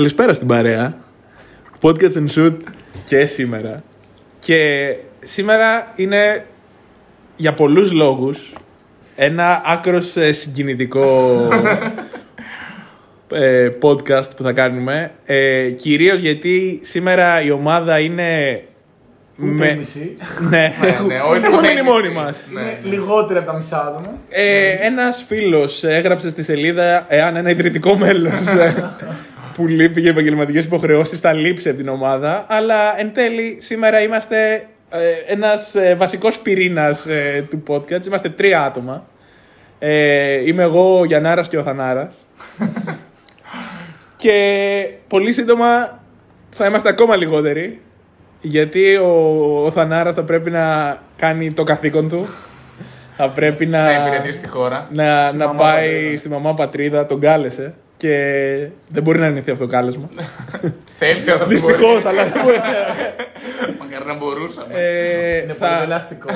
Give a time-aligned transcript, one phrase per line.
[0.00, 0.96] Καλησπέρα στην παρέα.
[1.80, 2.56] Podcast and Shoot
[3.04, 3.82] και σήμερα.
[4.38, 4.56] Και
[5.20, 6.44] σήμερα είναι
[7.36, 8.52] για πολλούς λόγους
[9.16, 11.38] ένα άκρος ε, συγκινητικό
[13.30, 15.10] ε, podcast που θα κάνουμε.
[15.24, 18.62] Ε, κυρίως γιατί σήμερα η ομάδα είναι...
[19.42, 20.16] Ούτε μισή.
[20.50, 20.72] ναι,
[21.06, 21.84] ναι, όχι έχουμε ούτε μείνει μισή.
[21.84, 22.48] μόνοι μας.
[22.52, 22.60] Ναι.
[22.60, 24.18] Είναι λιγότερο από τα μισά άτομα.
[24.28, 28.74] Ε, Ένας φίλος έγραψε στη σελίδα εάν ένα ιδρυτικό μέλος ε,
[29.60, 32.44] που λείπει για επαγγελματικές υποχρεώσεις θα λείψει από την ομάδα.
[32.48, 38.06] Αλλά εν τέλει σήμερα είμαστε ε, ένας ε, βασικός πυρήνας ε, του podcast.
[38.06, 39.06] Είμαστε τρία άτομα.
[39.78, 42.26] Ε, είμαι εγώ, ο Γιαννάρας και ο Θανάρας.
[44.16, 44.34] και
[45.08, 46.00] πολύ σύντομα
[46.50, 47.80] θα είμαστε ακόμα λιγότεροι.
[48.40, 49.10] Γιατί ο,
[49.64, 52.26] ο Θανάρας θα πρέπει να κάνει το καθήκον του.
[53.16, 54.88] Θα πρέπει να, Να υπηρετήσει τη χώρα.
[54.92, 56.18] να, να μαμά πάει πατρίδα.
[56.18, 57.74] στη μαμά πατρίδα, τον κάλεσε.
[58.00, 58.16] Και
[58.88, 60.08] δεν μπορεί να αρνηθεί αυτό το κάλεσμα.
[60.98, 62.56] Θέλει να το Δυστυχώ, αλλά δεν μπορεί.
[63.78, 64.66] Μακάρι να μπορούσαμε.
[64.74, 66.28] Ε, Είναι πολύ θα, ελαστικό.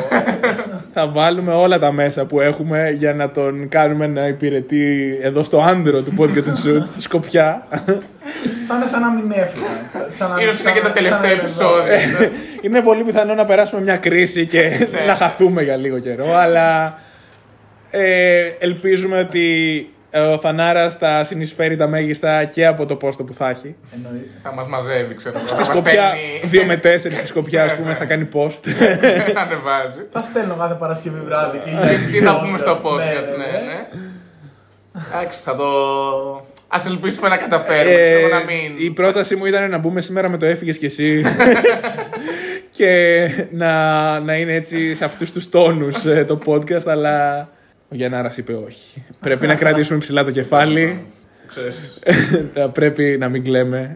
[0.95, 5.61] θα βάλουμε όλα τα μέσα που έχουμε για να τον κάνουμε να υπηρετεί εδώ στο
[5.63, 7.67] άντρο του Podcast and Shoot, στη Σκοπιά.
[8.69, 9.67] Θα είναι σαν να μην έφυγα.
[10.09, 11.43] Σαν να- Ίσως είναι και το σαν- τελευταίο σαν να είναι εδώ.
[11.43, 12.31] επεισόδιο.
[12.63, 16.99] Είναι πολύ πιθανό να περάσουμε μια κρίση και να χαθούμε για λίγο καιρό, αλλά
[17.91, 19.47] ε, ελπίζουμε ότι
[20.04, 23.75] ε, ο Θανάρας θα συνεισφέρει τα μέγιστα και από το πόστο που θα έχει.
[23.95, 24.35] Εννοείται.
[24.43, 25.47] Θα μας μαζεύει, ξέρω εγώ.
[25.49, 28.63] Στη Θα μας Σκοπιά, στέλνει- 2 με 4 στη Σκοπιά, ας πούμε, θα κάνει post.
[29.45, 30.01] Ανεβάζει.
[30.13, 31.59] Θα στέλνω κάθε Παρασκευή βράδυ.
[31.65, 31.75] και Ε,
[32.11, 32.87] για Τι θα πούμε στο podcast.
[32.87, 33.87] podcast, ναι, ναι.
[35.19, 35.65] Εντάξει, θα το.
[36.69, 37.95] Α ελπίσουμε να καταφέρουμε.
[37.95, 38.75] Ε, ξέρω, να μην.
[38.87, 41.23] Η πρόταση μου ήταν να μπούμε σήμερα με το έφυγες κι εσύ.
[42.77, 47.49] και να, να είναι έτσι σε αυτούς τους τόνους ε, το podcast, αλλά
[47.95, 49.03] ο Γιαννάρας είπε όχι.
[49.21, 51.05] Πρέπει να κρατήσουμε ψηλά το κεφάλι.
[51.47, 51.99] Ξέρεις.
[52.55, 53.93] Θα πρέπει να μην κλαίμε.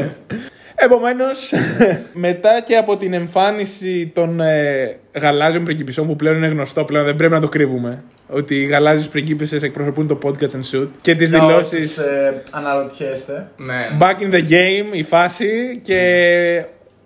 [0.80, 1.52] Επομένως,
[2.26, 7.16] μετά και από την εμφάνιση των ε, γαλάζιων πριγκιπισσών που πλέον είναι γνωστό, πλέον δεν
[7.16, 8.02] πρέπει να το κρύβουμε.
[8.28, 11.98] Ότι οι γαλάζιες πριγκίπισσες εκπροσωπούν το podcast and shoot και τις Για δηλώσεις.
[11.98, 13.48] όσους, ε, αναρωτιέστε.
[13.56, 13.86] Ναι.
[14.00, 16.00] Back in the game η φάση και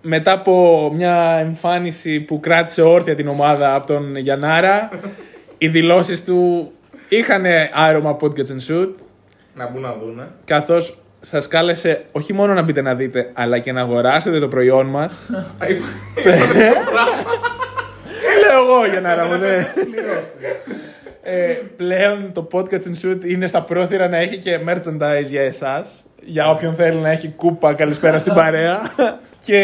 [0.02, 4.88] μετά από μια εμφάνιση που κράτησε όρθια την ομάδα από τον Γιαννάρα,
[5.62, 6.70] οι δηλώσεις του
[7.08, 8.88] είχαν άρωμα podcast and shoot
[9.54, 10.28] Να μπουν να δούνε.
[10.44, 14.86] καθώς σας κάλεσε όχι μόνο να μπείτε να δείτε αλλά και να αγοράσετε το προϊόν
[14.86, 15.30] μας.
[18.40, 19.72] Λέω εγώ Γιαννάρα μου, ναι.
[21.22, 26.04] Ε, πλέον το podcast and shoot είναι στα πρόθυρα να έχει και merchandise για εσάς.
[26.24, 28.80] Για όποιον θέλει να έχει κούπα, καλησπέρα στην παρέα.
[29.46, 29.58] και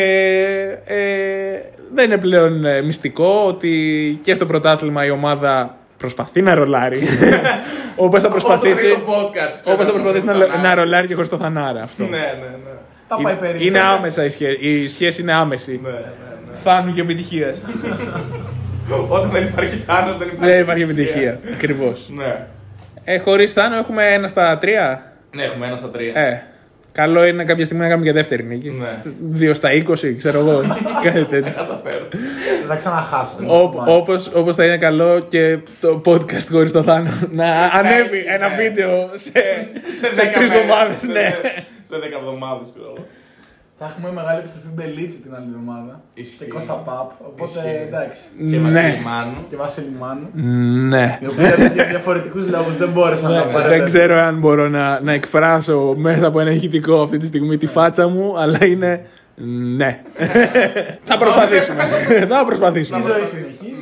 [0.85, 1.61] ε,
[1.95, 7.01] δεν είναι πλέον ε, μυστικό ότι και στο πρωτάθλημα η ομάδα προσπαθεί να ρολάρει.
[8.05, 10.69] Όπως θα προσπαθήσει, Όπως το podcast, ξέρω όπως θα εγώ, προσπαθήσει με να, τον Θανάρα.
[10.69, 12.03] να ρολάρει και χωρίς το θανάρα αυτό.
[12.03, 12.71] Ναι, ναι, ναι.
[13.09, 13.65] Τα πάει Είναι, περίπου.
[13.65, 14.59] είναι άμεσα η σχέση.
[14.61, 15.81] Η σχέση είναι άμεση.
[15.83, 16.57] Ναι, ναι, ναι.
[16.63, 17.55] Φάνου και επιτυχία.
[19.09, 20.53] Όταν δεν υπάρχει θάνος, δεν υπάρχει.
[20.53, 21.41] Δεν υπάρχει επιτυχία.
[21.55, 22.09] Ακριβώς.
[22.15, 22.47] Ναι.
[23.05, 26.13] Ε, Χωρίς θάνο έχουμε ένα στα τρία; Ναι, έχουμε ένα στα τρία.
[26.15, 26.43] Ε,
[27.03, 28.71] καλό είναι κάποια στιγμή να κάνουμε και δεύτερη νίκη.
[28.71, 29.03] Ναι.
[29.21, 30.63] Δύο στα 20, ξέρω εγώ.
[31.05, 31.53] Κάτι τέτοιο.
[31.57, 32.05] Καταφέρω.
[32.11, 33.45] Δεν θα ξαναχάσετε.
[33.47, 37.47] Όπο- Όπως, όπως θα είναι καλό και το podcast χωρίς το θάνο να
[37.79, 38.35] ανέβει ναι.
[38.35, 39.31] ένα βίντεο σε,
[40.01, 41.01] σε, δέκα τρεις μέρες, εβδομάδες.
[41.01, 41.29] σε- Ναι.
[41.91, 43.07] Σε 10 εβδομάδες, ξέρω εγώ.
[43.81, 46.01] Θα έχουμε μεγάλη επιστροφή Μπελίτσι την άλλη εβδομάδα.
[46.15, 46.37] Ισχύει.
[46.39, 47.11] Και Κώστα Παπ.
[47.31, 47.83] Οπότε Ισχύει.
[47.87, 48.21] εντάξει.
[48.51, 48.63] Και Ναι.
[48.71, 49.37] Βασίλη Μάνου.
[49.49, 50.29] Και Βασίλη Μάνου.
[50.89, 51.19] Ναι.
[51.23, 53.87] Οι οποίοι για διαφορετικούς λόγους δεν μπόρεσαν να Δεν παρέμβουν.
[53.87, 58.09] ξέρω αν μπορώ να, να εκφράσω μέσα από ένα ηχητικό αυτή τη στιγμή τη φάτσα
[58.09, 59.07] μου, αλλά είναι
[59.77, 60.01] ναι.
[61.05, 61.83] Θα προσπαθήσουμε.
[62.29, 62.99] Θα προσπαθήσουμε.
[62.99, 63.81] Η ζωή συνεχίζει.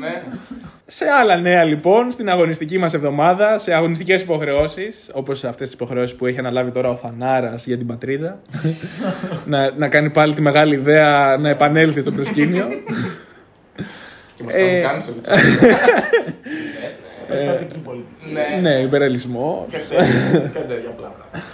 [0.89, 0.93] Ναι.
[0.93, 6.17] Σε άλλα νέα λοιπόν, στην αγωνιστική μας εβδομάδα, σε αγωνιστικές υποχρεώσεις, όπως αυτές τις υποχρεώσεις
[6.17, 8.41] που έχει αναλάβει τώρα ο Θανάρας για την πατρίδα,
[9.47, 12.67] να, να κάνει πάλι τη μεγάλη ιδέα να επανέλθει στο προσκήνιο.
[14.37, 15.13] Και μας Ε, το κάνει στο
[17.29, 18.33] Επεκτατική πολιτική.
[18.33, 18.71] Ναι.
[18.71, 19.67] ναι, υπερελισμό.
[19.71, 21.47] Και τέτοια- και τέτοια απλά πράγματα.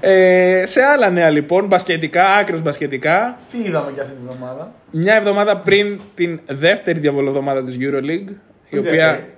[0.00, 3.38] Ε, σε άλλα νέα λοιπόν, μπασκετικά, άκρως μπασκετικά.
[3.50, 8.32] Τι είδαμε και αυτή τη βδομάδα; Μια εβδομάδα πριν την δεύτερη διαβολοβδομάδα της EuroLeague,
[8.68, 9.06] η οποία...
[9.06, 9.30] δεύτερη;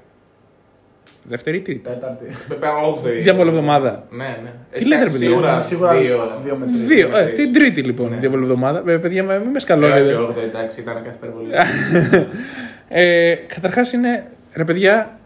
[1.22, 1.80] Δεύτερη ή τρίτη.
[1.80, 2.24] Τέταρτη.
[2.48, 3.20] Βέβαια, όγδοη.
[3.20, 4.06] Διαβολοβδομάδα.
[4.10, 4.50] Ναι, ναι.
[4.78, 6.40] Τι λέτε, ρε, παιδιά; Σίγουρα, Σίγουρα δύο.
[6.44, 6.86] δύο με τρεις.
[6.86, 7.34] Δύο, ε, τρεις.
[7.38, 8.78] την τρίτη λοιπόν διαβολοβδομάδα.
[8.82, 10.14] Βέβαια, παιδιά, μην με Ε, όχι, σκαλώνετε.
[10.14, 11.50] όγδοη, εντάξει, ήταν κάθε υπερβολή.
[12.88, 15.18] ε, Καταρχάς είναι, ρε παιδιά,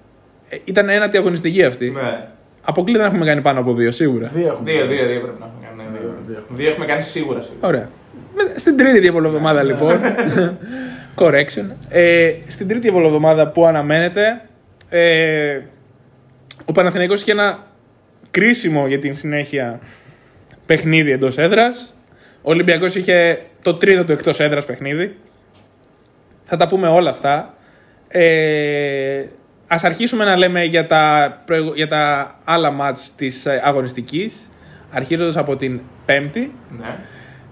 [0.49, 1.90] ε, ήταν ένατη αγωνιστική αυτή.
[1.90, 2.26] Ναι.
[2.62, 4.31] Αποκλείται να έχουμε κάνει πάνω από δύο, σίγουρα.
[4.34, 4.70] Δύο έχουμε.
[4.70, 5.90] Δύο, δύο, δύο πρέπει να έχουμε κάνει.
[5.93, 6.14] ναι, δύο.
[6.26, 6.43] δύο.
[6.49, 7.43] Δύο έχουμε κάνει σίγουρα.
[7.43, 7.66] σίγουρα.
[7.69, 7.88] Ωραία.
[8.34, 10.00] Με- Στην τρίτη διαβολοβδομάδα λοιπόν.
[11.17, 11.67] Correction.
[11.88, 14.41] Ε, στην τρίτη διαβολοβδομάδα που αναμένεται,
[14.88, 15.61] ε,
[16.64, 17.67] ο Παναθηναϊκός είχε ένα
[18.31, 19.81] κρίσιμο για την συνέχεια
[20.67, 21.94] παιχνίδι εντός έδρας.
[22.43, 25.17] Ο Ολυμπιακός είχε το τρίτο του εκτός έδρας παιχνίδι.
[26.44, 27.55] Θα τα πούμε όλα αυτά.
[28.09, 29.25] Ε,
[29.67, 34.50] ας αρχίσουμε να λέμε για τα, προηγου- για τα άλλα μάτς της ε, αγωνιστικής,
[34.91, 36.53] αρχίζοντας από την πέμπτη.
[36.79, 36.97] Ναι.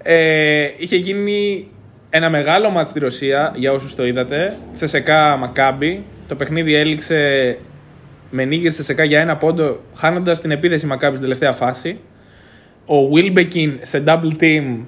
[0.03, 1.69] Ε, είχε γίνει
[2.11, 4.57] ένα μεγάλο μάτς στη Ρωσία, για όσους το είδατε.
[4.75, 6.05] Τσεσεκά Μακάμπι.
[6.29, 7.59] Το παιχνίδι έληξε
[8.31, 11.99] με νίκη της Τσεσεκά για ένα πόντο, χάνοντας την επίθεση Μακάμπι στην τελευταία φάση.
[12.87, 14.85] Ο Wilbekin σε double team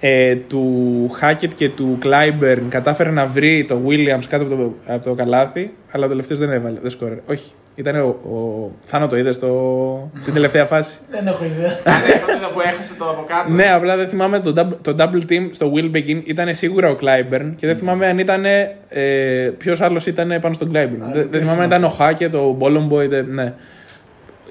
[0.00, 5.04] ε, του Hackett και του Clyburn κατάφερε να βρει το Williams κάτω από το, από
[5.04, 7.20] το καλάθι, αλλά ο τελευταίος δεν έβαλε, δεν σκόρε.
[7.26, 11.70] Όχι, ήταν ο, ο Θάνο το είδες στο, την τελευταία φάση; Δεν έχω ιδέα.
[11.70, 13.52] Α, ναι, αυτό ήταν που έχασε το από κάτω.
[13.52, 17.52] Ναι, απλά δεν θυμάμαι το, double- το double team στο Wilbekin ήταν σίγουρα ο Clyburn
[17.56, 18.44] και δεν θυμάμαι αν ήταν.
[18.88, 21.12] Ε, Ποιος άλλος ήταν πάνω στον Clyburn.
[21.12, 23.08] δεν, δεν θυμάμαι αν ήταν ο Hackett, ο Bolomboy.
[23.08, 23.52] δεν- Ναι.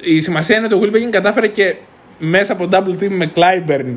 [0.01, 1.75] Η σημασία είναι ότι ο Wilbekin κατάφερε και
[2.19, 3.95] μέσα από double team με Clyburn.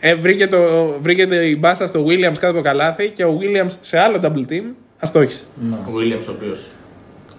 [0.00, 3.70] Ε, βρήκε, το, βρήκε η μπάσα στο Williams κάτω από το καλάθι και ο Williams
[3.80, 4.62] σε άλλο double team
[4.98, 5.44] αστόχησε.
[5.62, 6.70] Ο Williams ο οποίος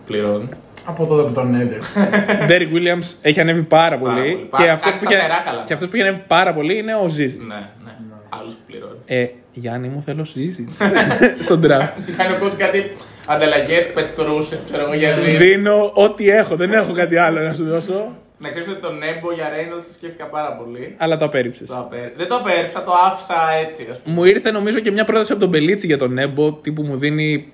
[0.06, 0.50] πληρώνει.
[0.86, 1.90] Από τότε που τον έδιωξε.
[2.50, 4.14] Derek Williams έχει ανέβει πάρα πολύ.
[4.16, 4.36] πολύ.
[4.36, 5.64] Και Πάρα- αυτός κάνει που, είχε- σταθερά καλά.
[5.66, 7.46] και αυτός που έχει ανέβει πάρα πολύ είναι ο Zizic.
[7.48, 7.56] Ναι,
[7.86, 7.92] ναι.
[8.30, 8.98] Άλλος που πληρώνει.
[9.06, 10.86] Ε, Γιάννη μου θέλω Zizic.
[11.46, 11.90] Στον draft.
[12.18, 12.92] Κάνει ο coach κάτι
[13.28, 15.30] ανταλλαγές, Πετρούσεφ, ξέρω εγώ γιατί.
[15.30, 18.16] Δίνω ό,τι έχω, δεν έχω κάτι άλλο να σου δώσω.
[18.38, 20.96] Να ξέρεις ότι τον Έμπο για Reynolds σκέφτηκα πάρα πολύ.
[20.98, 21.68] Αλλά το απέρριψες.
[21.70, 23.36] Το απέ- Δεν το απέρριψα, το άφησα
[23.68, 23.88] έτσι.
[23.92, 24.16] Ας πούμε.
[24.16, 27.52] Μου ήρθε νομίζω και μια πρόταση από τον Μπελίτσι για τον Νέμπο, τύπου μου δίνει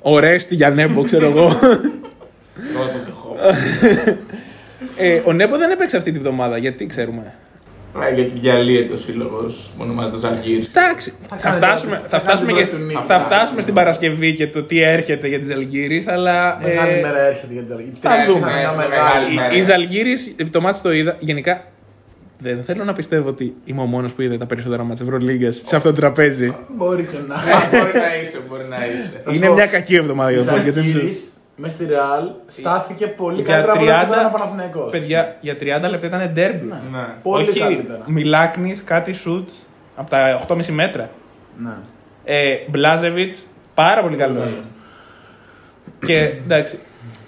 [0.00, 1.48] ορέστη για Νέμπο, ξέρω εγώ.
[3.42, 4.18] Τώρα το δεχόμαι.
[4.96, 7.34] ε, ο Νέμπο δεν έπαιξε αυτή τη βδομάδα, γιατί ξέρουμε.
[8.10, 10.66] Ε, Γιατί διαλύεται ο σύλλογος που ονομάζεται Ζαλγκύρη.
[10.74, 13.04] Εντάξει, θα κάνει φτάσουμε, το- θα θα κάνει φτάσουμε, την και, πρώτη του νύχτα.
[13.06, 17.20] θα φτάσουμε στην Παρασκευή και το τι έρχεται για τις Ζαλγκύρης, αλλά Μεγάλη ε, μέρα
[17.20, 17.96] έρχεται για την Ζαλγκύρη.
[18.00, 18.40] θα Ναι, δούμε.
[18.40, 19.48] θα είναι μια Ναι, μεγάλη μεγάλη μέρα.
[19.48, 19.58] μέρα.
[19.60, 21.64] η Ζαλγκύρης, το μάτς το είδα, γενικά
[22.38, 25.76] δεν θέλω να πιστεύω ότι είμαι ο μόνος που είδε τα περισσότερα μάτς Ευρωλίγκας σε
[25.76, 26.54] αυτό το τραπέζι.
[26.76, 27.34] Μπορεί και να.
[27.34, 29.36] Ε, Μπορεί να είσαι, μπορεί να είσαι.
[29.36, 33.42] Είναι πω, μια κακή εβδομάδα Η για το Podcast Ζαλγκύρης μες στη Ρεάλ στάθηκε πολύ
[33.42, 34.90] Για καλύτερα από ό,τι 30 ήταν ο Παναθηναϊκός.
[34.90, 35.56] Παιδιά, για
[35.86, 36.66] 30 λεπτά ήταν ντέρμπι.
[36.66, 36.98] Ναι.
[37.22, 38.02] Πολύ Όχι καλύτερα.
[38.06, 39.48] Μιλάκνης, κάτι σουτ
[39.96, 41.10] από τα 8,5 μέτρα.
[41.58, 41.70] Ναι.
[42.24, 44.56] Ε, Μπλάζεβιτς, πάρα πολύ καλός.
[46.06, 46.78] και εντάξει,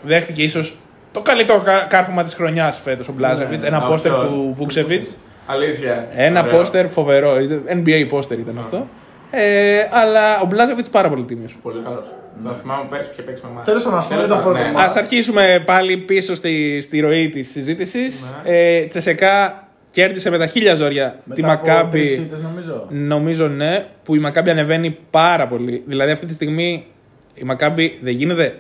[0.03, 0.77] δέχτηκε ίσως
[1.13, 3.63] το καλύτερο κα- κάρφωμα της χρονιάς φέτος ο Μπλάζεβιτς.
[3.63, 3.69] Ναι.
[3.69, 4.27] ένα Α, πόστερ αυτό.
[4.27, 5.05] του Βούξεβιτ.
[5.47, 6.09] Αλήθεια.
[6.15, 6.59] Ένα Ωραίο.
[6.59, 7.39] πόστερ φοβερό.
[7.41, 8.89] ήταν- NBA πόστερ ήταν αυτό.
[9.37, 11.57] Ε, αλλά ο Μπλάζεβιτ πάρα πολύ τίμιος.
[11.63, 12.07] Πολύ καλός.
[12.43, 13.65] Να θυμάμαι πέρσι που είχε παίξει με εμάς.
[13.65, 14.73] Τέλος πάντων, ας πούμε το πρώτο ναι.
[14.73, 14.97] μάτς.
[14.97, 18.35] Α αρχίσουμε πάλι πίσω στη, στη ροή της συζήτησης.
[18.45, 18.57] Ναι.
[18.57, 21.91] Ε, Τσεσεκά κέρδισε με τα χίλια ζόρια τη Μετά από Μακάμπη.
[21.91, 22.87] τρεις ήττες, νομίζω.
[22.89, 25.83] Νομίζω ναι, που η Μακάμπη ανεβαίνει πάρα πολύ.
[25.87, 26.87] Δηλαδή αυτή τη στιγμή
[27.35, 28.55] η Μακάμπη δεν γίνεται.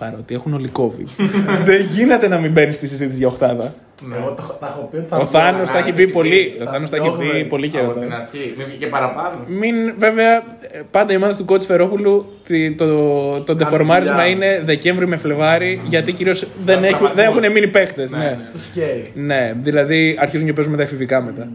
[0.00, 1.24] Παρότι έχουν όλοι COVID.
[1.68, 3.74] δεν γίνεται να μην μπαίνεις στη συζήτηση για οχτάδα.
[4.18, 5.28] Εγώ το- τα έχω πει ότι θα Ο βγω.
[5.28, 6.52] Θάνος τα έχει πει έχει πολύ.
[6.56, 6.62] πει.
[6.62, 7.32] Ο Τα Θάνος τα έχει διώχνουμε.
[7.32, 8.16] πει πολύ καιρό Από την τώρα.
[8.16, 8.54] αρχή.
[8.58, 9.44] Μην βγήκε παραπάνω.
[9.46, 10.36] Μην, βέβαια,
[10.70, 14.28] ε, πάντα η ομάδα του κότσι Φερόπουλου τι- το, το ντεφορμάρισμα δουλειά.
[14.30, 17.36] είναι Δεκέμβρη με Φλεβάρι, γιατί κυρίως δεν, Τα έχουν, δεν τραυματισμούς.
[17.42, 18.06] έχουν μείνει παίχτε.
[18.10, 18.48] Ναι, Ναι, ναι.
[18.52, 19.10] Τους καίει.
[19.14, 21.48] ναι, δηλαδή αρχίζουν και παίζουν με τα εφηβικά μετά.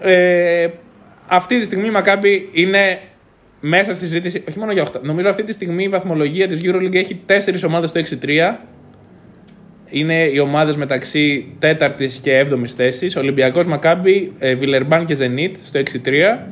[0.00, 0.66] Ε,
[1.28, 2.98] αυτή τη στιγμή η Μακάμπη είναι
[3.60, 5.00] μέσα στη συζήτηση, όχι μόνο για 8.
[5.02, 8.58] Νομίζω αυτή τη στιγμή η βαθμολογία της EuroLeague έχει 4 ομάδες στο 6-3.
[9.92, 13.16] Είναι οι ομάδες μεταξύ 4ης και 7ης θέσης.
[13.16, 16.46] Ολυμπιακός Μακάμπη, ε, Βιλερμπάν και Ζενίτ στο 6-3.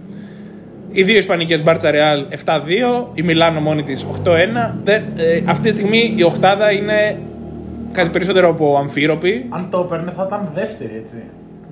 [0.93, 3.11] Οι δύο Ισπανικές Μπάρτσα Ρεάλ 7-2.
[3.15, 4.81] Η Μιλάνο μόνη της 8-1.
[4.85, 7.19] Δεν, ε, αυτή τη στιγμή η οχτάδα είναι
[7.93, 9.47] κάτι περισσότερο από αμφίροπη.
[9.49, 11.23] Αν το έπαιρνε θα ήταν δεύτερη, έτσι.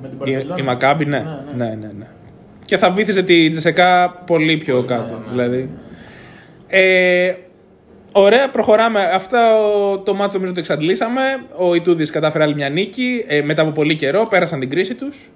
[0.02, 0.54] Με την Η, Παρσελόνα.
[0.58, 1.18] η Μακάμπη, ναι.
[1.18, 1.24] Ναι,
[1.56, 1.74] Ναι, ναι.
[1.74, 2.06] ναι, ναι.
[2.66, 5.14] Και θα βήθησε τη Τζεσεκά πολύ πιο κάτω.
[5.14, 5.30] ναι.
[5.30, 5.70] Δηλαδή.
[6.68, 7.32] Ε,
[8.12, 9.00] ωραία, προχωράμε.
[9.14, 9.38] Αυτό
[10.04, 11.20] το μάτσο νομίζω το εξαντλήσαμε.
[11.56, 13.24] Ο Ιτούδης κατάφερε άλλη μια νίκη.
[13.26, 15.30] Ε, μετά από πολύ καιρό πέρασαν την κρίση τους.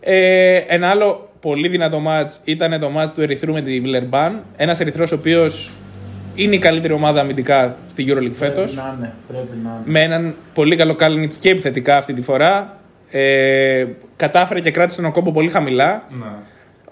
[0.00, 4.44] Ε, ένα άλλο πολύ δυνατό μάτς ήταν το μάτς του Ερυθρού με τη Βιλερμπάν.
[4.56, 5.70] Ένας Ερυθρός ο οποίος
[6.34, 9.14] είναι η καλύτερη ομάδα αμυντικά στη EuroLeague φέτος Πρέπει να είναι.
[9.26, 9.82] Πρέπει να είναι.
[9.84, 12.78] με έναν πολύ καλό Κάλινιτ και επιθετικά αυτή τη φορά.
[13.10, 16.04] Ε, κατάφερε και κράτησε τον κόμπο πολύ χαμηλά.
[16.10, 16.26] Ναι.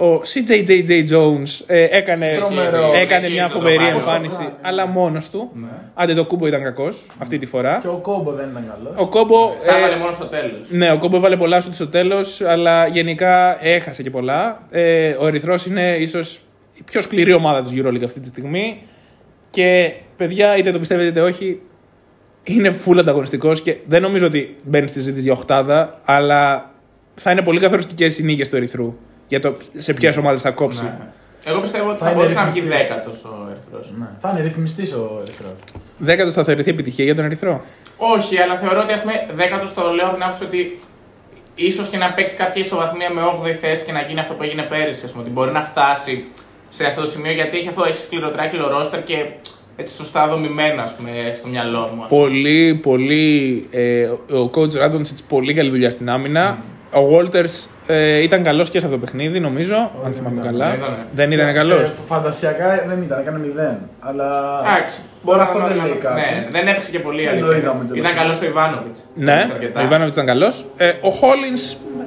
[0.00, 2.92] Ο CJJJ Jones ε, έκανε, Τρομερό.
[2.94, 3.96] έκανε μια Ισχύει το φοβερή δωμάτιο.
[3.98, 5.50] εμφάνιση, αλλά μόνος του.
[5.94, 7.78] Άντε το κούμπο ήταν κακός αυτή τη φορά.
[7.82, 8.94] Και ο κόμπο δεν ήταν καλός.
[8.96, 9.54] Ο κόμπο.
[9.66, 10.70] Τα ε, έβαλε μόνο στο τέλος.
[10.70, 14.66] ναι, ο Κόμπο έβαλε πολλά σου στο τέλος, αλλά γενικά έχασε και πολλά.
[14.70, 16.40] Ε, ο Ερυθρός είναι ίσως
[16.74, 18.82] η πιο σκληρή ομάδα της EuroLeague αυτή τη στιγμή.
[19.50, 21.60] Και παιδιά, είτε το πιστεύετε είτε όχι,
[22.44, 26.70] είναι full ανταγωνιστικός και δεν νομίζω ότι μπαίνει στη συζήτηση για οχτάδα, αλλά
[27.14, 28.96] θα είναι πολύ καθοριστικές οι νίκες του Ερυθρού
[29.28, 30.82] για το σε ποιες ομάδες θα κόψει.
[30.82, 30.96] Ναι.
[31.44, 32.86] Εγώ πιστεύω ότι Θα θα είναι μπορούσε να βγει ρυθμιστής.
[32.88, 33.92] δέκατος ο Ερυθρός.
[33.98, 34.06] Ναι.
[34.18, 35.48] Θα είναι ρυθμιστής ο Ερυθρό.
[35.98, 37.64] Δέκατος θα θεωρηθεί επιτυχία για τον Ερυθρό.
[37.96, 40.78] Όχι, αλλά θεωρώ ότι ας πούμε δέκατος το λέω από την άποψη ότι
[41.54, 44.62] ίσως και να παίξει κάποια ισοβαθμία με 8η θέση και να γίνει αυτό που έγινε
[44.62, 45.04] πέρυσι.
[45.04, 46.24] Ας πούμε, ότι μπορεί να φτάσει
[46.68, 49.26] σε αυτό το σημείο γιατί έχει αυτό, έχει σκληροτράκυλο ρόστερ και
[49.76, 52.02] έτσι σωστά δομημένο ας πούμε, στο μυαλό μου.
[52.02, 52.20] ας πούμε.
[52.22, 53.66] Πολύ, πολύ.
[53.70, 54.04] Ε,
[54.42, 56.58] ο coach Ράντοντσιτ πολύ καλή δουλειά στην άμυνα.
[56.92, 59.90] Ο Walters ε, ήταν καλός και σε αυτό το παιχνίδι, νομίζω.
[60.04, 60.52] αν θυμάμαι ήταν.
[60.52, 60.68] καλά.
[60.70, 61.06] Δεν ήταν.
[61.12, 61.92] Δεν ήταν Σε καλός.
[62.06, 63.38] Φαντασιακά δεν ήταν, έκανε
[63.74, 63.78] 0.
[64.00, 64.60] Αλλά.
[64.76, 65.88] Εντάξει, Μπορεί να αυτό το δεν δούμε.
[65.88, 66.20] λέει κάτι.
[66.20, 67.46] Ναι, δεν έπαιξε και πολύ Δεν αλήθεια.
[67.46, 68.22] το είδαμε τέλος Ήταν πάντων.
[68.22, 69.00] καλός ο Ιβάνοβιτς.
[69.14, 69.38] Ναι,
[69.80, 70.64] ο Ιβάνοβιτς ήταν καλός.
[70.76, 71.54] Ε, ο Χόλιν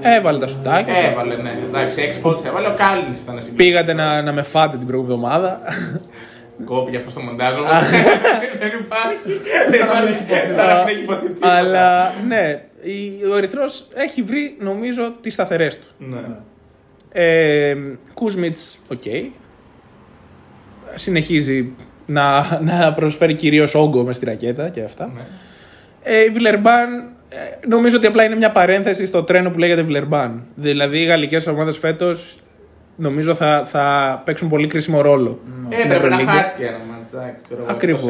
[0.02, 0.94] έβαλε τα σουτάκια.
[1.12, 1.52] Έβαλε, ναι.
[1.68, 2.68] Εντάξει, 6 πόντους έβαλε.
[2.68, 5.60] Ο Κάλιν ήταν στην Πήγατε να, να με φάτε την προηγούμενη εβδομάδα.
[6.66, 7.56] Κόπηκε αυτό στο μοντάζ.
[7.58, 7.70] όμως
[8.60, 9.42] Δεν υπάρχει.
[9.70, 10.54] Δεν υπάρχει.
[10.56, 11.54] Σαν να μην έχει ειπωθεί τίποτα.
[11.58, 15.86] Αλλά ναι, η- ο Ερυθρός έχει βρει νομίζω τις σταθερές του.
[15.98, 16.20] Ναι.
[17.14, 17.76] Ε,
[18.14, 19.04] Κούσμιτ, οκ.
[20.96, 21.72] Συνεχίζει
[22.06, 25.12] να, να προσφέρει κυρίως όγκο μες στη ρακέτα και αυτά.
[25.16, 25.22] Ναι.
[26.04, 26.94] Ε, η Βιλερμπάν,
[27.30, 30.44] ε, νομίζω ότι απλά είναι μια παρένθεση στο τρένο που λέγεται Βιλερμπάν.
[30.56, 32.38] Δηλαδή οι γαλλικές ομάδες φέτος
[33.02, 35.40] νομίζω θα, θα παίξουν πολύ κρίσιμο ρόλο.
[35.70, 36.32] Ε, στην Έπρεπε να Ευρωλίγκα.
[36.44, 36.90] χάσει και ένα μάτι.
[37.68, 38.04] Ακριβώς,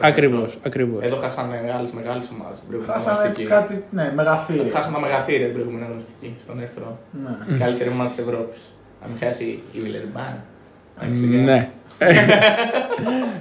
[0.00, 1.04] ακριβώς, ακριβώς.
[1.04, 3.48] Εδώ χάσανε άλλες μεγάλες ομάδες στην προηγούμενη Χάσανε αγωνιστική.
[3.48, 3.84] κάτι.
[3.90, 4.70] Ναι, μεγαθύρι.
[4.72, 6.98] Χάσανε τα μεγαθύρια την προηγούμενη αγωνιστική στον Ερθρό.
[7.24, 7.54] Ναι.
[7.54, 8.60] Η καλύτερη ομάδα της Ευρώπης.
[9.02, 10.34] Αν μην χάσει η Βιλερμπάν.
[11.44, 11.68] Ναι.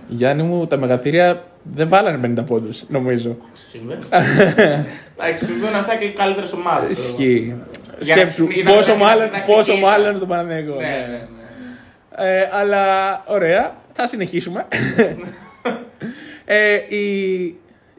[0.08, 1.43] Γιάννη μου, τα μεγαθύρια
[1.75, 3.38] δεν βάλανε 50 πόντους, νομίζω.
[3.72, 4.01] Συμβαίνει.
[5.17, 6.89] Εντάξει, συμβαίνουν αυτά και οι καλύτερες ομάδες.
[6.98, 7.55] Ισχύει.
[8.01, 9.79] Για- Σκέψου, ήταν- πόσο ήταν- μάλλον, ήταν πόσο κριτική.
[9.81, 10.75] μάλλον στον Παναγενικό.
[10.79, 12.38] Ναι, ναι, ναι.
[12.39, 12.84] Ε, αλλά
[13.27, 14.67] ωραία, θα συνεχίσουμε.
[16.46, 17.05] ε, η,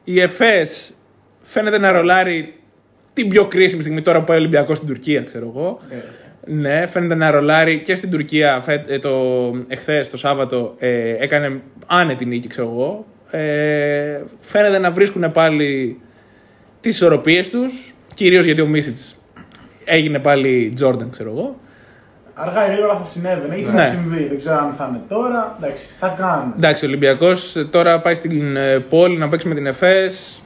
[0.05, 0.95] η ΕΦΕΣ
[1.43, 2.55] φαίνεται να ρολάρει
[3.13, 5.81] την πιο κρίσιμη στιγμή τώρα που πάει ο Ολυμπιακός στην Τουρκία, ξέρω εγώ.
[5.91, 5.95] Ε,
[6.45, 9.11] Ναι, φαίνεται να ρολάρει και στην Τουρκία φε- ε, το,
[9.69, 13.07] εχθές, το Σάββατο, ε, έκανε άνετη νίκη, ξέρω εγώ.
[13.31, 16.01] Ε, φαίνεται να βρίσκουν πάλι
[16.81, 19.22] τις ισορροπίες τους, κυρίως γιατί ο Μίσιτς
[19.85, 21.57] έγινε πάλι Jordan, ξέρω εγώ.
[22.35, 23.85] Αργά ή γρήγορα θα συνέβαινε ή θα Ναι.
[23.85, 24.27] συμβεί.
[24.29, 25.57] Δεν ξέρω αν θα είναι τώρα.
[25.63, 26.53] Εντάξει, θα κάνουν.
[26.57, 30.43] Εντάξει, ο Ολυμπιακός τώρα πάει στην ε, πόλη να παίξει με την ΕΦΕΣ.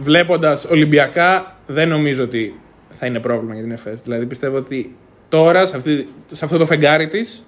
[0.00, 4.02] Βλέποντας Ολυμπιακά, δεν νομίζω ότι θα είναι πρόβλημα για την ΕΦΕΣ.
[4.02, 4.96] Δηλαδή πιστεύω ότι
[5.28, 7.46] τώρα σε, αυτή, σε αυτό το φεγγάρι της,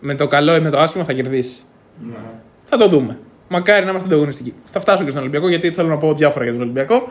[0.00, 1.60] με το καλό ή με το άσχημο, θα κερδίσει.
[2.10, 2.16] ναι.
[2.64, 3.18] Θα το δούμε.
[3.48, 4.54] Μακάρι να είμαστε ανταγωνιστικοί.
[4.70, 7.02] Θα φτάσω και στον Ολυμπιακό γιατί θέλω να πω διάφορα για τον Ολυμπιακό.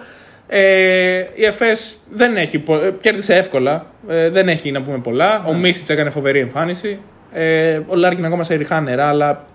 [0.52, 3.86] Ε, η ΕΦΕΣ δεν έχει, πο- ε, κέρδισε εύκολα.
[4.08, 5.44] Ε, δεν έχει να πούμε πολλά.
[5.48, 7.00] Ο Μίσιτς έκανε φοβερή εμφάνιση.
[7.34, 9.46] Ε, ο Λάρκιν ακόμα σε ριχά νερά, αλλά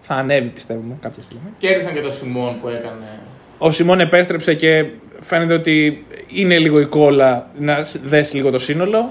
[0.00, 1.52] θα ανέβει πιστεύουμε κάποια στιγμή.
[1.58, 3.18] Κέρδισαν και το Σιμόν που έκανε.
[3.58, 4.84] Ο Σιμόν επέστρεψε και
[5.20, 9.10] φαίνεται ότι είναι λίγο η κόλλα να σ- δέσει λίγο το σύνολο.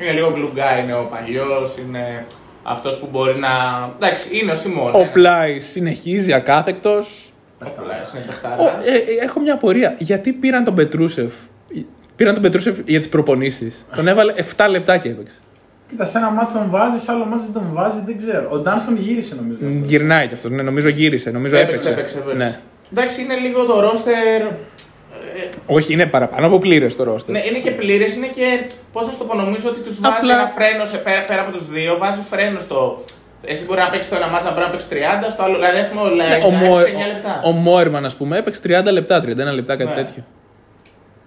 [0.00, 2.24] Είναι λίγο glue guy, είναι ο παλιός, είναι
[2.62, 3.48] αυτός που μπορεί να.
[3.96, 4.94] Εντάξει, είναι ο Σιμών.
[4.94, 5.10] Ο ναι.
[5.12, 7.24] Πλάι συνεχίζει ακάθεκτος.
[7.62, 8.80] Ο Πλάις είναι Ο- παιχτάρα.
[8.84, 9.94] ε, ε, έχω μια απορία.
[9.98, 11.32] Γιατί πήραν τον Πετρούσεφ;
[12.16, 13.86] Πήραν τον Πετρούσεφ για τις προπονήσεις.
[13.94, 15.38] Τον έβαλε 7 λεπτά και έπαιξε.
[15.88, 18.48] Κοίτα, σε ένα μάτι τον βάζεις, σε άλλο μάτι δεν τον βάζει, δεν ξέρω.
[18.50, 19.58] Ο Ντάνστον γύρισε νομίζω.
[19.60, 20.50] Μ, Γυρνάει κι αυτός.
[20.50, 21.30] Ναι, νομίζω γύρισε.
[21.30, 22.18] Νομίζω Έπαιξε, έπαιξε.
[22.18, 22.36] έπαιξε, έπαιξε.
[22.36, 22.58] Ναι.
[22.92, 24.42] Εντάξει, είναι λίγο το ρόστερ.
[25.66, 27.34] Όχι, είναι παραπάνω από πλήρες το ρόστερ.
[27.34, 28.66] Ναι, είναι και πλήρες, είναι και.
[28.92, 31.40] Πώς να σου το πω, νομίζω ότι τους βάζει Απλά- ένα φρένο σε, πέρα, πέρα
[31.42, 33.04] από τους δύο, βάζει φρένο στο.
[33.46, 34.96] Εσύ μπορεί να παίξεις το ένα μάτσα, μπορεί να παίξεις 30,
[35.30, 35.54] στο άλλο.
[35.54, 37.40] Δηλαδή, ας πούμε, ο Ναι, Λαϊκά ο, Μο, έπαιξε 9 λεπτά.
[37.44, 40.04] ο, ο Μόερμαν, ας πούμε, έπαιξε 30 λεπτά, 31 λεπτά, κάτι Ναι.
[40.04, 40.22] τέτοιο.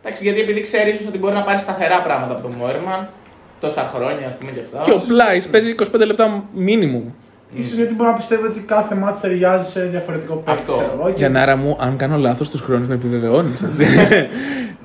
[0.04, 3.10] Εντάξει, γιατί επειδή ξέρεις ίσως ότι μπορεί να πάρει σταθερά πράγματα από τον Μόερμαν,
[3.60, 4.80] τόσα χρόνια, ας πούμε και αυτά.
[4.84, 7.04] Και ο Πλάις παίζει 25 λεπτά minimum.
[7.70, 10.52] Σω γιατί μπορεί να πιστεύει ότι κάθε μάτι ταιριάζει σε διαφορετικό παίκτη.
[10.52, 10.72] Αυτό.
[10.74, 13.64] ξέρω εγώ, και- Για να μου, αν κάνω λάθος τους χρόνους, με επιβεβαιώνεις.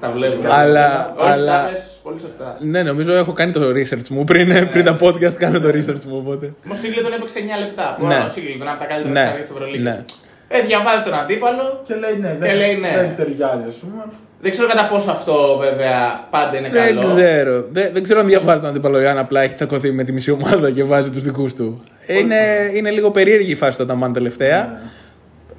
[0.01, 0.37] Τα βλέπω.
[0.61, 2.57] Αλλά- Όχι, αλλά- τα πες πολύ σωστά.
[2.61, 4.25] ναι, νομίζω έχω κάνει το research μου.
[4.25, 6.17] Πριν, πριν τα podcast κάνω το research μου.
[6.17, 6.53] Οπότε.
[6.71, 7.97] Ο Σίγκλετον έπαιξε 9 λεπτά.
[7.99, 8.23] Που Ναι.
[8.27, 9.41] ο Σίγκλετον από τα καλύτερα Ναι, ναι.
[9.41, 9.83] της Ευρωλίγα.
[9.83, 10.05] ναι.
[10.49, 11.83] Ε, διαβάζει τον αντίπαλο.
[11.87, 12.93] Και λέει ναι, Και δεν, λέει ναι.
[12.97, 14.03] δεν ταιριάζει, ας πούμε.
[14.41, 17.15] Δεν ξέρω κατά πόσο αυτό βέβαια πάντα είναι Δεν καλό.
[17.15, 17.67] ξέρω.
[17.71, 20.31] Δεν, δεν ξέρω αν διαβάζει τον αντίπαλο ή αν απλά έχει τσακωθεί με τη μισή
[20.31, 21.83] ομάδα και βάζει τους δικούς του.
[22.07, 22.37] Είναι,
[22.75, 24.59] είναι λίγο περίεργη η φάση του Αταμάν τελευταία.
[24.65, 24.91] Ναι.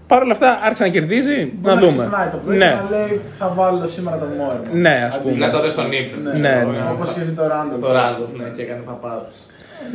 [0.08, 1.54] Παρ' όλα αυτά άρχισε να κερδίζει.
[1.62, 1.98] Να Μπορεί δούμε.
[2.04, 4.58] ξυπνάει το πρωί Ναι, και να λέει θα βάλω σήμερα τον Μόρι.
[4.82, 5.36] Ναι, ας πούμε.
[5.46, 6.32] Να το δεις στον ύπνο.
[6.32, 6.80] Ναι, Ναι, ναι.
[6.92, 7.82] Όπω και το Ράντολφ.
[7.82, 9.36] Το Ράντοφ, ναι, και έκανε παπάδες.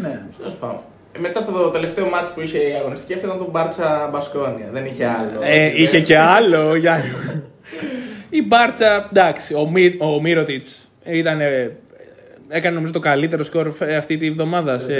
[0.02, 0.20] Ναι.
[0.38, 0.78] Τέλος πάντων.
[1.12, 4.68] Ε, Μετά το τελευταίο μάτς που είχε η αγωνιστική αυτή ήταν το Μπάρτσα Μπασκόνια.
[4.72, 5.38] Δεν είχε άλλο.
[5.42, 6.74] Ε, είχε και άλλο.
[6.74, 7.04] για-
[8.38, 11.38] Η Μπάρτσα, εντάξει, ο, Μι, ο Μύρωτιτς ήταν.
[12.48, 14.92] Ε, Έκανε νομίζω το καλύτερο σκορ φε- αυτή τη βδομάδα σε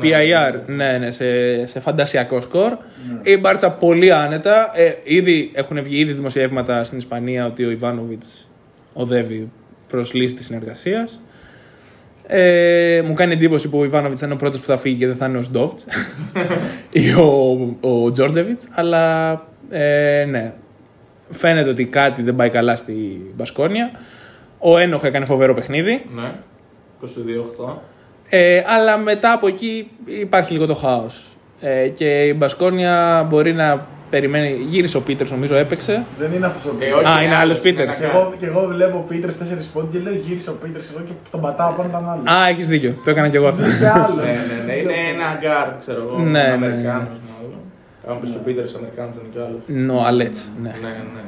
[0.00, 0.60] 37, PIR.
[0.66, 2.76] Ναι, ναι, σε, σε φαντασιακό σκορ.
[3.22, 4.70] Η Μπάρτσα πολύ άνετα.
[4.74, 8.48] Ε, ήδη έχουν βγει ήδη δημοσιεύματα στην Ισπανία ότι ο Ιβάνοβιτς
[8.92, 9.50] οδεύει
[9.88, 11.20] προς λύση της συνεργασίας.
[12.28, 15.16] Ε, μου κάνει εντύπωση που ο Ιβάνοβιτς είναι ο πρώτος που θα φύγει και δεν
[15.16, 15.78] θα είναι ο Σντόβτ
[16.90, 18.68] ή ο, ο Τζόρτζεβιτς.
[18.74, 19.30] Αλλά
[19.70, 20.52] ε, ναι,
[21.30, 22.92] φαίνεται ότι κάτι δεν πάει καλά στη
[23.34, 23.90] Μπασκόνια.
[24.58, 26.04] Ο Ένοχ έκανε φοβερό παιχνίδι.
[26.14, 26.32] Ναι.
[27.02, 27.78] 22-8.
[28.28, 31.24] Ε, αλλά μετά από εκεί υπάρχει λίγο το χάος.
[31.60, 34.52] Ε, και η Μπασκόνια μπορεί να περιμένει.
[34.68, 36.04] Γύρισε ο Πίτερς, νομίζω έπαιξε.
[36.18, 36.94] Δεν είναι αυτός ο Ε, Πίτερς.
[36.96, 38.00] όχι, Α, είναι είναι άλλος, άλλος είναι Πίτερς.
[38.00, 41.00] ένα Και εγώ, και εγώ βλέπω Πίτερς 4 πόντους και λέω γύρισε ο Πίτερς εγώ
[41.06, 42.22] και τον πατάω πάνω τον άλλο.
[42.42, 42.94] Α, έχεις δίκιο.
[43.04, 43.62] Το έκανα κι εγώ αυτό.
[43.80, 44.14] Και άλλο.
[44.22, 44.72] Ναι, ναι, ναι.
[44.80, 46.18] Είναι ένα γκάρτ, ξέρω εγώ.
[46.18, 46.52] Ναι, ναι, ναι.
[46.52, 47.60] Αμερικάνο μάλλον.
[48.08, 49.60] Αν πεις και ο Πίτερς Αμερικάνος είναι κι άλλος.
[49.66, 50.72] Νο, Αλέτς, ναι.
[50.82, 51.22] Ναι, ναι.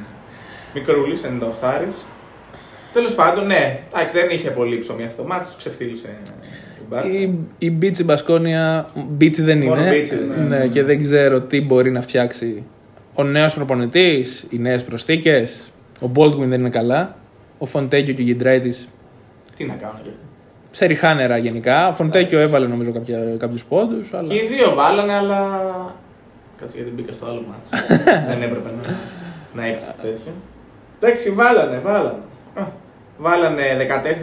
[0.74, 2.06] Μικρούλης 98.
[2.92, 3.80] Τέλος πάντων, ναι.
[3.94, 5.24] Εντάξει, δεν είχε πολύ ψωμί αυτό.
[5.24, 6.08] Μα τους ξεφτύλισε
[6.78, 7.10] η Μπάρτσα.
[7.10, 8.86] Η, η Bitci Μπασκόνια.
[9.08, 9.90] Bitci δεν Μόνο είναι.
[9.90, 12.64] Bitci δεν ναι, και δεν ξέρω τι μπορεί να φτιάξει
[13.14, 15.70] ο νέος προπονητής, οι νέες προσθήκες.
[16.00, 17.16] Ο Baldwin δεν είναι καλά.
[17.58, 18.74] Ο Φοντέκιο και ο Γκιεντράιτις
[19.56, 20.20] Τι να κάνω γι' αυτό.
[20.70, 21.88] σε ριχά νερά γενικά.
[21.88, 22.92] Ο Φοντέκιο έβαλε νομίζω
[23.38, 24.14] κάποιους πόντους.
[24.14, 24.28] Αλλά...
[24.28, 25.60] Και οι δύο βάλανε, αλλά.
[26.60, 27.94] Κάτσε γιατί μπήκα στο άλλο ματς.
[28.30, 28.96] δεν έπρεπε να,
[29.54, 30.32] να έχει τέτοιο.
[31.00, 32.18] Εντάξει, βάλανε, βάλανε.
[33.18, 33.62] Α, Βάλανε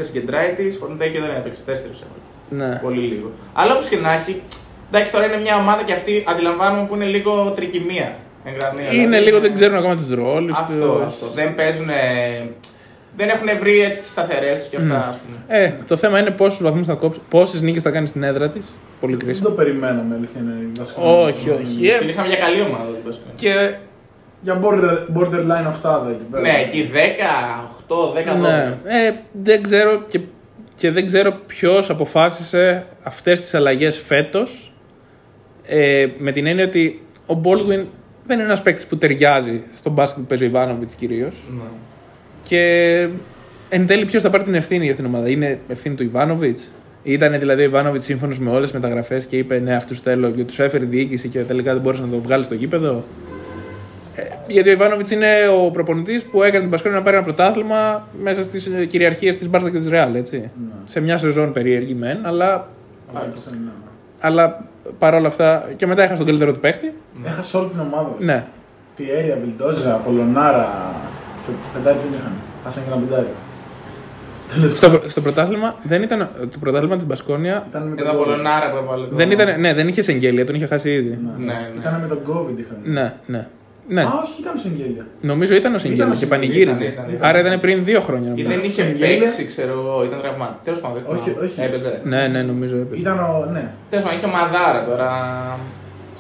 [0.07, 2.69] 14 και Ντράιτη, Φοντέκιο δεν έπαιξε 4 έβαλε.
[2.69, 2.75] Ναι.
[2.83, 3.31] Πολύ λίγο.
[3.53, 4.41] Αλλά όπως και να έχει,
[4.91, 8.15] εντάξει τώρα είναι μια ομάδα και αυτή αντιλαμβάνομαι που είναι λίγο τρικυμία.
[8.43, 9.23] εν γραμμή, Είναι δηλαδή.
[9.23, 11.25] λίγο, δεν ξέρουν ακόμα τους ρόλους Αυτό, αυτό.
[11.27, 11.89] Δεν παίζουν.
[13.17, 15.59] Δεν έχουν βρει έτσι τις σταθερές τους και αυτά, ας πούμε.
[15.59, 18.67] Ε, το θέμα είναι πόσους βαθμούς θα κόψει, πόσες νίκες θα κάνει στην έδρα της.
[18.99, 19.47] Πολύ Δεν κρίσιμο.
[19.49, 20.53] το περιμέναμε, αλήθεια είναι.
[20.61, 21.11] η Μπασκόνια.
[21.11, 21.63] Όχι, όχι.
[22.00, 23.20] Την Ε, είχαμε για καλή ομάδα, δεν πες.
[23.35, 23.75] και
[24.46, 26.42] Για border- borderline οκτάδα εκεί πέρα.
[26.42, 26.98] Ναι, εκεί 10,
[27.88, 28.42] 8, 10, 12.
[28.42, 28.77] Ναι.
[28.84, 29.12] Ε,
[29.44, 30.20] δεν ξέρω και,
[30.75, 34.74] και δεν ξέρω ποιος αποφάσισε αυτές τις αλλαγές φέτος.
[35.66, 37.84] Ε, με την έννοια ότι ο Baldwin
[38.27, 41.36] δεν είναι ένας παίκτης που ταιριάζει στον μπάσκετ που παίζει ο Ιβάνοβιτς κυρίως.
[41.58, 41.64] Ναι.
[42.44, 42.62] Και
[43.70, 46.74] εν τέλει, ποιος θα πάρει την ευθύνη για αυτήν την ομάδα; Είναι ευθύνη του Ιβάνοβιτς;
[47.03, 50.44] Ήταν δηλαδή ο Ιβάνοβιτς σύμφωνος με όλες τις μεταγραφές και είπε Ναι, αυτούς θέλω και
[50.44, 53.03] τους έφερε η διοίκηση και τελικά δεν μπόρεσε να το βγάλει στο γήπεδο;
[54.15, 55.27] Ε, γιατί ο Ιβάνοβιτς είναι
[55.65, 59.69] ο προπονητής που έκανε την Πασκόνια να πάρει ένα πρωτάθλημα μέσα στις κυριαρχίες της Μπάρστα
[59.69, 60.15] και της Ρεάλ.
[60.15, 60.49] Έτσι.
[60.85, 62.67] Σε μια σεζόν περίεργη μεν, αλλά,
[63.13, 63.71] Άρχισε, ναι.
[64.19, 64.65] αλλά
[64.99, 65.69] παρόλα αυτά.
[65.75, 66.93] Και μετά είχα τον καλύτερο του παίχτη.
[67.25, 68.09] Έχασε όλη την ομάδα.
[68.17, 68.25] τους.
[68.25, 68.43] Ναι.
[68.95, 70.93] Πιέρια, Βιλντόζα, Πολωνάρα.
[71.45, 72.31] Και πεντάρι δεν είχαν;
[72.63, 73.27] Χάσαν και ένα πεντάρι.
[74.53, 76.29] Τέλος Στο, στο πρωτάθλημα δεν ήταν.
[76.51, 78.35] Το πρωτάθλημα της Μπασκόνια Ήταν με Εδώ τον από COVID.
[78.35, 79.05] Λονάρα που έβαλε.
[79.07, 81.19] το- δεν, ήταν, ναι, δεν είχε εγγέλια, τον είχε χάσει ήδη.
[81.37, 81.69] Ναι, ναι.
[81.79, 82.77] Ήταν με τον COVID είχαν.
[82.83, 83.13] Ναι.
[83.25, 83.47] Ναι,
[83.87, 84.01] ναι.
[84.01, 84.07] ναι.
[84.07, 85.05] Α, όχι, ήταν σε εγγέλια.
[85.21, 86.83] Νομίζω ήταν ο Σεγγέλιο ο και Σεγγέλιο, πανηγύριζε.
[86.83, 87.29] ήταν, ήταν, ήταν.
[87.29, 88.27] Άρα ήταν πριν δύο χρόνια.
[88.27, 88.50] Ή νομίζω.
[88.50, 89.19] δεν είχε Σεγγέλια.
[89.19, 90.59] παίξει, ξέρω εγώ, ήταν τραυματικό.
[90.63, 91.45] Τέλος πάντων, δεν Όχι, θυμάμαι.
[91.45, 91.61] όχι.
[91.61, 92.01] Έπαιζε.
[92.03, 93.01] Ναι, ναι, νομίζω έπαιζε.
[93.01, 93.50] Ήταν ο.
[93.51, 93.71] Ναι.
[93.89, 95.09] Τέλος πάντων, είχε μαδάρα τώρα.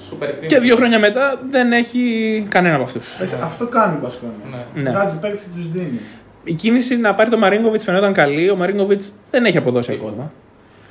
[0.07, 0.45] Σούπερ team.
[0.47, 2.01] Και δύο χρόνια μετά δεν έχει
[2.49, 3.13] κανένα από αυτούς.
[3.15, 4.35] Εντάξει, Αυτό κάνει η Μπασκόνια.
[4.51, 4.81] Ναι.
[4.81, 4.89] Ναι.
[4.89, 5.99] Βγάζει παίκτες και τους δίνει.
[6.43, 8.49] Η κίνηση να πάρει τον Μαρίγκοβιτ φαινόταν καλή.
[8.49, 10.31] Ο Μαρίγκοβιτ δεν έχει αποδώσει ακόμα.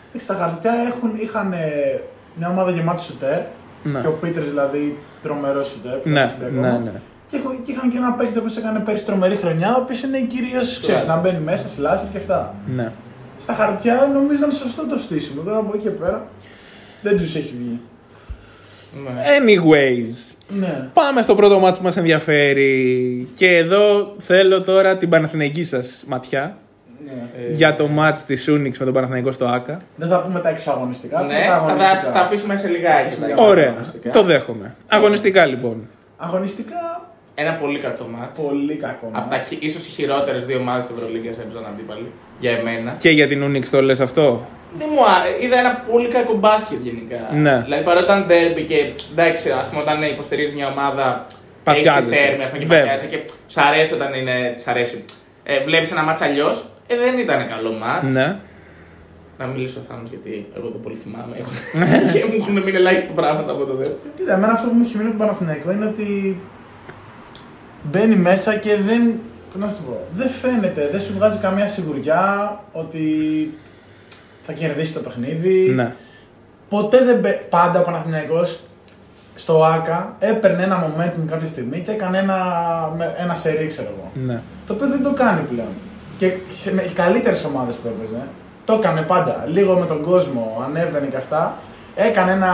[0.09, 2.01] Εντάξει, Στα χαρτιά έχουν, είχαν ε,
[2.35, 3.41] μια ομάδα γεμάτη σουτέρ.
[3.85, 4.01] Ναι.
[4.01, 5.93] Και ο Πίτερς δηλαδή τρομερός σουτέρ.
[5.93, 6.83] που Ναι, έχει μπει ναι, ακόμα.
[6.85, 7.01] ναι.
[7.31, 10.21] Και, έχω- και είχαν και ένα παίκτη που έκανε πέρσι τρομερή χρονιά, ο οποίος είναι
[10.21, 12.55] κυρίως να μπαίνει μέσα, σλάσερ και αυτά.
[12.77, 12.93] ναι.
[13.39, 15.43] Στα χαρτιά νομίζω ήταν σωστό το στήσιμο.
[15.43, 16.27] Τώρα από εκεί και πέρα
[17.03, 17.81] δεν τους έχει βγει.
[19.05, 19.21] Ναι.
[19.39, 20.89] Anyways, Ναι.
[20.93, 23.29] πάμε στο πρώτο μάτι που μας ενδιαφέρει.
[23.35, 26.57] Και εδώ θέλω τώρα την Παναθηναϊκή σας ματιά.
[27.07, 27.29] Ναι.
[27.53, 29.77] Για το μάτς της Unix με τον Παναθηναϊκό στο ΆΚΑ.
[29.97, 31.21] Δεν θα πούμε τα εξωαγωνιστικά.
[31.23, 32.13] Ναι, πούμε τα θα τα, αγωνιστικά.
[32.13, 33.15] τα αφήσουμε σε λιγάκι.
[33.37, 34.11] τα Ωραία, αγωνιστικά.
[34.11, 34.75] το δέχομαι.
[34.89, 35.89] Αγωνιστικά λοιπόν.
[36.17, 38.41] Αγωνιστικά Ένα πολύ κακό μάτς.
[38.41, 39.07] πολύ κακό.
[39.13, 39.47] Από τα μάτς.
[39.49, 42.13] χι- ίσως οι χειρότερες δύο ομάδες της Ευρωλίγκας έπαιζαν αντίπαλοι.
[42.39, 42.95] Για εμένα.
[42.99, 44.47] Και για την Unix το λες αυτό;
[44.79, 45.45] Δεν μου άρεσε.
[45.45, 47.17] Είδα ένα πολύ κακό μπάσκετ γενικά.
[47.33, 47.61] Ναι.
[47.65, 51.27] Δηλαδή παρότι ήταν derby και εντάξει, ας πούμε, όταν υποστηρίζεις μια ομάδα.
[51.65, 52.11] Παθιάζεσαι.
[52.11, 52.85] έχεις τη θέρμη, ας πούμε, και Βέβαια.
[52.85, 54.55] παθιάζεσαι και σ' αρέσει όταν είναι.
[54.57, 55.05] Σ' αρέσει.
[55.45, 56.65] Ε, Βλέπεις ένα μάτς αλλιώς.
[56.87, 58.13] Ε, δεν ήταν καλό μάτς.
[58.13, 58.37] Ναι.
[59.39, 61.37] Να μιλήσω ο Θάνος γιατί εγώ το πολύ θυμάμαι.
[62.13, 63.99] και μου έχουν μείνει ελάχιστα πράγματα από το δεύτερο.
[64.17, 66.41] Κοίτα, εμένα αυτό που μου έχει μείνει από τον Παναθηναϊκό είναι ότι
[67.83, 69.03] μπαίνει μέσα και δεν.
[69.53, 73.05] πώς Να σου το πω, δεν φαίνεται, δεν σου βγάζει καμία σιγουριά ότι
[74.43, 75.73] θα κερδίσει το παιχνίδι.
[75.75, 75.95] Ναι.
[76.69, 77.31] Ποτέ δεν μπε...
[77.31, 78.61] Πάντα ο Παναθηναϊκός
[79.35, 82.37] στο ΑΚΑ έπαιρνε ένα momentum κάποια στιγμή και έκανε ένα,
[82.97, 84.27] με- ένα σερί, ξέρω εγώ.
[84.27, 84.41] Ναι.
[84.67, 85.69] Το οποίο δεν το κάνει πλέον.
[86.19, 88.23] Και σε- με οι καλύτερες ομάδες που έπαιζε,
[88.65, 89.45] το έκανε πάντα.
[89.47, 91.57] Λίγο με τον κόσμο, ανέβαινε και αυτά.
[91.97, 92.51] Έκανε ένα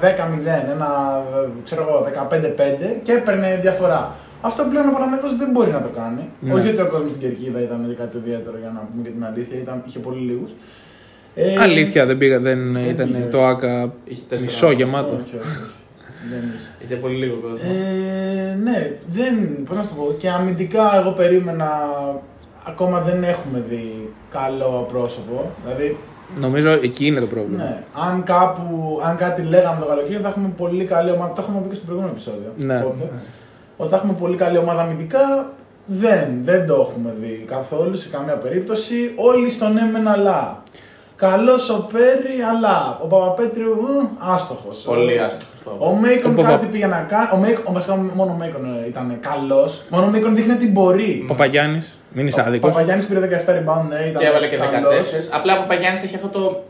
[0.00, 4.14] 10-0, ένα ε, ξέρω εγώ, 15-5 και έπαιρνε διαφορά.
[4.40, 6.28] Αυτό πλέον ο Παναθηναϊκός δεν μπορεί να το κάνει.
[6.40, 6.52] Ναι.
[6.54, 9.56] Όχι ότι ο κόσμος στην Κερκίδα ήταν κάτι ιδιαίτερο για να πούμε και την αλήθεια,
[9.58, 10.50] ήταν, είχε πολύ λίγους.
[11.60, 14.76] Αλήθεια, δεν πήγα, δεν δεν ήταν πήγες, το ΑΚΑ Είχε τέσσερα μισό μάτς.
[14.78, 15.08] γεμάτο.
[15.12, 15.72] Όχι, όχι, όχι.
[16.30, 16.68] δεν είχε.
[16.84, 17.56] Είχε πολύ λίγο κόσμο.
[17.62, 19.64] Ε, ναι, δεν.
[19.64, 20.14] Πώς να σου το πω.
[20.18, 21.68] Και αμυντικά, εγώ περίμενα.
[22.66, 25.50] Ακόμα δεν έχουμε δει καλό πρόσωπο.
[25.64, 25.98] Δηλαδή,
[26.40, 27.62] Νομίζω εκεί είναι το πρόβλημα.
[27.62, 31.32] ναι, αν, κάπου, αν κάτι λέγαμε το καλοκαίρι, θα έχουμε πολύ καλή ομάδα.
[31.32, 32.52] Το έχουμε πει και στο προηγούμενο επεισόδιο.
[32.56, 32.76] Ναι.
[32.76, 33.10] Οπότε,
[33.76, 35.52] ότι θα έχουμε πολύ καλή ομάδα αμυντικά.
[35.86, 39.12] Δεν, δεν το έχουμε δει καθόλου σε καμία περίπτωση.
[39.16, 40.62] Όλοι στον έμεν αλλά.
[41.16, 43.76] Καλός ο Πέρι, αλλά ο Παπαπέτριου
[44.18, 44.82] άστοχος.
[44.82, 45.48] Πολύ άστοχος.
[45.78, 47.28] Ο Μέικον Ο Παπα- κάτι πήγε να κάνει.
[47.32, 49.82] Ο Μέικον, ο, βασικά μόνο ο Μέικον ε, ήταν καλός.
[49.88, 51.24] Μόνο ο Μέικον δείχνει ότι μπορεί.
[51.28, 52.70] Παπαγιάννης, μην είσαι Ο άδικος.
[52.70, 54.70] Παπαγιάννης πήρε 17 rebound, ναι, ήταν Και έβαλε και 14.
[54.72, 55.06] καλός.
[55.32, 56.62] Απλά ο Παπαγιάννης έχει αυτό το.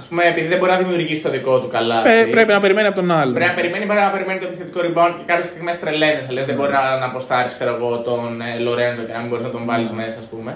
[0.00, 2.26] Α πούμε, επειδή δεν μπορεί να δημιουργήσει το δικό του καλάθι.
[2.30, 3.32] Πρέπει να περιμένει από τον άλλο.
[3.32, 6.32] Πρέπει να περιμένει, πρέπει να περιμένει το επιθετικό rebound και κάποιες στιγμές τρελαίνεσαι.
[6.32, 7.56] Λες, δεν μπορεί να, να αποστάρεις
[8.04, 10.52] τον ε, Λορέντζο και να μην μπορείς να τον βάλεις μέσα, ας πούμε.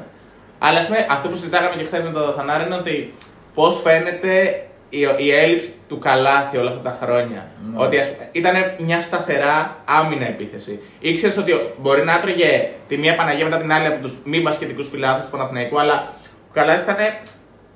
[0.59, 3.15] Αλλά ας πούμε, αυτό που συζητάγαμε και χθες με τον Δαθανάρη είναι ότι
[3.55, 7.47] πώς φαίνεται η, η έλλειψη του καλάθι όλα αυτά τα χρόνια.
[7.75, 10.81] Ότι ας πούμε, ήταν μια σταθερά άμυνα επίθεση.
[10.99, 14.89] Ήξερες ότι μπορεί να έτρωγε τη μία Παναγία μετά την άλλη από τους μη μπασκετικούς
[14.89, 16.13] φιλάθλους του Παναθηναϊκού, αλλά
[16.49, 16.97] ο καλάθι ήταν.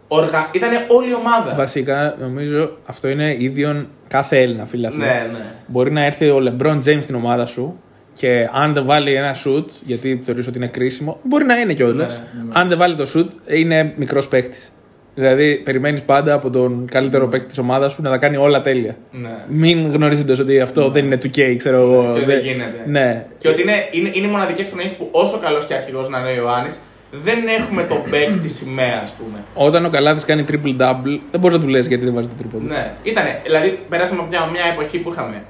[0.09, 0.49] Οργα...
[0.53, 1.55] Ήτανε όλη η ομάδα.
[1.55, 5.05] Βασικά, νομίζω αυτό είναι ίδιον κάθε Έλληνα φίλαθλο.
[5.05, 5.45] Ναι, ναι.
[5.67, 7.81] Μπορεί να έρθει ο LeBron James στην ομάδα σου
[8.15, 12.21] και αν δεν βάλει ένα shoot, γιατί θεωρείς ότι είναι κρίσιμο, μπορεί να είναι κιόλας.
[12.45, 14.73] Ναι, Αν δεν βάλει το shoot, είναι μικρός παίκτης.
[15.15, 18.97] Δηλαδή, περιμένεις πάντα από τον καλύτερο παίκτη της ομάδας σου να τα κάνει όλα τέλεια.
[19.11, 19.31] Ναι.
[19.49, 22.03] Μην γνωρίζετε ότι αυτό δεν είναι 2K, ξέρω εγώ.
[22.03, 22.83] Και ότι δεν γίνεται.
[22.87, 23.27] Ναι.
[23.39, 26.29] Και ότι είναι, είναι, είναι οι μοναδικές χρονιέ που όσο καλός και αρχηγός να είναι
[26.29, 26.79] ο Ιωάννης,
[27.11, 29.39] δεν έχουμε τον παίκτη σημαία, ας πούμε.
[29.55, 32.35] Όταν ο Καλάθι κάνει triple double, δεν μπορείς να του λες γιατί δεν βάζει το
[32.39, 32.67] τρίποντο.
[32.67, 33.41] Ναι, ήτανε.
[33.45, 35.43] Δηλαδή, περάσαμε από μια, μια εποχή που είχαμε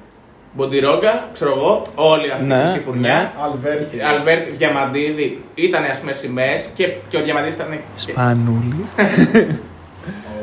[0.55, 3.33] Μποντιρόγκα, ξέρω εγώ, όλη αυτή Ναι, η χρυσή φουρνιά.
[3.43, 4.01] Αλβέρτη.
[4.03, 7.81] Αλβέρτ Διαμαντίδη ήταν ας πούμε σημαίες και, και ο Διαμαντίδης ήταν.
[7.95, 8.85] Σπανούλη.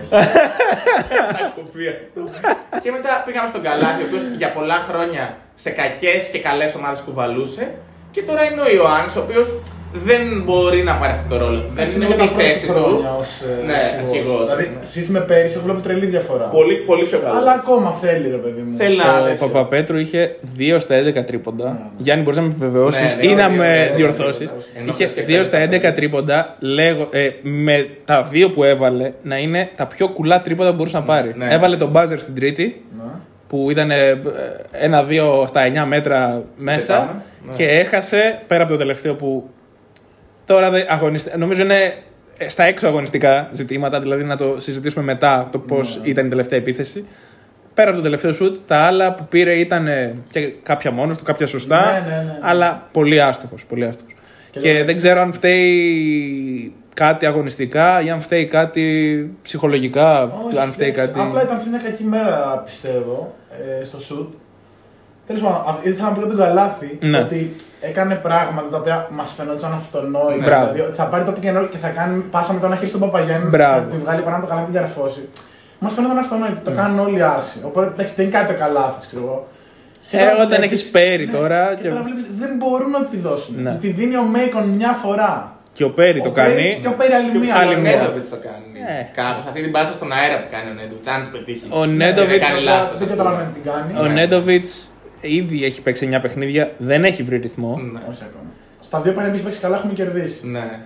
[0.09, 2.21] Τα κουπί αυτό.
[2.83, 6.99] και μετά πήγαμε στον Καλάθι, ο οποίος για πολλά χρόνια σε κακές και καλές ομάδες
[6.99, 7.71] κουβαλούσε.
[8.11, 9.47] Και τώρα είναι ο Ιωάννης, ο οποίος
[9.93, 11.63] δεν μπορεί να πάρει αυτό το ρόλο.
[11.73, 13.05] Δεν είναι ούτε η θέση του.
[13.19, 14.17] Ως, ε, Ναι, αρχηγός.
[14.17, 14.79] αρχηγός, Δηλαδή, ναι.
[14.81, 16.43] εσείς με πέρυσι, εγώ βλέπω τρελή διαφορά.
[16.45, 17.37] Πολύ, πολύ πιο καλό.
[17.37, 18.73] Αλλά ακόμα θέλει, ρε παιδί μου.
[18.77, 19.19] Θέλει να.
[19.19, 19.47] Ο τέτοιο.
[19.47, 21.91] Παπαπέτρου είχε 2 στα 11 τρίποντα.
[21.97, 24.37] Γιάννη, μπορεί να με επιβεβαιώσει Ναι, ναι, ή να δύο, με δύο, διορθώσει.
[24.45, 24.81] δύο, δύο.
[24.81, 29.11] Ενώ Είχε και 2 στα πέντε 11 τρίποντα, λέγω, ε, με τα δύο που έβαλε
[29.23, 31.33] να είναι τα πιο κουλά τρίποντα που μπορούσε να πάρει.
[31.37, 31.47] ναι.
[31.53, 33.03] Έβαλε τον μπάζερ στην τρίτη, Ναι.
[33.47, 34.21] που ήταν ε,
[34.71, 37.53] ένα-δύο στα 9 μέτρα μέσα Πετάμε, ναι.
[37.55, 39.49] και έχασε πέρα από το τελευταίο που
[40.53, 41.37] τώρα δεν αγωνιστεί.
[41.37, 41.93] Νομίζω είναι
[42.37, 46.09] ε, στα έξω αγωνιστικά ζητήματα, δηλαδή να το συζητήσουμε μετά το πώς Ναι.
[46.09, 47.07] ήταν η τελευταία επίθεση.
[47.73, 51.23] Πέρα από το τελευταίο σουτ, τα άλλα που πήρε ήταν ε, και κάποια μόνος του,
[51.23, 52.37] κάποια σωστά, Ναι, ναι, ναι, ναι.
[52.41, 53.65] αλλά πολύ άστοχος.
[53.65, 54.13] Πολύ άστοχος.
[54.51, 58.85] Και Και, λέω, δεν ξέρω αν φταίει κάτι αγωνιστικά ή αν φταίει κάτι
[59.41, 61.13] ψυχολογικά, Όχι, αν φταίει εντάξει.
[61.13, 61.27] κάτι.
[61.27, 63.35] Απλά ήταν σε μια κακή μέρα, πιστεύω,
[63.81, 64.33] ε, στο σουτ.
[65.29, 67.19] Τέλος πάντων, αυ- ήθελα να πω για τον Καλάθι Ναι.
[67.19, 67.55] ότι
[67.89, 70.45] έκανε πράγματα τα οποία μας φαινόταν αυτονόητα.
[70.45, 70.65] Μπράβο.
[70.71, 72.75] Δηλαδή, ότι θα πάρει το pick and roll και θα κάνει πάσα με το ένα
[72.75, 73.79] χέρι στον Παπαγιάννη Μπράβο.
[73.79, 75.21] θα τη βγάλει πάνω από το καλάθι και την καρφώσει.
[75.79, 76.59] Μας φαινόταν αυτονόητο.
[76.63, 77.57] Το κάνουν όλοι άσοι.
[77.69, 79.37] Οπότε εντάξει, δεν είναι κάτι το καλάθι, ξέρω εγώ.
[80.09, 82.89] Και Ε, τώρα όταν βλέπεις- έχεις Πέρι ναι, τώρα Και και- τώρα βλέπεις, δεν μπορούν
[82.97, 83.53] να τη δώσουν.
[83.65, 83.73] Ναι.
[83.83, 85.33] Τη δίνει ο Μέικον μια φορά.
[85.77, 86.77] Και ο Πέρι το Ο Πέρι- κάνει.
[86.81, 87.55] Και ο Πέρι άλλη Και μία.
[87.55, 87.95] ο άλλη μία.
[87.95, 88.69] Νέντοβιτς το κάνει.
[88.93, 89.01] Ε.
[89.19, 91.07] Κάπως αυτή την πάσα στον αέρα που κάνει ο Νέντοβιτς.
[91.13, 91.65] Αν το πετύχει.
[91.79, 93.09] Ο Δεν Νέντοβιτς- κάνει Δεν λάθος, ας πούμε.
[93.13, 93.89] καταλαβαίνω τι κάνει.
[94.01, 94.13] Ο Ναι.
[94.17, 94.71] Νέντοβιτς
[95.21, 97.79] ήδη έχει παίξει 9 παιχνίδια, δεν έχει βρει ρυθμό.
[97.91, 97.99] Ναι.
[98.11, 98.49] Όχι ακόμα.
[98.79, 100.47] Στα δύο παιχνίδια που έχει παίξει καλά έχουμε κερδίσει.
[100.47, 100.79] Ναι.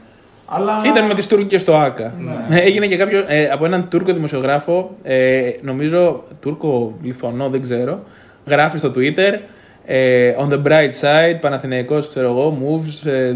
[0.46, 0.82] Αλλά...
[0.86, 2.14] Ήταν με τις Τούρκες στο ΑΚΑ.
[2.50, 2.60] Ναι.
[2.60, 8.04] Έγινε και κάποιο ε, από έναν Τούρκο δημοσιογράφο, ε, νομίζω Τούρκο Λιθωνό, δεν ξέρω,
[8.46, 9.40] γράφει στο Twitter.
[9.86, 13.36] Ε, on the bright side, Παναθηναϊκός, ξέρω εγώ, moves ε,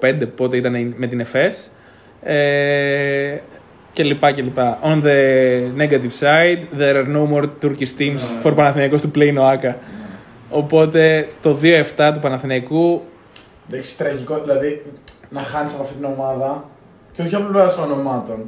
[0.00, 1.70] 2-5 πότε ήταν με την ΕΦΕΣ.
[2.22, 3.36] Ε,
[3.92, 4.78] και λοιπά και λοιπά.
[4.82, 9.38] On the negative side, there are no more Turkish teams for Παναθηναϊκός to play in
[9.38, 9.74] OAKA.
[10.50, 11.58] Οπότε το
[11.96, 13.02] 2-7 του Παναθηναϊκού
[13.72, 14.82] Εντάξει, τραγικό, δηλαδή
[15.28, 16.64] να χάνεις από αυτή την ομάδα
[17.12, 18.38] και όχι απλά ονομάτων.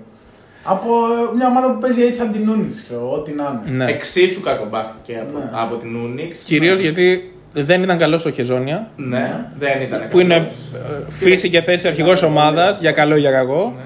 [0.65, 3.77] Από ε, μια ομάδα που παίζει έτσι σαν την Ούνιξ, ξέρω εγώ, ό,τι να είναι.
[3.85, 3.91] ναι.
[3.91, 5.51] Εξίσου κακομπάστηκε από, Ναι.
[5.53, 6.38] από την Ούνιξ.
[6.38, 8.88] Κυρίως γιατί δεν ήταν καλός ο Χεζόνια.
[8.97, 10.09] Ναι, δεν ήταν.
[10.11, 10.53] που είναι καλός.
[11.09, 13.73] ε, φύση και θέση αρχηγός ομάδας, για καλό ή για κακό.
[13.77, 13.83] Ναι.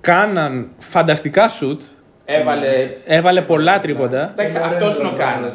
[0.00, 1.80] Κάναν φανταστικά σουτ,
[2.24, 2.66] Έβαλε.
[3.06, 4.30] έβαλε πολλά τρίποντα.
[4.32, 5.48] Εντάξει, Και αυτός είναι ο Λορέντζο, Κάνο.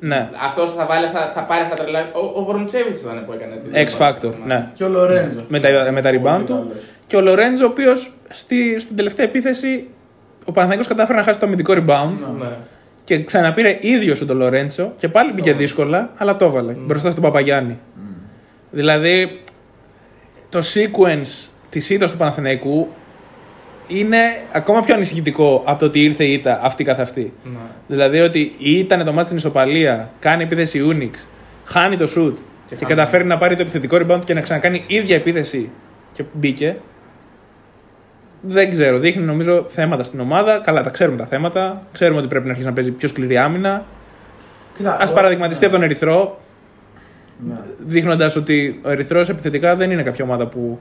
[0.00, 0.28] Ναι.
[0.44, 2.00] Αυτός θα, βάλει, θα, θα πάρει αυτά τα τρελά.
[2.12, 3.54] Ο, ο Βορντσέβιτ ήταν που έκανε.
[3.64, 4.70] την X ομάδα Factor, στο ναι.
[4.74, 5.44] Και ο Λορέντζο.
[5.48, 6.52] Με τα, με τα rebound Πολύ του.
[6.54, 6.82] καλός.
[7.06, 9.86] Και ο Λορέντζο, ο οποίος στη, στην τελευταία επίθεση
[10.44, 12.48] ο Παναθηναϊκός κατάφερε να χάσει το αμυντικό rebound Ναι.
[13.04, 17.78] και ξαναπήρε ίδιος τον Λορέντσο και πάλι μπήκε δύσκολα, αλλά το έβαλε μπροστά στον Παπαγιάννη.
[18.70, 19.40] Δηλαδή
[20.48, 22.88] το sequence της ήττας του Παναθηναϊκού
[23.88, 24.18] είναι
[24.52, 27.32] ακόμα πιο ανησυχητικό από το ότι ήρθε η ήττα αυτή καθ' αυτή.
[27.44, 27.58] Ναι.
[27.86, 31.28] Δηλαδή ότι ήταν το μάτι στην ισοπαλία, κάνει επίθεση Unix,
[31.64, 32.34] χάνει το shoot
[32.66, 32.88] και, χάνει.
[32.94, 35.70] καταφέρει να πάρει το επιθετικό rebound και να ξανακάνει ίδια επίθεση
[36.12, 36.76] και μπήκε.
[38.40, 40.58] Δεν ξέρω, δείχνει νομίζω θέματα στην ομάδα.
[40.64, 41.82] Καλά, τα ξέρουμε τα θέματα.
[41.92, 43.84] Ξέρουμε ότι πρέπει να αρχίσει να παίζει πιο σκληρή άμυνα.
[44.76, 46.40] Κοίτα, Α ο- παραδειγματιστεί από τον Ερυθρό,
[47.48, 47.54] Ναι.
[47.78, 50.78] δείχνοντας ότι ο Ερυθρός επιθετικά δεν είναι κάποια ομάδα που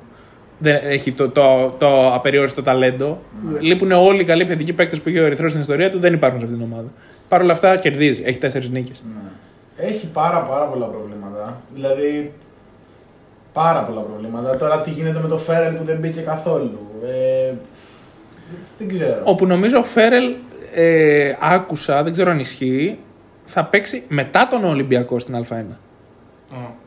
[0.60, 3.20] δεν έχει το, το, το απεριόριστο ταλέντο.
[3.60, 6.40] Λείπουν όλοι οι καλοί επιθετικοί παίκτες που έχει ο Ερυθρός στην ιστορία του, δεν υπάρχουν
[6.40, 6.88] σε αυτήν την ομάδα.
[7.28, 9.04] Παρ' όλα αυτά κερδίζει, έχει τέσσερις νίκες.
[9.06, 9.86] Ναι.
[9.88, 11.62] Έχει πάρα πάρα πολλά προβλήματα.
[11.74, 12.34] Δηλαδή,
[13.54, 14.58] πάρα πολλά προβλήματα.
[14.58, 17.54] Τώρα τι γίνεται με το Φέρελ που δεν μπήκε καθόλου; Ε,
[18.78, 19.22] δεν ξέρω.
[19.24, 20.36] Όπου νομίζω ο Φέρελ
[20.74, 22.98] ε, άκουσα, δεν ξέρω αν ισχύει,
[23.46, 25.76] θα παίξει μετά τον Ολυμπιακό στην Α1.
[26.52, 26.86] Ω.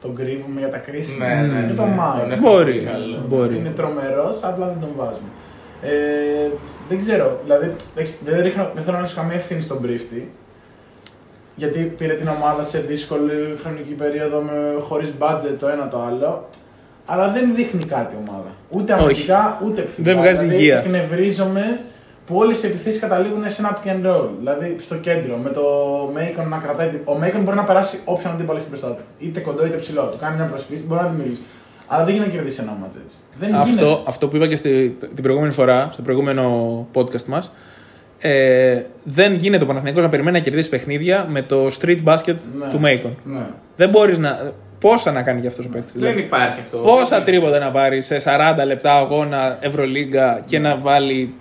[0.00, 1.26] Τον κρύβουμε για τα κρίσιμα.
[1.26, 1.74] Ναι, ναι, Για ναι.
[1.74, 2.20] τον Μάιο.
[2.20, 3.24] Τον έχουμε Μπορεί, πολύ καλό.
[3.28, 3.56] μπορεί.
[3.56, 5.30] Είναι τρομερός, απλά δεν τον βάζουμε.
[5.82, 6.50] Ε,
[6.88, 10.30] δεν ξέρω, δηλαδή δεν, δεν, ρίχνω, δεν θέλω να ρίξω καμία ευθύνη στον πρίφτη.
[11.54, 16.48] Γιατί πήρε την ομάδα σε δύσκολη χρονική περίοδο με, χωρίς budget το ένα το άλλο.
[17.06, 18.50] Αλλά δεν δείχνει κάτι η ομάδα.
[18.70, 19.02] Ούτε Όχι.
[19.02, 20.12] αμυντικά ούτε επιθετικά.
[20.12, 20.78] Δεν βγάζει δηλαδή, υγεία.
[20.78, 21.80] Εκνευρίζομαι
[22.30, 24.28] που όλε οι επιθέσεις καταλήγουν σε ένα pick and roll.
[24.38, 25.62] Δηλαδή στο κέντρο, με το
[26.14, 26.88] Μέικον να κρατάει.
[26.88, 29.02] την- Ο Μέικον μπορεί να περάσει όποιον αντίπαλο έχει μπροστά του.
[29.18, 30.02] Είτε κοντό είτε ψηλό.
[30.02, 31.40] Του κάνει μια προσφύση, μπορεί να δημιουργήσει.
[31.86, 33.16] Αλλά δεν γίνεται να κερδίσει ένα μάτζ έτσι.
[33.38, 33.70] Δεν γίνεται.
[33.70, 37.52] Αυτό, αυτό που είπα και στη, την προηγούμενη φορά, στο προηγούμενο podcast μας,
[38.18, 42.68] ε, δεν γίνεται ο Παναθηναϊκός να περιμένει να κερδίσει παιχνίδια με το street basket Ναι.
[42.70, 43.12] του Macon.
[43.24, 43.46] Ναι.
[43.76, 44.52] Δεν μπορείς να...
[44.80, 45.92] Πόσα να κάνει για αυτός ο παίκτης.
[45.92, 46.20] Δεν δηλαδή.
[46.20, 46.78] υπάρχει αυτό.
[46.78, 51.34] Πόσα Δεν- τρίποτα να πάρει σε 40 λεπτά αγώνα Ευρωλίγκα και να βάλει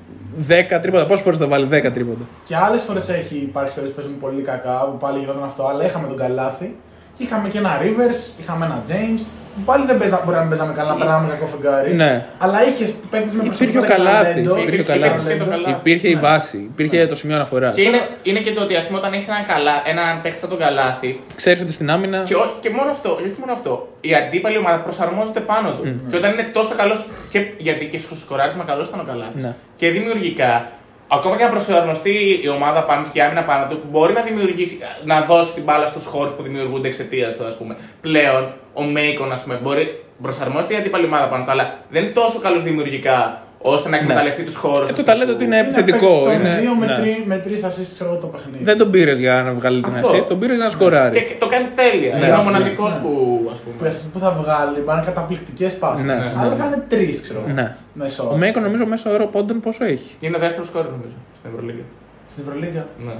[0.47, 1.05] 10 τρίποτα.
[1.05, 2.23] Πόσες φορές θα βάλει 10 τρίποτα.
[2.43, 5.85] Και άλλες φορές έχει υπάρξει περίπτωση που παίζουν πολύ κακά, που πάλι γινόταν αυτό, αλλά
[5.85, 6.75] είχαμε τον Καλάθι
[7.17, 10.49] και είχαμε και ένα Rivers, είχαμε ένα James, που πάλι δεν παίζα, μπορεί να μην
[10.49, 11.93] παίζαμε καλά, να περνάμε κακό φεγγάρι.
[11.93, 12.25] Ναι.
[12.37, 14.23] Αλλά είχες παίκτες με Υπήρχε ο προσωπικότητα και Καλάθι.
[14.33, 14.57] ταλέντο.
[14.57, 15.31] Υπήρχε ο Υπήρχε Καλάθι.
[15.33, 15.71] και το Καλάθι.
[15.79, 16.19] Υπήρχε η Ναι.
[16.19, 16.57] βάση.
[16.57, 17.75] Υπήρχε το σημείο αναφοράς.
[17.75, 20.49] Και είναι, είναι και το ότι ας πούμε, όταν έχεις έναν, καλά, έναν παίκτη σαν
[20.49, 22.19] τον Καλάθι, Ξέρεις ότι στην άμυνα.
[22.23, 23.87] Και όχι και μόνο αυτό, όχι μόνο αυτό.
[24.01, 25.83] Η αντίπαλη ομάδα προσαρμόζεται πάνω του.
[26.09, 26.95] Και όταν είναι τόσο καλό.
[27.29, 29.41] Και, γιατί και στο σκοράρισμα καλός ήταν ο Καλάθι.
[29.41, 29.53] Ναι.
[29.75, 30.69] Και δημιουργικά,
[31.11, 34.21] ακόμα και να προσαρμοστεί η ομάδα πάνω του και η άμυνα πάνω του, μπορεί να
[34.21, 37.77] δημιουργήσει, να δώσει την μπάλα στους χώρους που δημιουργούνται εξαιτίας του, ας πούμε.
[38.01, 42.11] Πλέον, ο Μέικον, ας πούμε, μπορεί προσαρμόζεται η αντίπαλη ομάδα πάνω του, αλλά δεν είναι
[42.11, 44.89] τόσο καλός δημιουργικά ώστε να εκμεταλλευτεί τους χώρους.
[44.89, 46.07] Ε, το ταλέντο του είναι Είναι επιθετικό.
[46.07, 46.95] παίκτης Είναι, στον δύο με, ναι.
[46.95, 48.63] τρει, με τρεις assists ξέρω εγώ, το παιχνίδι.
[48.63, 50.09] Δεν τον πήρες για να βγάλει την Αυτό.
[50.17, 51.15] assist, τον πήρες για να σκοράρει.
[51.25, 52.17] Και το κάνει τέλεια.
[52.17, 52.99] Ναι, είναι ο assist, μοναδικός ναι.
[53.01, 53.11] που,
[53.53, 53.89] ας Που, πούμε.
[53.89, 56.05] assist που θα βγάλει, μπορεί να είναι καταπληκτικές πάσεις.
[56.05, 56.55] Ναι, αλλά ναι.
[56.55, 57.53] θα είναι τρεις, ξέρω εγώ.
[57.53, 57.75] Ναι.
[57.93, 58.29] Μέσω.
[58.33, 60.15] Ο Μέικον νομίζω μέσα όρο πόντων πόσο έχει.
[60.19, 61.83] Είναι ο δεύτερος σκόρ, νομίζω, στην Ευρωλίγα.
[62.31, 63.13] Στην Ευρωλίγκα; Ναι.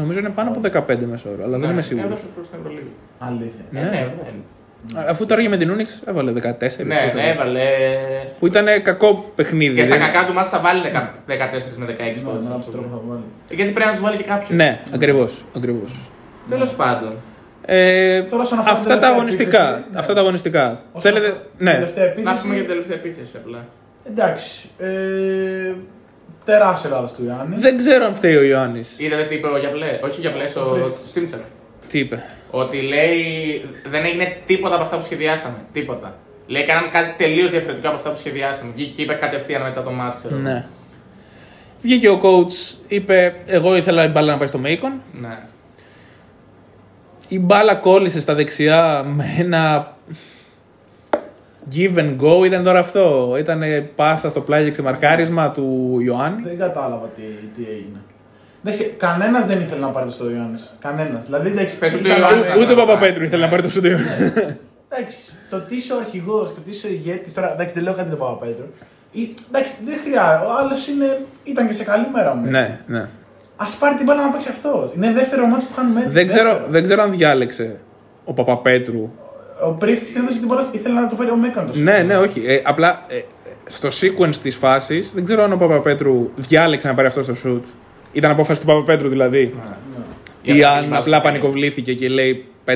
[0.00, 2.08] Νομίζω είναι πάνω από 15 μέσα όρο, αλλά δεν είμαι Είναι ο σίγουρος.
[2.08, 2.92] δεύτερο σκόρ στην Ευρωλίγα.
[3.18, 3.64] Αλήθεια.
[3.72, 3.88] Ε, Ναι.
[3.94, 4.36] ναι, δεν.
[5.08, 6.34] Αφού τώρα με την Unix έβαλε 14.
[6.36, 7.30] Ναι, πόσο ναι, έβαλε.
[7.30, 7.64] έβαλε.
[8.38, 9.74] Που ήταν κακό παιχνίδι.
[9.74, 12.52] Και στα δεν- κακά του μάτια θα βάλει 10 14 με 16 Ναι, πόντους, με
[12.54, 13.00] ας αυτόν τον τρόπο πούμε.
[13.00, 13.22] θα βάλει.
[13.48, 14.58] Γιατί πρέπει να τους βάλει και κάποιος.
[14.58, 15.44] Ναι, ακριβώς.
[15.56, 15.92] Ακριβώς.
[16.48, 17.12] Τέλος πάντων.
[17.68, 19.62] Ε, Τώρα όσον αφορά την αυτά τα τελευταία αγωνιστικά.
[19.68, 19.98] επίθεση, ναι.
[19.98, 20.80] Αυτά τα αγωνιστικά.
[20.92, 21.26] Όσον Θέλετε.
[21.26, 21.72] αφορά την Ναι.
[21.72, 23.64] τελευταία Να επίθεση, πούμε για την τελευταία επίθεση απλά.
[24.10, 24.68] Εντάξει.
[24.78, 25.72] Ε,
[26.44, 27.54] τεράστια λάθο του Ιωάννη.
[27.58, 28.98] Δεν ξέρω αν φταίει ο Ιωάννης.
[28.98, 31.10] Είδατε τι είπε ο Γιαβλέ, όχι ο Γιαβλέ, ο Πρίφτης.
[31.10, 31.40] Σίμψακ.
[31.88, 32.24] Τι είπε;
[32.58, 33.14] Ότι λέει
[33.90, 35.56] δεν έγινε τίποτα από αυτά που σχεδιάσαμε.
[35.72, 36.14] Τίποτα.
[36.46, 38.72] Λέει κάναμε κάτι τελείως διαφορετικό από αυτά που σχεδιάσαμε.
[38.74, 40.36] Βγήκε και είπε κατευθείαν μετά το μάτς, ξέρω.
[40.36, 40.66] Ναι.
[41.82, 44.92] Βγήκε ο coach, είπε: Εγώ ήθελα η μπάλα να πάει στο Μέικον.
[45.20, 45.38] ναι.
[47.28, 49.94] Η μπάλα κόλλησε στα δεξιά με ένα
[51.74, 52.46] give and go.
[52.46, 53.34] Ήταν τώρα αυτό.
[53.38, 53.62] Ήταν
[53.94, 56.42] πάσα στο πλάγι και ξεμαρκάρισμα του Ιωάννη.
[56.42, 58.00] Δεν κατάλαβα τι, τι έγινε.
[58.66, 60.76] Εντάξει, κανένας δεν ήθελε να πάρει το στο Ιωάννης.
[60.80, 61.24] Κανένας.
[61.24, 63.88] Δηλαδή, εντάξει, Πες ότι ήταν- ο Ιωάννης- Ούτε ο Παπαπέτρου ήθελε να πάρει το σούτο.
[64.88, 67.34] Εντάξει, το τι είσαι ο αρχηγός και το τι είσαι ο ηγέτης.
[67.34, 68.64] Τώρα, εντάξει, δεν λέω κάτι για τον Παπαπέτρο.
[69.12, 70.44] Ή- Εντάξει, δεν χρειάζεται.
[70.46, 70.88] Ο άλλος
[71.44, 72.50] ήταν και σε καλή μέρα μου.
[72.50, 73.00] ναι, ναι.
[73.56, 74.90] Α πάρει την μπάλα να παίξει αυτός.
[74.96, 76.12] Είναι δεύτερο μάτι που χάνουμε έτσι.
[76.12, 76.70] Δεν ξέρω, δεύτερο.
[76.70, 77.76] δεν ξέρω αν διάλεξε
[78.24, 79.10] ο Παπαπέτρου.
[79.64, 82.16] Ο πρίφτης την έδωσε την μπάλα, ήθελε να το πάρει ο Μέκαν το Ναι, ναι,
[82.16, 82.42] όχι.
[82.46, 83.20] Ε, απλά ε,
[83.66, 87.60] στο sequence της φάσης δεν ξέρω αν ο Παπαπέτρου διάλεξε να πάρει αυτό στο shoot.
[88.16, 89.52] Ήταν απόφαση του Παπαπέτρου δηλαδή.
[90.42, 91.22] Για Ή να αν μην απλά βάλει.
[91.22, 92.70] πανικοβλήθηκε και λέει 5-4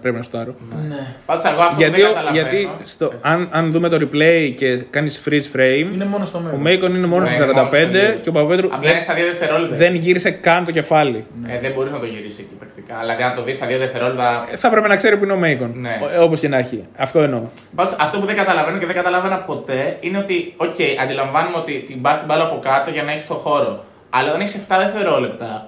[0.00, 0.54] πρέπει να σουτάρω.
[0.88, 1.06] Ναι.
[1.26, 2.48] Πάντως εγώ αυτό Γιατί, που δεν ο- καταλαβαίνω.
[2.48, 6.40] γιατί στο, αν, αν δούμε το replay και κάνεις freeze frame, Είναι μόνο στο ο
[6.40, 6.60] μέλλον.
[6.60, 8.20] Μέικον είναι μόνο Ναι, στο είναι μόνο στο 45 τέλος.
[8.22, 9.76] και ο Παπαπέτρου Απλά είναι δεν, στα δύο δευτερόλεπτα.
[9.76, 11.24] δεν γύρισε καν το κεφάλι.
[11.46, 12.94] Ε, δεν μπορείς να το γυρίσεις εκεί πρακτικά.
[13.00, 14.46] Δηλαδή, αν το δεις στα δύο δευτερόλεπτα.
[14.52, 15.72] Ε, Θα έπρεπε να ξέρει που είναι ο Μέικον.
[15.80, 15.94] Ναι.
[16.20, 16.84] Όπως και να έχει.
[16.96, 17.42] Αυτό εννοώ.
[17.74, 22.00] Πάντως, αυτό που δεν καταλαβαίνω και δεν καταλάβαινα ποτέ είναι ότι, οκ, αντιλαμβάνουμε ότι την
[22.00, 23.84] πας την μπάλα από κάτω για να έχεις το χώρο.
[24.10, 25.66] Αλλά όταν έχεις 7 δευτερόλεπτα,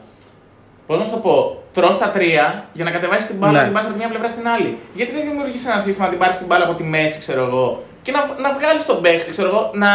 [0.86, 3.58] πώς να σου το πω, τρώ τα τρία για να κατεβάσεις την μπάλα Ναι.
[3.58, 4.78] να την πας από τη μια πλευρά στην άλλη.
[4.94, 7.82] Γιατί δεν δημιουργήσει ένα σύστημα να την πάρεις την μπάλα από τη μέση, ξέρω εγώ,
[8.02, 9.90] και να, να βγάλεις τον παίχτη, ξέρω εγώ, να.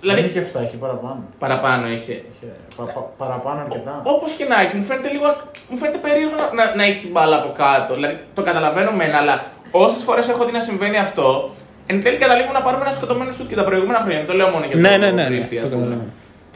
[0.00, 1.20] Δεν Δηλαδή, είχε 7, είχε παραπάνω.
[1.38, 2.12] παραπάνω είχε.
[2.12, 4.00] Είχε πα- πα- παραπάνω αρκετά.
[4.04, 5.26] Όπως και να έχει, μου φαίνεται λίγο.
[5.70, 7.94] Μου φαίνεται περίεργο να, να, να έχεις την μπάλα από κάτω.
[7.94, 11.50] Δηλαδή το καταλαβαίνω μεν, αλλά όσες φορές έχω δει να συμβαίνει αυτό,
[11.86, 14.18] εν τέλει καταλήγουμε να πάρουμε ένα σκοτωμένο σουτ και τα προηγούμενα χρόνια.
[14.18, 15.98] Δεν το λέω μόνο για Ναι, το ναι, ναι, ναι, Ρίφτη, ας το πούμε.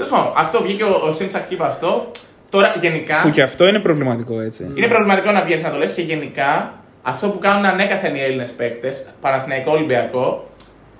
[0.01, 0.07] Καταλαβαίνω.
[0.07, 2.11] Τέλος πάντων, αυτό βγήκε ο, ο Σίμψακ και είπε αυτό.
[2.51, 3.21] Τώρα γενικά.
[3.23, 4.63] Που και αυτό είναι προβληματικό έτσι.
[4.77, 8.51] Είναι προβληματικό να βγαίνεις να το λες και γενικά αυτό που κάνουν ανέκαθεν οι Έλληνες
[8.51, 10.49] παίκτες, Παναθηναϊκό Ολυμπιακό,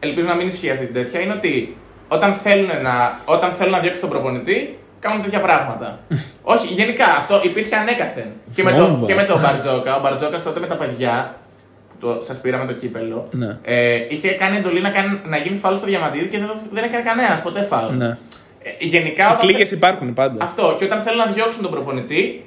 [0.01, 1.77] ελπίζω να μην ισχύει αυτή την τέτοια, είναι ότι
[2.09, 5.99] όταν θέλουν να, όταν θέλουν να διώξουν τον προπονητή, κάνουν τέτοια πράγματα.
[6.55, 8.27] Όχι, γενικά αυτό υπήρχε ανέκαθεν.
[8.55, 9.07] και, με το, Βόμβα.
[9.07, 9.97] και με τον Μπαρτζόκα.
[9.97, 11.35] Ο Μπαρτζόκας τότε με τα παιδιά,
[11.89, 13.57] που το, σας πήραμε το κύπελο, Ναι.
[13.63, 16.85] ε, είχε κάνει εντολή να, κάνει, να γίνει φάουλ στο διαμαντίδι και δεν, το- δεν
[16.85, 17.97] έκανε κανένας ποτέ φάουλ.
[17.97, 18.17] Ναι.
[18.63, 20.45] Ε, γενικά όταν Κλίκες θε- υπάρχουν πάντα.
[20.45, 20.75] αυτό.
[20.79, 22.45] Και όταν θέλουν να διώξουν τον προπονητή,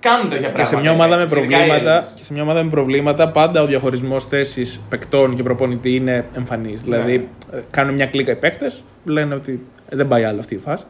[0.00, 0.62] κάνουν τέτοια πράγματα.
[0.62, 2.12] Και σε μια ομάδα με Ειδικά οι προβλήματα, Έλληνες.
[2.16, 6.82] και σε μια ομάδα με προβλήματα πάντα ο διαχωρισμός θέσης παικτών και προπονητή είναι εμφανής.
[6.82, 10.58] Δηλαδή, ε, κάνουν μια κλίκα οι παίκτες, λένε ότι ε, δεν πάει άλλο αυτή η
[10.58, 10.84] φάση.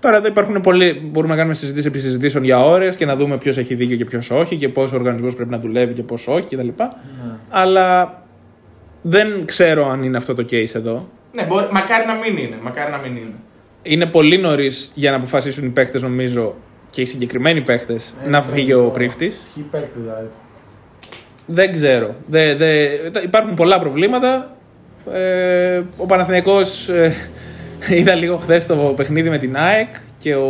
[0.00, 3.38] Τώρα εδώ υπάρχουν πολλοί, μπορούμε να κάνουμε συζητήσει επί συζητήσεων για ώρες και να δούμε
[3.38, 6.28] ποιος έχει δίκιο και ποιος όχι και πώς ο οργανισμός πρέπει να δουλεύει και πώς
[6.28, 6.68] όχι κτλ.
[7.50, 8.18] Αλλά
[9.02, 11.08] δεν ξέρω αν είναι αυτό το case εδώ.
[11.32, 12.56] Ναι, μπορεί, μακάρι να μην είναι.
[12.62, 13.34] Μακάρι να μην είναι.
[13.86, 16.54] Είναι πολύ νωρίς για να αποφασίσουν οι παίκτες, νομίζω,
[16.90, 19.46] και οι συγκεκριμένοι παίκτες, να φύγει ο πρίφτης.
[19.54, 20.28] Ποιοι παίκτες δηλαδή.
[21.46, 22.14] Δεν ξέρω.
[22.26, 22.82] Δε, δε,
[23.22, 24.56] υπάρχουν πολλά προβλήματα.
[25.12, 27.14] Ε, ο Παναθηναϊκός ε,
[27.98, 30.48] είδα λίγο χθες το παιχνίδι με την ΑΕΚ και ο,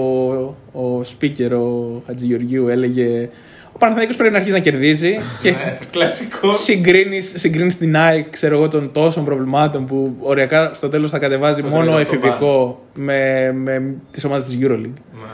[0.73, 3.29] ο speaker, ο Χατζηγεωργίου, έλεγε
[3.75, 6.53] ο Παναθηναϊκός πρέπει να αρχίσει να κερδίζει και Ναι, Κλασικό.
[6.53, 11.63] συγκρίνεις, συγκρίνεις την ΑΕΚ ξέρω εγώ, των τόσων προβλημάτων που οριακά στο τέλος θα κατεβάζει
[11.63, 14.93] Το μόνο τελευταίο εφηβικό με, με τις ομάδες της EuroLeague.
[15.13, 15.29] Ναι.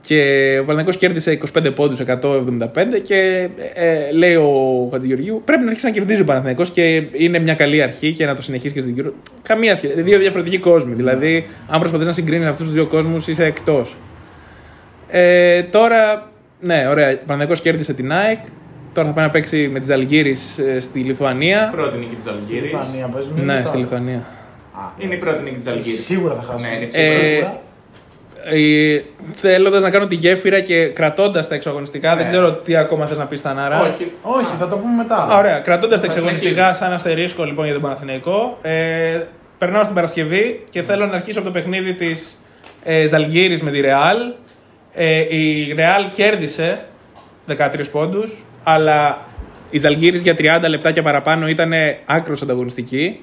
[0.00, 0.18] Και
[0.52, 5.92] ο Παναθηναϊκός κέρδισε 25 πόντους, 175 και ε, λέει ο Χατζηγεωργίου πρέπει να αρχίσει να
[5.92, 9.12] κερδίζει ο Παναθηναϊκός και είναι μια καλή αρχή και να το συνεχίσεις και στην Euro.
[9.42, 10.02] Καμία σχέση.
[10.02, 10.94] Δύο διαφορετικοί κόσμοι.
[10.94, 13.96] Δηλαδή, αν προσπαθείς να συγκρίνεις αυτούς τους δύο κόσμους είσαι εκτός.
[15.08, 16.32] Ε, τώρα,
[16.64, 17.08] ναι, ωραία.
[17.08, 18.38] Ο Παναθηναϊκός κέρδισε την ΑΕΚ.
[18.94, 21.68] Τώρα θα πάει να παίξει με τις Αλγύρης ε, στη Λιθουανία.
[21.72, 22.60] Πρώτη νίκη της Αλγύρη.
[22.60, 23.40] Λιθουανία παίζουμε.
[23.42, 23.68] Ναι, λεφτά.
[23.68, 24.16] στη Λιθουανία.
[24.16, 25.96] Α, Είναι η πρώτη νίκη της Αλγύρη.
[25.96, 26.68] Σίγουρα θα χάσουμε.
[26.68, 27.60] Ναι, είναι Ε, Σίγουρα.
[28.46, 29.00] Ε,
[29.32, 32.30] Θέλοντας να κάνω τη γέφυρα και κρατώντας τα εξαγωνιστικά, δεν Ναι.
[32.30, 33.80] ξέρω τι ακόμα θες να πεις Στανάρα.
[33.80, 34.12] Όχι.
[34.22, 35.16] Όχι, θα το πούμε μετά.
[35.16, 36.86] Α, Ωραία, κρατώντας τα Θα εξαγωνιστικά συνεχίσουμε.
[36.86, 38.58] σαν αστερίσκο λοιπόν για τον Παναθηναϊκό.
[38.62, 39.20] Ε,
[39.58, 42.40] περνάω στην Παρασκευή και θέλω να αρχίσω από το παιχνίδι της
[42.84, 44.16] ε, Ζαλγίρη με τη Ρεάλ.
[44.94, 46.84] Ε, η Ρεάλ κέρδισε
[47.48, 47.56] 13
[47.92, 49.18] πόντους, αλλά
[49.70, 51.72] η Ζαλγίρη για 30 λεπτά και παραπάνω ήταν
[52.04, 53.20] άκρος ανταγωνιστική.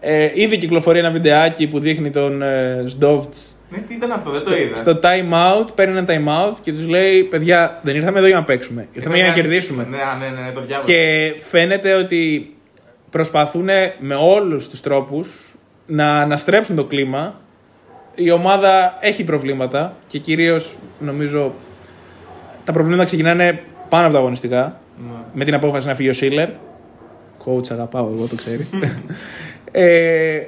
[0.00, 4.44] Ε, ήδη κυκλοφορεί ένα βιντεάκι που δείχνει τον ε, Σντόβτς Ναι, τι ήταν αυτό, δεν
[4.44, 4.76] το είδα.
[4.76, 8.36] στο time out, παίρνει ένα time out και τους λέει: Παιδιά, δεν ήρθαμε εδώ για
[8.36, 8.88] να παίξουμε.
[8.92, 9.86] Ήρθαμε για να κερδίσουμε.
[9.90, 10.92] Ναι, α, ναι, ναι, ναι, το διάβασα.
[10.92, 12.54] Και φαίνεται ότι
[13.10, 15.54] προσπαθούν με όλους τους τρόπους
[15.86, 17.40] να αναστρέψουν το κλίμα.
[18.14, 21.52] Η ομάδα έχει προβλήματα και κυρίως νομίζω
[22.64, 24.80] τα προβλήματα ξεκινάνε πάνω από τα αγωνιστικά.
[24.96, 25.18] Ναι.
[25.32, 26.48] Με την απόφαση να φύγει ο Σίλερ.
[27.44, 28.68] Coach αγαπάω εγώ, το ξέρει.
[29.72, 30.42] ε,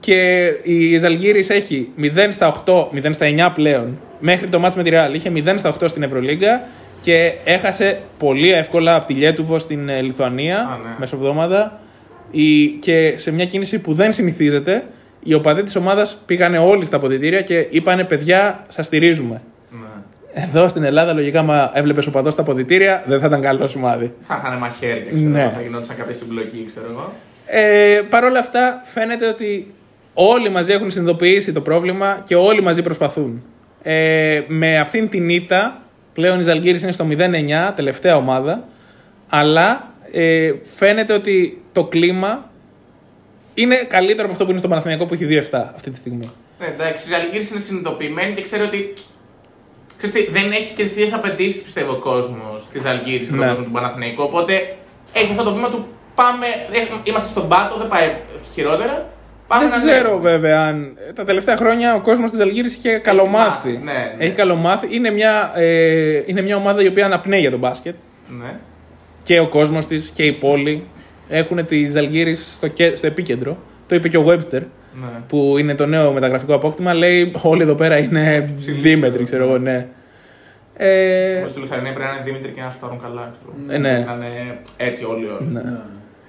[0.00, 3.98] και η Ζαλγίρης έχει 0 στα 8, 0 στα 9 πλέον.
[4.20, 6.62] Μέχρι το μάτς με τη Real είχε 0 στα 8 στην Ευρωλίγκα
[7.00, 10.94] και έχασε πολύ εύκολα από τη Λιέτουβο στην ε, Λιθουανία Α, ναι.
[10.98, 11.80] μεσοβδόμαδα.
[12.30, 14.84] Η, και σε μια κίνηση που δεν συνηθίζεται,
[15.26, 19.42] οι οπαδοί της ομάδας πήγανε όλοι στα αποδητήρια και είπανε παιδιά, σας στηρίζουμε.
[19.70, 20.42] Ναι.
[20.44, 24.12] Εδώ στην Ελλάδα, λογικά, μα έβλεπες οπαδός στα αποδητήρια, δεν θα ήταν καλός σημάδι.
[24.22, 25.40] Θα είχαν μαχαίρια, ξέρω Ναι.
[25.40, 27.12] εγώ, θα γινόταν κάποια συμπλοκή, ξέρω εγώ.
[27.46, 29.74] Ε, Παρ' όλα αυτά, φαίνεται ότι
[30.14, 33.42] όλοι μαζί έχουν συνειδητοποιήσει το πρόβλημα και όλοι μαζί προσπαθούν.
[33.82, 35.80] Ε, με αυτήν την ήττα,
[36.12, 38.64] πλέον η Ζαλγκύρης είναι στο 0-9, τελευταία ομάδα,
[39.28, 42.50] αλλά ε, φαίνεται ότι το κλίμα
[43.62, 46.30] είναι καλύτερο από αυτό που είναι στο Παναθηναϊκό που έχει 2-7 αυτή τη στιγμή.
[46.60, 48.92] Ναι, εντάξει, η Ζαλγκύρης είναι συνειδητοποιημένη και ξέρει ότι.
[49.96, 53.38] Ξέρεις τι, δεν έχει και τι ίδιε απαιτήσεις, πιστεύω, ο κόσμος της Ζαλγκύρης και τον
[53.40, 53.46] Ναι.
[53.46, 54.22] κόσμο του Παναθηναϊκού.
[54.22, 54.76] Οπότε
[55.12, 56.46] έχει αυτό το βήμα του πάμε.
[56.72, 58.16] έχουμε- Είμαστε στον πάτο, δεν πάει
[58.54, 59.08] χειρότερα.
[59.48, 60.30] Πάμε Δεν να ξέρω ανέβουμε.
[60.30, 63.68] βέβαια αν τα τελευταία χρόνια ο κόσμος της Αλγύρης είχε καλομάθει.
[63.72, 64.24] μάθει, ναι, ναι.
[64.24, 64.94] Έχει καλομάθει.
[64.94, 67.94] Είναι μια, ε, είναι μια ομάδα η οποία αναπνέει για τον μπάσκετ.
[68.38, 68.54] Ναι.
[69.22, 70.84] και ο κόσμος της και η πόλη
[71.28, 73.56] έχουν τη Ζαλγίρη στο, κέ- στο επίκεντρο.
[73.88, 74.60] Το είπε και ο Webster,
[75.00, 75.06] Ναι.
[75.28, 76.94] που είναι το νέο μεταγραφικό απόκτημα.
[76.94, 79.86] Λέει όλοι εδώ πέρα είναι δίμετροι, ξέρω εγώ, ναι.
[80.76, 83.30] Ε, Όπω στη Λουθαρινή πρέπει να είναι Δήμητρη και να σου πάρουν καλά.
[83.32, 83.74] ξέρω.
[83.76, 83.92] Ε, ναι.
[84.04, 85.48] Να είναι έτσι όλοι όλοι.
[85.52, 85.62] ναι.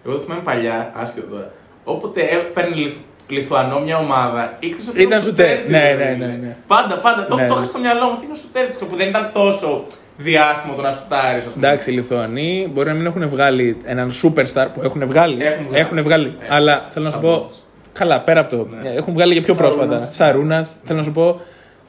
[0.05, 1.51] Εγώ το θυμάμαι παλιά, άσχετο τώρα.
[1.83, 2.95] Όποτε έπαιρνε Λιθ-
[3.27, 5.47] Λιθουανό μια ομάδα, ήξερες ότι Ήταν είναι σουτέρ.
[5.49, 6.25] σουτέρ της, Ναι, ρε ναι, φίλε.
[6.25, 6.55] ναι, ναι.
[6.67, 7.25] Πάντα, πάντα.
[7.25, 7.47] Το, Ναι.
[7.47, 8.17] το είχα στο μυαλό μου.
[8.19, 9.83] Τι είναι ο σουτέρ της, που δεν ήταν τόσο
[10.17, 11.45] διάσημο το να σουτάρεις.
[11.57, 15.43] Εντάξει, οι Λιθουανοί μπορεί να μην έχουν βγάλει έναν superstar που έχουν βγάλει.
[15.43, 15.79] Έχουν βγάλει.
[15.81, 16.27] Έχουν βγάλει.
[16.39, 17.31] Ε, αλλά θέλω να σου πω.
[17.31, 17.65] Σαπούνας.
[17.93, 18.67] Καλά, πέρα από το.
[18.83, 18.89] Ναι.
[18.89, 19.75] Έχουν βγάλει και πιο Σαρούνας.
[19.77, 20.11] πρόσφατα.
[20.11, 20.79] Σαρούνας.
[20.85, 21.41] Θέλω να σου πω.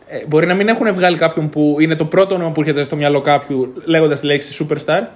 [0.09, 2.97] ε, μπορεί να μην έχουν βγάλει κάποιον που είναι το πρώτο όνομα που έρχεται στο
[2.97, 5.07] μυαλό κάποιου λέγοντας τη λέξη superstar.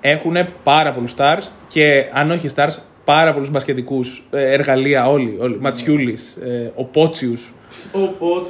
[0.00, 5.36] Έχουν πάρα πολλούς stars και αν όχι stars, πάρα πολλούς μπασκετικούς εργαλεία όλοι.
[5.40, 5.56] όλοι.
[5.60, 7.52] Ματσιούλης, ε, ο Πότσιους,
[7.92, 8.46] Ο Πότ,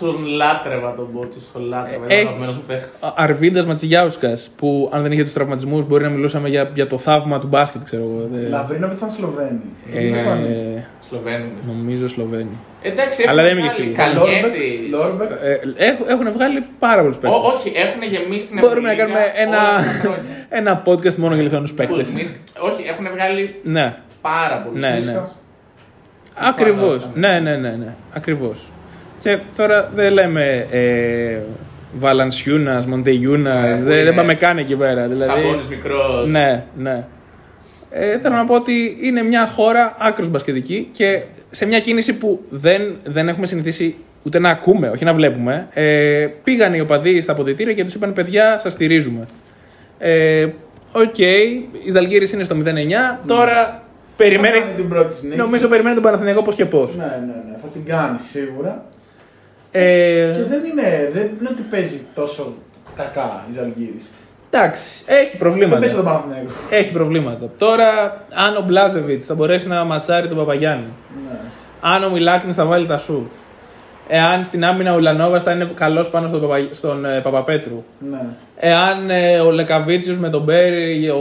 [0.00, 2.04] τον λάτρευα τον Πότ, τον λάτρευα.
[2.08, 3.00] Ε, Ήταν αγαπημένος μου παίχτης.
[3.14, 7.38] Αρβίντας Ματσιγιάουσκας, που αν δεν είχε τους τραυματισμούς μπορεί να μιλούσαμε για, για το θαύμα
[7.38, 8.28] του μπάσκετ, ξέρω εγώ.
[8.44, 9.60] Ε, Λαβρίνοβιτς ήταν Σλοβαίνοι.
[9.94, 10.46] ε, Είναι φανεί.
[10.76, 11.48] ε, Σλοβαίνοι.
[11.66, 12.56] νομίζω Σλοβαίνοι.
[12.82, 14.28] Εντάξει, Αλλά έχουν δεν είμαι βγάλει και σίγουρος.
[14.28, 14.88] Καλνιέτη.
[14.90, 15.30] Λόρμπεκ.
[15.76, 17.38] Ε, έχουν, έχουν βγάλει πάρα πολλούς παίκτες.
[17.40, 20.22] Ό, όχι, έχουν γεμίσει την Μπορούμε να Ευρωλίγα κάνουμε ένα, όλα αυτά τα χρόνια.
[20.60, 21.96] ένα podcast μόνο για Λιθουανούς παίκτες.
[21.96, 22.32] Κούζμιτς,
[22.68, 24.80] Όχι, έχουν βγάλει Ναι, πάρα πολλούς.
[24.80, 25.20] Ναι, ναι.
[26.34, 26.48] Σισκάουσκας.
[26.52, 27.00] ακριβώς.
[27.00, 27.94] Φανώς, Ναι, ναι, ναι, ναι.
[28.12, 28.70] Ακριβώς.
[29.18, 31.38] Και τώρα δεν λέμε ε,
[31.98, 33.60] Βαλανσιούνας, Μοτεγιούνας.
[33.60, 35.08] Ναι, που δεν, είναι δεν πάμε καν εκεί πέρα.
[35.08, 36.30] Δηλαδή, Σαμπόνις μικρός.
[36.30, 37.04] Ναι, ναι.
[37.90, 42.40] Ε, θέλω να πω ότι είναι μια χώρα άκρως μπασκετική και σε μια κίνηση που
[42.48, 45.68] δεν, δεν έχουμε συνηθίσει ούτε να ακούμε, όχι να βλέπουμε.
[45.72, 49.24] Ε, πήγαν οι οπαδοί στα αποδυτήρια και τους είπαν: Παιδιά, σας στηρίζουμε.
[49.98, 50.48] Ε,
[50.92, 53.18] Οκ, η Ζαλγίρης είναι στο 0-9.
[53.26, 53.82] Τώρα
[54.24, 54.54] περιμένει.
[54.58, 55.36] Θα κάνει την πρώτη της νίκη.
[55.36, 56.90] Νομίζω περιμένει τον Παναθηναϊκό πώς και πώς.
[56.96, 57.10] Ναι, ναι,
[57.50, 57.56] ναι.
[57.62, 58.84] Θα την κάνει σίγουρα.
[59.70, 62.54] Ε, Και δεν είναι, δεν είναι ότι παίζει τόσο
[62.96, 64.00] κακά η Ζαλγκύρη.
[64.50, 65.80] εντάξει, έχει Δεν προβλήματα.
[65.80, 66.50] παίζει τον Παναθηναϊκό.
[66.70, 67.46] Έχει προβλήματα.
[67.58, 67.88] Τώρα,
[68.34, 70.88] αν ο Μπλάζεβιτς θα μπορέσει να ματσάρει τον Παπαγιάννη,
[71.30, 71.38] Ναι.
[71.80, 73.30] αν ο Μιλάκνης θα βάλει τα σουτ,
[74.10, 76.68] εάν στην άμυνα ο Λανόβα θα είναι καλός πάνω στον, Παπα...
[76.70, 78.18] στον ε, Παπαπέτρου, ναι.
[78.56, 81.08] εάν ε, ο Λεκαβίτσιος με τον Μπέρι.
[81.08, 81.18] Ο...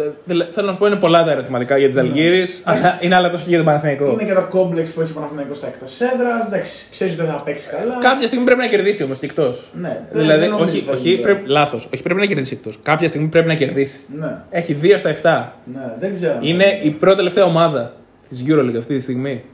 [0.00, 3.14] ε, δηλα- θέλω να σου πω είναι πολλά τα ερωτηματικά για τις Αλγύρες, αλλά είναι
[3.14, 4.10] άλλα τόσο και για τον Παναθηναϊκό.
[4.10, 6.46] Είναι και το κόμπλεξ που έχει ο Παναθηναϊκός στα εκτός έδρας.
[6.46, 7.98] Εντάξει, ξέρεις ότι δεν θα παίξει καλά.
[8.00, 9.70] Κάποια στιγμή πρέπει να κερδίσει όμως και εκτός.
[9.80, 11.20] Ναι, δεν- Δηλαδή, δεν νομίζω όχι, ότι θα όχι γίνει.
[11.22, 11.88] πρέπει, λάθος.
[11.94, 12.78] όχι πρέπει να κερδίσει εκτός.
[12.82, 14.00] Κάποια στιγμή πρέπει να κερδίσει.
[14.18, 15.52] Ναι, Έχει 2 στα 7.
[15.74, 16.38] ναι, δεν ξέρω.
[16.40, 17.92] Είναι η πρώτη τελευταία ομάδα
[18.28, 19.44] της EuroLeague αυτή τη στιγμή.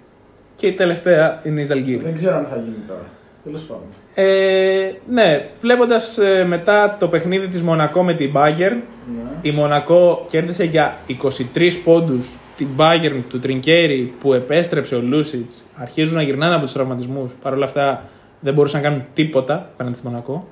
[0.63, 2.03] Και η τελευταία είναι η Ζαλγκύρη.
[2.03, 3.05] Δεν ξέρω αν θα γίνει τώρα.
[3.45, 3.85] Τέλος πάντων.
[4.15, 8.77] Ε, ναι, βλέποντας μετά το παιχνίδι της Μονακό με την Bayern,
[9.15, 9.39] Ναι.
[9.43, 15.67] η Μονακό κέρδισε για 23 πόντους την Bayern του Τρινκέρι που επέστρεψε ο Λούσιτς.
[15.77, 17.33] Αρχίζουν να γυρνάνε από τους τραυματισμούς.
[17.43, 18.03] Παρ' όλα αυτά
[18.41, 20.49] δεν μπορούσαν να κάνουν τίποτα πέραν τη Μονακό.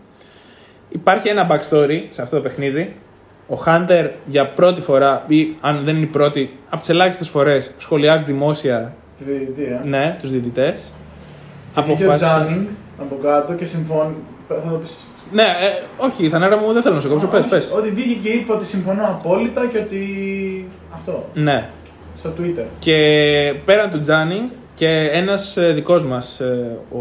[0.88, 2.96] Υπάρχει ένα backstory σε αυτό το παιχνίδι.
[3.46, 7.72] Ο Χάντερ για πρώτη φορά, ή αν δεν είναι η πρώτη, από τις ελάχιστες φορές
[7.76, 9.88] σχολιάζει δημόσια Τη διαιτητή, ε.
[9.88, 10.92] ναι, τους διαιτητές.
[11.74, 12.66] Και βγήκε ο Τζάνινγκ
[13.00, 14.14] από κάτω και συμφώνει.
[14.48, 14.94] Θα το πεις.
[15.32, 17.26] Ναι, ε, όχι, Θανάρα μου δεν θέλω να σε κόψω.
[17.26, 17.72] Πες, Όχι, πες.
[17.76, 20.68] Ότι βγήκε και είπε ότι συμφωνώ απόλυτα και ότι.
[20.90, 21.24] Αυτό.
[21.34, 21.68] Ναι.
[22.16, 22.64] Στο Twitter.
[22.78, 22.94] Και
[23.64, 26.40] πέραν του Τζάνινγκ και ένας δικός μας,
[26.92, 27.00] ο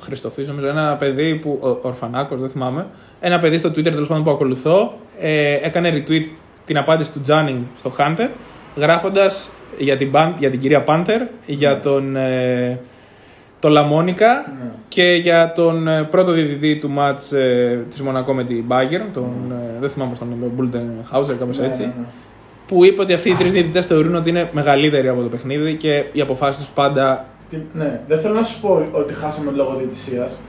[0.00, 1.58] Χριστοφής, νομίζω, ένα παιδί που.
[1.62, 2.86] Ο Ορφανάκος, δεν θυμάμαι.
[3.20, 6.24] Ένα παιδί στο Twitter τέλος πάντων που ακολουθώ, ε, έκανε retweet
[6.64, 8.28] την απάντηση του Τζάνινγκ στο Hunter,
[8.76, 12.16] γράφοντας για την, Pan- για την κυρία Πάντερ, για τον.
[12.16, 12.78] Ε,
[13.60, 14.26] το Λαμόνικα
[14.62, 14.70] Ναι.
[14.88, 19.32] και για τον ε, πρώτο διαιτητή του μάτς ε, της Μονακό με την Bayern, τον,
[19.50, 20.82] ε, δεν θυμάμαι πώς τον λένε, τον Μπούλτεν
[21.38, 22.04] κάπως Ναι, έτσι, ναι, ναι.
[22.66, 26.04] που είπε ότι αυτοί οι τρεις διαιτητές θεωρούν ότι είναι μεγαλύτεροι από το παιχνίδι και
[26.12, 27.24] οι αποφάσεις τους πάντα...
[27.50, 30.40] Και- Ναι, δεν θέλω να σου πω ότι χάσαμε λόγω διαιτησίας,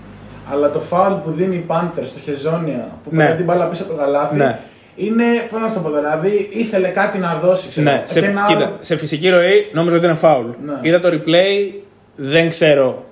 [0.51, 3.23] αλλά το φάουλ που δίνει η Πάντερ στο Χεζόνια που Ναι.
[3.23, 4.59] πήρε την μπάλα πίσω από το καλάθι Ναι.
[5.05, 5.23] Είναι.
[5.51, 7.69] Πώς να σου το πω, δηλαδή ήθελε κάτι να δώσει.
[7.69, 7.91] Ξέρω.
[7.91, 10.45] Ναι, σε, Και ένα κοίτα, άλλο- σε φυσική ροή νόμιζα ότι είναι φάουλ.
[10.63, 10.73] Ναι.
[10.81, 11.73] Είδα το replay,
[12.15, 13.05] δεν ξέρω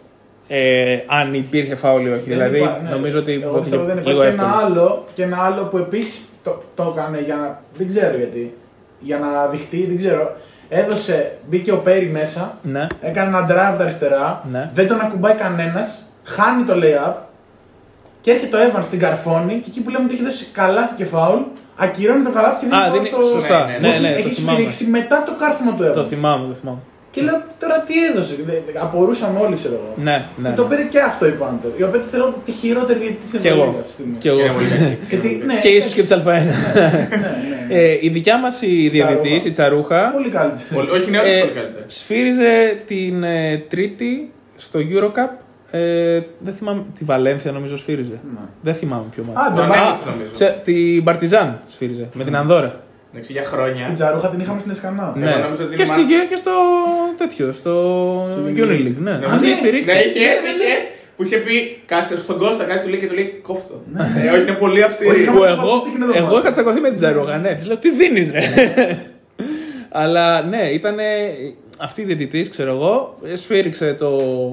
[0.48, 2.24] ε, αν υπήρχε φάουλ ή όχι.
[2.30, 2.90] δεν δηλαδή είπα, ναι.
[2.90, 4.36] νομίζω ότι Εγώ δόθηκε πιστεύω δεν λίγο υπάρχει.
[4.38, 4.82] Και ένα, εύκολο.
[4.82, 7.62] άλλο, και ένα άλλο που επίσης το, το έκανε για να.
[7.78, 8.54] Δεν ξέρω γιατί.
[9.00, 10.36] Για να δειχτεί, δεν ξέρω.
[10.70, 12.88] Έδωσε, μπήκε ο Πέρι μέσα, Ναι.
[13.02, 14.70] έκανε ένα drive από τα αριστερά, Ναι.
[14.74, 17.14] δεν τον ακουμπάει κανένας, χάνει το layup
[18.22, 21.06] και έρχεται ο Evans στην καρφώνη και εκεί που λέμε ότι έχει δώσει καλάθι και
[21.06, 21.40] φάουλ,
[21.86, 23.22] ακυρώνει το καλάθι και δίνει Α, φάουλ δίνει, στο...
[23.36, 23.60] σωστά.
[23.66, 24.58] Ναι, Ναι, Όχι, ναι, το έχει θυμάμαι.
[24.58, 25.94] σφυρίξει μετά το κάρφωμα του Evans.
[25.94, 26.80] Το θυμάμαι, το θυμάμαι.
[27.12, 28.34] Και λέω τώρα τι έδωσε.
[28.48, 29.94] Λέει, Απορούσαμε όλοι, ξέρω εγώ.
[30.08, 30.50] Ναι, ναι.
[30.50, 31.72] Και το πήρε και αυτό η Πάντερ.
[31.80, 33.64] Η οποία τη θεωρώ τη χειρότερη γιατί τη Κι εγώ.
[33.64, 34.16] αυτή τη στιγμή.
[34.20, 34.40] Κι εγώ.
[35.10, 36.24] Και, τι, ναι, και ίσως και τη Α1.
[36.26, 37.76] Ναι, ναι.
[37.76, 39.48] Ε, η δικιά μας η διαιτητής, Τσαρούχα.
[39.48, 40.70] η Τσαρούχα, Πολύ καλύτερη.
[40.74, 41.86] Πολύ- Όχι, είναι όλες ε, πολύ καλύτερε.
[41.88, 45.32] σφύριζε την ε, Τρίτη στο Eurocup.
[45.72, 46.82] Ε, δεν θυμάμαι.
[46.98, 48.20] Τη Βαλένθια νομίζω σφύριζε.
[48.34, 48.40] Ναι.
[48.62, 49.50] Δεν θυμάμαι ποιο Α, μάτι.
[49.56, 49.80] το Το μάτι.
[49.80, 50.32] ανέβασε νομίζω.
[50.36, 52.80] Σε, την Παρτιζάν σφύριζε με την Ανδώρα.
[53.14, 53.86] Εντάξει, για χρόνια.
[53.86, 55.14] Την τζαρούχα την είχαμε στην Εσκανά.
[55.18, 55.30] Ναι.
[55.30, 56.52] Εγώ νόμιζα ότι Και, είναι στη, μα- και στο
[57.18, 57.74] τέτοιο, στο
[58.32, 59.12] Στην Unileague, ναι.
[59.12, 59.94] Ναι, Μας ναι, είχε σφυρίξει.
[59.94, 60.74] Ναι, είχε, είχε.
[61.18, 63.82] Που είχε πει κάσε στον Κώστα κάτι του λέει και του λέει κόφτο.
[64.24, 65.10] Ε, όχι, είναι πολύ αυστηρή.
[65.10, 66.38] Όχι, Που είχαμε εγώ, τσακωθεί εκείνο το εγώ μάτι.
[66.40, 67.54] είχα τσακωθεί με την Τζαρούγα, ναι.
[67.56, 68.40] Της λέω τι δίνεις, ρε.
[69.92, 70.96] Αλλά ναι, ήταν
[71.80, 74.10] αυτή η διαιτητής, ξέρω εγώ, σφύριξε το,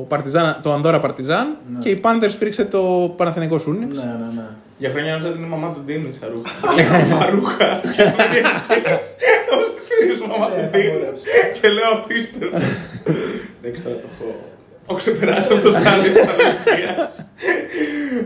[0.08, 3.78] Παρτιζάν, το Ανδόρα Παρτιζάν και η Πάντερ σφύριξε το Παναθηναϊκός Σούνι.
[3.86, 4.42] Ναι, ναι, ναι.
[4.78, 6.50] Για χρόνια νόμιζα ότι είναι η μαμά του Ντίνου η Σαρούχα.
[7.18, 7.68] Φαρούχα.
[9.48, 10.92] Νόμιζα ότι σφυρίζει η μαμά του Ε, θα Ντίνου.
[10.98, 11.24] μπορούσε.
[11.60, 12.56] Και λέω απίστευτο.
[13.62, 14.28] Εντάξει, τώρα το έχω.
[14.88, 16.92] Έχω ξεπεράσει αυτό το στάδιο της αναλυσία.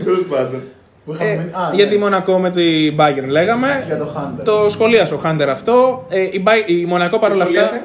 [0.03, 0.61] Τέλος πάντων.
[1.05, 1.99] Που είχαμε Ε, μείνει- Α, γιατί ναι.
[2.03, 3.83] Μονακό με την Bayern λέγαμε.
[3.87, 4.43] Για το Hunter.
[4.43, 6.05] Το σχολίασε ο Χάντερ αυτό.
[6.09, 7.81] Ε, η, Μπάι- η Μονακό παρόλα αυτά.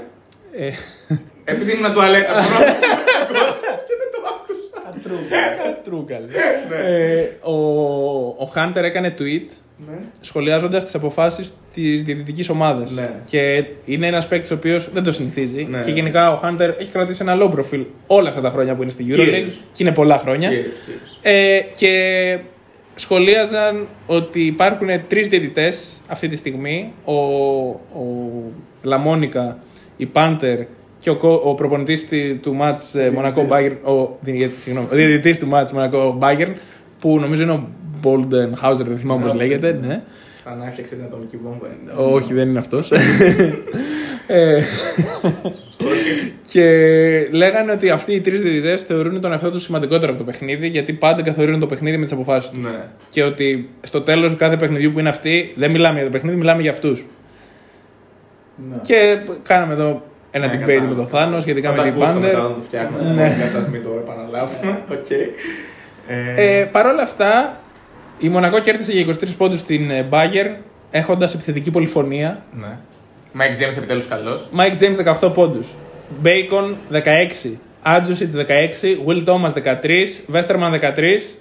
[1.47, 2.33] Σχολίασε; Ε, Επειδή ήμουν τουαλέτα.
[2.33, 3.55] μπορώ να-
[3.87, 4.75] Και δεν το άκουσα.
[5.85, 6.23] Τρούγκαλ.
[6.87, 7.53] Ε, ο,
[8.39, 9.51] ο Χάντερ έκανε tweet
[9.89, 9.97] Ναι.
[10.21, 12.91] σχολιάζοντας τις αποφάσεις της διαιτητικής ομάδας.
[12.91, 13.11] Ναι.
[13.25, 15.67] Και είναι ένας παίκτης ο οποίος δεν το συνηθίζει.
[15.71, 15.83] Ναι.
[15.83, 18.91] Και γενικά ο Χάντερ έχει κρατήσει ένα low profile όλα αυτά τα χρόνια που είναι
[18.91, 19.15] στη EuroLeague.
[19.25, 19.55] Κύριος.
[19.73, 20.49] Και είναι πολλά χρόνια.
[20.49, 21.19] Κύριος, κύριος.
[21.23, 21.93] Ε, και
[22.95, 26.93] σχολίαζαν ότι υπάρχουν τρεις διαιτητές αυτή τη στιγμή.
[27.05, 28.33] Ο, ο
[28.83, 29.59] Λαμόνικα,
[29.97, 30.59] η Πάντερ
[31.07, 32.09] και ο, κο- ο προπονητής
[32.41, 36.53] του μάτς ε, Μονακό Bayern, ο, δι- συγγνώμη, ο διαιτητής του μάτς Μονακό Bayern,
[37.01, 37.69] που νομίζω είναι ο
[38.03, 39.79] Bolden Hauser, δεν θυμάμαι πώς λέγεται.
[39.83, 40.03] Ναι.
[40.45, 41.67] Σαν να έφτιαξε την ατομική βόμβα.
[41.67, 42.15] είναι.
[42.15, 42.93] Όχι, δεν είναι αυτός.
[44.27, 44.63] ε,
[46.47, 46.65] και
[47.31, 50.93] λέγανε ότι αυτοί οι τρεις διαιτητές θεωρούν τον εαυτό τους σημαντικότερο από το παιχνίδι, γιατί
[50.93, 52.59] πάντα καθορίζουν το παιχνίδι με τις αποφάσεις τους.
[52.65, 52.85] Ναι.
[53.11, 56.63] Και ότι στο τέλος κάθε παιχνιδιού που είναι αυτοί, δεν μιλάμε για το παιχνίδι, μιλάμε
[56.63, 57.05] για αυτούς.
[58.71, 58.77] Ναι.
[58.83, 60.89] Και κάναμε εδώ ένα Ναι, debate κατάλαβα.
[60.89, 62.31] με τον Θάνο σχετικά Θα με τα την ακούσω Πάντερ.
[62.31, 63.03] μετά όταν το φτιάχνουμε.
[63.03, 63.13] Ναι.
[63.23, 63.59] Ναι.
[63.59, 64.83] Ας μην το επαναλάβουμε.
[65.01, 65.11] Οκ.
[65.11, 67.61] Ε, Ε, Παρ' όλα αυτά,
[68.19, 70.57] η Μονακό κέρδισε για 23 πόντους στην ε, Bayern,
[70.91, 72.43] έχοντας επιθετική πολυφωνία.
[72.61, 72.77] Ναι.
[73.39, 74.49] Mike James επιτέλους καλός.
[74.57, 75.69] Mike James 18 πόντους.
[76.25, 76.75] Bacon
[77.45, 77.51] 16.
[77.83, 78.43] Αντζούσιτς 16.
[79.07, 80.23] Will Thomas 13.
[80.33, 81.39] Westerman 13.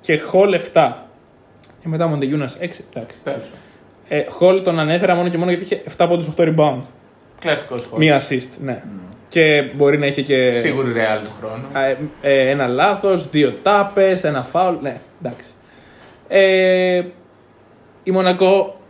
[0.00, 0.92] Και Hall 7.
[1.82, 2.84] Και μετά Μοντεγιούνα 6.
[2.94, 3.18] Εντάξει.
[4.08, 6.82] Ε, Hall τον ανέφερα μόνο και μόνο γιατί είχε 7 πόντους 8 rebound.
[7.40, 8.06] Κλασικό σχόλιο.
[8.06, 8.82] Μία assist, ναι.
[9.28, 11.64] Και μπορεί να είχε και Σίγουρη ρεάλ του χρόνου.
[11.72, 14.74] Α, ε, ε, ένα λάθος, δύο τάπες, ένα φάουλ.
[14.80, 15.50] Ναι, εντάξει.
[16.28, 17.02] Ε,
[18.02, 18.80] η Μονακό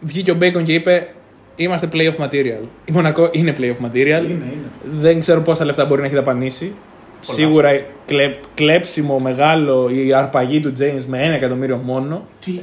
[0.00, 1.08] βγήκε ο Μπέικον και είπε:
[1.56, 2.62] Είμαστε playoff material.
[2.84, 3.94] Η Μονακό είναι playoff material.
[3.94, 4.70] Είναι, είναι.
[4.84, 6.74] Δεν ξέρω πόσα λεφτά μπορεί να έχει δαπανίσει.
[7.20, 7.70] Σίγουρα
[8.06, 8.24] κλε,
[8.54, 12.26] κλέψιμο μεγάλο η αρπαγή του James με ένα εκατομμύριο μόνο.
[12.40, 12.60] Τι;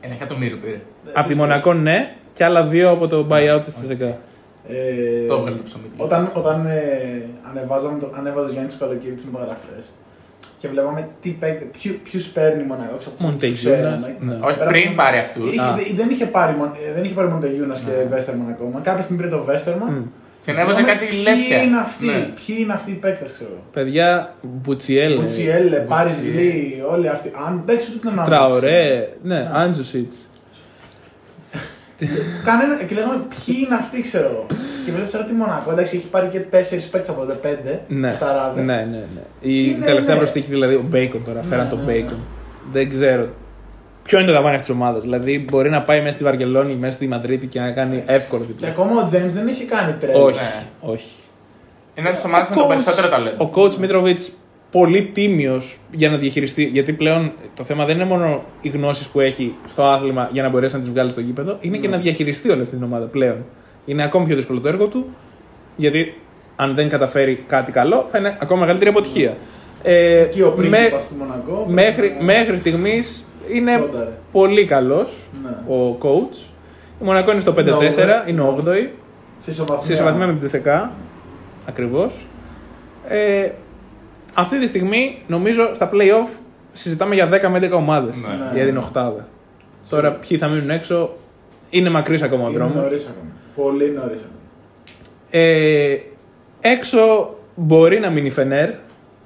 [0.00, 0.80] Ένα εκατομμύριο πήρε.
[1.12, 4.04] Από τη Μονακό ναι, και άλλα δύο από το buyout της ЦΣΚΑ.
[4.68, 5.84] Ε, Το έβγαλε το ψωμί.
[5.96, 9.78] Όταν, όταν ε, ανεβάζαμε το, ανέβαζε ο Γιάννης το καλοκαίρι τις υπογραφέ
[10.58, 11.64] και βλέπαμε τι παίκτε,
[12.02, 12.96] ποιου παίρνει η Μονακό.
[12.98, 14.16] ξέρω, ποιους Μοντεγιούνας, ξέραμε.
[14.20, 14.34] ναι.
[14.46, 15.52] Όχι, Πέρα πριν από- πάρει αυτούς.
[15.54, 15.74] Είχε- Α.
[15.76, 18.80] δε- δεν είχε πάρει, Μον- ε, δεν είχε πάρει Μοντεγιούνα και Βέστερμαν ακόμα.
[18.80, 20.10] Κάποια στιγμή πήρε το Βέστερμαν.
[20.44, 21.62] Και ανέβαζε κάτι Ποιοι λέσια.
[21.62, 22.12] είναι αυτοί, Ναι.
[22.12, 23.56] ποιοι είναι αυτοί οι παίκτες, ξέρω.
[23.72, 27.32] Παιδιά, Μπουτσιέλε, Μπουτσιέλε, Πάρις Γλί, όλοι αυτοί.
[27.46, 30.16] Αν δεν ξέρω τι να Τραωρέ, ναι, Άντζουσιτς.
[32.44, 34.46] Κανένα, και λέγαμε ποιοι είναι αυτοί, ξέρω εγώ.
[34.84, 37.80] Και βλέπεις τώρα τη Μονακό, εντάξει, έχει πάρει και τέσσερις παίκτες από τότε, πέντε.
[37.88, 38.66] Ναι, καταράδες.
[38.66, 39.22] ναι, ναι, ναι.
[39.40, 40.20] Η είναι, τελευταία ναι.
[40.20, 42.04] προσθήκη, δηλαδή, ο Bacon τώρα, φέραν τον ναι, ναι.
[42.10, 42.16] Bacon.
[42.72, 43.28] Δεν ξέρω.
[44.02, 45.02] Ποιο είναι το ταβάνι αυτής της ομάδας.
[45.02, 48.52] Δηλαδή, μπορεί να πάει μέσα στη Βαρκελόνη, μέσα στη Μαδρίτη και να κάνει εύκολο Και
[48.52, 48.68] διπλό.
[48.68, 50.18] ακόμα ο James δεν έχει κάνει τρέλα.
[50.22, 50.90] Όχι, Ναι.
[50.92, 51.10] όχι.
[51.94, 53.44] Είναι από τις ομάδες με το Coach- περισσότερο ταλέντο.
[53.44, 54.30] Ο coach Μίτροβιτς
[54.80, 56.64] πολύ τίμιος για να διαχειριστεί.
[56.64, 60.48] Γιατί πλέον το θέμα δεν είναι μόνο οι γνώσεις που έχει στο άθλημα για να
[60.48, 61.82] μπορέσει να τις βγάλει στο γήπεδο, είναι Ναι.
[61.82, 63.44] και να διαχειριστεί όλη αυτή την ομάδα πλέον.
[63.84, 65.06] Είναι ακόμη πιο δύσκολο το έργο του,
[65.76, 66.14] γιατί
[66.56, 69.36] αν δεν καταφέρει κάτι καλό, θα είναι ακόμα μεγαλύτερη αποτυχία.
[69.82, 71.66] Ε, Εκεί ο με- πρίγκιπας στη Μονακό.
[71.68, 74.10] μέχρι, πρέπει να- μέχρι στιγμής είναι Τσόνταρε.
[74.32, 75.74] πολύ καλός Ναι.
[75.74, 76.36] ο coach.
[77.00, 78.90] Η Μονακό είναι στο 5-4, είναι 8η.
[79.40, 79.80] Σε ισοβαθμία.
[79.86, 80.92] Σε ισοβαθμία με την Τεσεκά.
[81.68, 82.26] Ακριβώς.
[83.08, 83.48] Ε,
[84.34, 86.38] αυτή τη στιγμή νομίζω στα playoff
[86.72, 88.50] συζητάμε για 10 με 11 ομάδες Ναι.
[88.54, 89.26] για την Οχτάδα.
[89.88, 91.10] Τώρα ποιοι θα μείνουν έξω
[91.70, 92.74] είναι μακρύς ακόμα ο Είναι δρόμος.
[92.74, 93.30] νωρίς ακόμα.
[93.56, 94.38] Πολύ νωρίς ακόμα.
[95.30, 95.96] Ε,
[96.60, 98.70] έξω μπορεί να μείνει η Φενέρ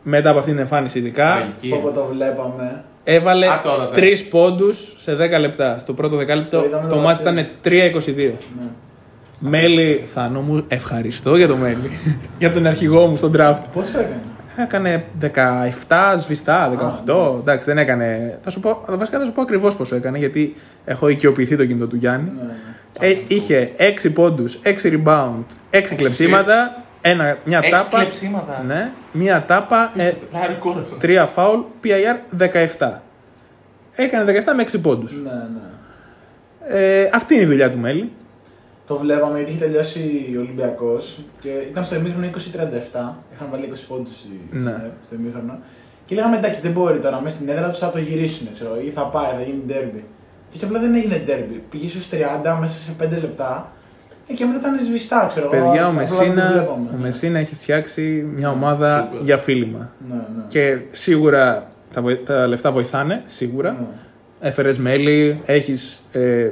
[0.02, 1.24] μετά από αυτήν την εμφάνιση ειδικά.
[1.36, 1.72] Τραγική.
[1.72, 2.84] Όπω το βλέπαμε.
[3.04, 4.00] Έβαλε Α, το είδατε.
[4.00, 5.78] 3 πόντους σε 10 λεπτά.
[5.78, 7.40] Στο πρώτο δεκάλεπτο Το είδαμε το το μάτι Βασίλη.
[7.40, 8.32] ήταν 3-22.
[8.60, 8.66] Ναι.
[9.40, 11.90] Μέλη, Θάνο μου, ευχαριστώ για το Μέλη.
[12.38, 13.60] για τον αρχηγό μου στον draft.
[13.72, 14.20] Πόσο έκανε.
[14.60, 16.80] Έκανε 17 σβηστά, 18.
[16.80, 17.38] Α, ναι.
[17.38, 18.38] εντάξει, δεν έκανε.
[18.44, 21.86] Θα σου πω, βασικά θα σου πω ακριβώς πόσο έκανε, γιατί έχω οικειοποιηθεί το κινητό
[21.86, 22.30] του Γιάννη.
[22.34, 23.06] Ναι, ναι.
[23.08, 23.70] Ε, είχε
[24.04, 27.98] 6 πόντους, 6 rebound, 6 κλεψίματα, ένα, μια Έξι τάπα.
[27.98, 28.64] κλεψίματα.
[28.66, 30.96] Ναι, μια τάπα, ε, Πλάι ρεκόρ αυτό.
[31.02, 32.38] 3 φάουλ, PIR
[32.78, 33.02] 17.
[33.94, 35.12] Έκανε 17 με 6 πόντους.
[35.12, 35.68] Ναι, ναι.
[36.78, 38.12] Ε, αυτή είναι η δουλειά του Μέλη.
[38.88, 40.00] Το βλέπαμε γιατί είχε τελειώσει
[40.36, 42.30] ο Ολυμπιακός και ήταν στο ημίχρονο 20-37.
[43.34, 44.90] Είχαν βάλει 20 πόντους Ναι.
[45.04, 45.58] στο ημίχρονο.
[46.06, 48.90] Και λέγαμε εντάξει, δεν μπορεί τώρα μέσα στην έδρα τους θα το γυρίσουν, ξέρω, ή
[48.90, 50.00] θα πάει, θα γίνει derby.
[50.48, 51.60] Και έτσι απλά δεν έγινε derby.
[51.70, 53.72] Πήγε στους 30 μέσα σε 5 λεπτά
[54.28, 55.64] ε, και μετά ήταν σβηστά, ξέρω εγώ.
[55.66, 56.88] Παιδιά, ο Απλά δεν το Μεσίνα, βλέπαμε.
[56.94, 59.24] ο Μεσίνα έχει φτιάξει μια ομάδα Σίγουρα.
[59.24, 59.90] για φίλημα.
[60.08, 60.42] Ναι, ναι.
[60.48, 63.70] Και σίγουρα τα, βοη- τα λεφτά βοηθάνε, σίγουρα.
[63.70, 63.86] Ναι.
[64.48, 66.02] Έφερες μέλη, έχεις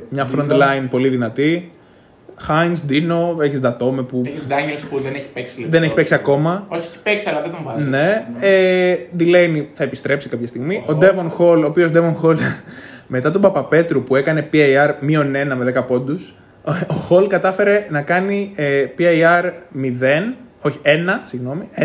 [0.09, 0.57] μια front Δίνο.
[0.61, 1.70] line πολύ δυνατή.
[2.41, 5.72] Χάινς, Ντίνο, έχεις Ντατόμε που Έχει Ντάνιελς που δεν έχει παίξει λεπτό.
[5.72, 6.66] δεν έχει παίξει ακόμα.
[6.68, 7.89] Όχι, έχει παίξει, αλλά δεν τον βάζει.
[7.89, 8.26] Ναι.
[8.41, 10.82] Ε, Delaney θα επιστρέψει κάποια στιγμή.
[10.87, 12.37] Ο Devon Hall, ο οποίος Devon Hall
[13.07, 16.34] μετά τον Παπαπέτρου που έκανε PAR μείον 1 με 10 πόντους,
[16.68, 19.51] ο Hall κατάφερε να κάνει ε, PAR 0,
[20.61, 20.89] όχι 1,
[21.24, 21.82] συγγνώμη, 1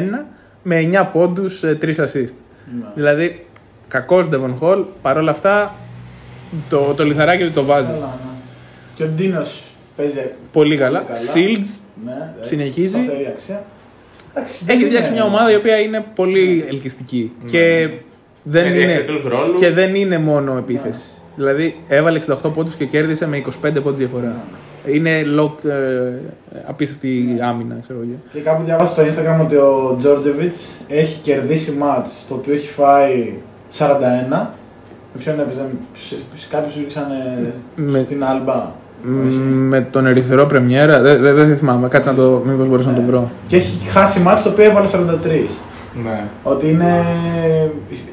[0.64, 2.34] με 9 πόντους, 3 assist.
[2.80, 2.86] Ναι.
[2.96, 3.46] Δηλαδή,
[3.88, 5.76] κακός Devon Hall, παρόλα αυτά
[6.70, 7.92] το, το λιθαράκι του το βάζει.
[7.92, 8.32] Καλά, ναι.
[8.96, 9.64] Και ο Ντίνος
[9.96, 10.20] παίζει
[10.52, 11.00] Πολύ καλά.
[11.00, 11.20] καλά.
[11.20, 11.68] Shields
[12.06, 12.88] Ναι, εντάξει, Συνεχίζει.
[13.04, 13.64] σταθερή αξία.
[14.34, 17.32] Εντάξει, δεν έχει είναι- φτιάξει μια ομάδα η οποία είναι πολύ ελκυστική.
[17.46, 17.90] Και
[18.44, 19.60] δεν, Με είναι, διακριτούς ρόλους.
[19.60, 21.04] και δεν είναι μόνο επίθεση.
[21.36, 24.36] Δηλαδή έβαλε 68 πόντους και κέρδισε με 25 πόντους διαφορά.
[24.88, 26.14] Είναι lock, ε,
[26.68, 28.10] απίστευτη άμυνα, ξέρω εγώ.
[28.34, 30.54] Και κάπου διάβασα στο Instagram ότι ο Τζόρτζεβιτ
[30.88, 33.34] έχει κερδίσει μάτς στο οποίο έχει φάει
[33.70, 34.56] 41.
[35.14, 35.66] Με ποιον έπαιζε,
[36.50, 37.06] κάποιοι σου ρίξαν
[37.76, 38.72] Με- την Άλμπα.
[39.04, 42.96] Μ, Με τον Ερυθρό Πρεμιέρα, δεν δεν- δεν θυμάμαι, κάτσε να το, μήπως μπορούσα να
[42.96, 43.32] το βρω.
[43.48, 45.50] Και έχει χάσει μάτς το οποίο έβαλε 43.
[46.04, 46.24] Ναι.
[46.44, 47.06] Ότι είναι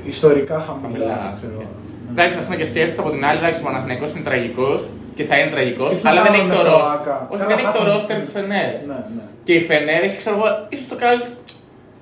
[0.06, 1.04] ιστορικά χαμηλά.
[1.04, 1.32] Χαμηλά.
[1.36, 1.62] ξέρω.
[2.10, 5.34] Εντάξει, ας πούμε και σκέφτεσαι από την άλλη, εντάξει, ο Παναθηναϊκός είναι τραγικός και θα
[5.38, 6.84] είναι τραγικός, Σκεφτείτε αλλά δεν άλλο έχει το με ρόστερ.
[6.84, 7.14] Φλάκα.
[7.30, 7.92] Όχι, Καλά, δεν έχει το χάσαμε.
[7.92, 8.68] ρόστερ της Φενέρ.
[8.90, 9.24] Ναι, ναι.
[9.46, 11.30] Και η Φενέρ έχει, ξέρω εγώ, ίσως το καλύτερο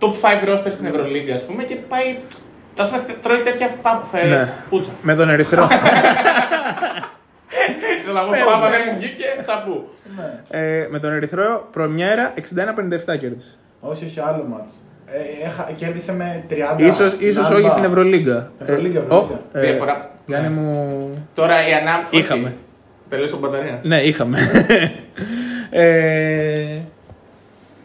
[0.03, 2.09] top 5 ρόστερ στην Ευρωλίγκα, ας πούμε, και πάει.
[2.78, 4.43] Τα πούμε, τρώει τέτοια πάπου, φε, Ναι.
[4.70, 4.91] πουτσα.
[5.09, 5.64] Με τον Ερυθρό.
[8.07, 9.88] Θέλω να πω, πάπα δεν μου βγήκε, τσαπού.
[10.16, 10.59] ναι.
[10.61, 12.40] ε, με τον Ερυθρό Πρεμιέρα 61-57
[13.20, 13.50] κέρδισε.
[13.80, 14.70] Όχι, όχι άλλο μάτς.
[15.07, 16.54] Ε, έχα- κέρδισε με 30.
[16.82, 17.59] Ίσως, την ίσως Άλμπα.
[17.61, 18.50] όχι στην Ευρωλίγκα.
[18.59, 19.16] Ευρωλίγκα, Ε, Ευρωλίγκα.
[19.16, 20.11] όχι, ε, Διαφορά.
[20.26, 20.54] Γιάννη Ναι.
[20.61, 21.26] μου.
[21.34, 22.04] Τώρα η ανάμ.
[22.11, 22.54] Είχαμε.
[23.09, 23.80] Τελείωσε η μπαταρία.
[23.82, 24.38] Ναι, είχαμε.
[25.70, 26.78] ε,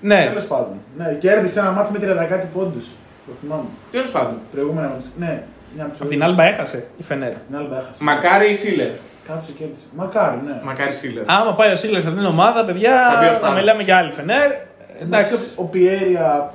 [0.01, 0.73] ναι, Τέλος πάντων.
[0.97, 2.85] Ναι, κέρδισε ένα μάτς με 30 κάτι πόντους.
[3.27, 3.63] Το θυμάμαι.
[3.91, 4.37] Τέλος πάντων.
[4.51, 5.11] Προηγούμενα μάτς.
[5.19, 5.43] Ναι,
[5.75, 7.35] μια από την Άλμπα έχασε η Φενέρα.
[7.47, 8.03] Την Άλμπα έχασε.
[8.03, 8.87] Μακάρι η Σίλερ.
[9.27, 9.85] Κάποιος κέρδισε.
[9.95, 10.61] Μακάρι, ναι.
[10.63, 11.23] Μακάρι η Σίλερ.
[11.27, 13.55] Άμα πάει ο Σίλερ σε αυτήν την ομάδα, παιδιά, Θα μπει θα οφθάλμα.
[13.59, 14.51] μιλάμε για άλλη Φενέρ.
[15.01, 15.33] Εντάξει.
[15.55, 16.53] ο Πιέρια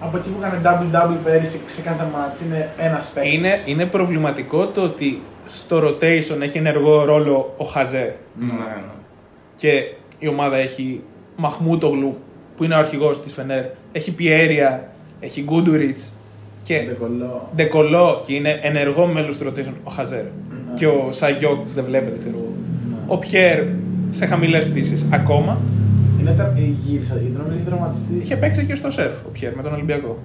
[0.00, 3.32] από εκεί που έκανε double-double πέρυσι σε κάθε μάτς είναι ένας παίκτης.
[3.32, 8.16] Είναι, είναι προβληματικό το ότι στο rotation έχει ενεργό ρόλο ο Χαζέ.
[8.38, 8.82] Ναι, ναι.
[9.56, 9.68] Και
[10.18, 11.02] η ομάδα έχει
[11.36, 12.18] Μαχμούτογλου
[12.56, 13.64] που είναι ο αρχηγός της Φενέρ.
[13.92, 14.88] Έχει Πιέρια,
[15.20, 16.12] έχει Γκούντουριτς
[16.68, 17.48] και Ντεκολό.
[17.56, 20.24] Ντεκολό και είναι ενεργό μέλος του rotation ο Χαζέρ.
[20.74, 22.52] Και ο Σαγιόκ δεν βλέπετε, ξέρω εγώ.
[23.06, 23.64] Ο Πιέρ
[24.10, 25.58] σε χαμηλές πτήσεις ακόμα.
[26.20, 28.14] Είναι τα ε, γύρισα, γιατί νομίζω έχει δραματιστεί.
[28.22, 30.18] Είχε παίξει και στο σεφ ο Πιέρ με τον Ολυμπιακό.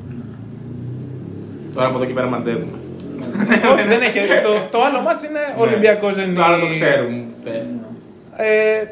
[1.74, 2.78] Τώρα από εδώ και πέρα μαντεύουμε.
[3.74, 4.20] Όχι, δεν έχει.
[4.20, 6.36] Το, το άλλο μάτς είναι Ολυμπιακός δεν Ναι.
[6.36, 7.26] Το άλλο το ξέρουμε.
[7.44, 7.52] Ναι.
[8.38, 8.88] Ε,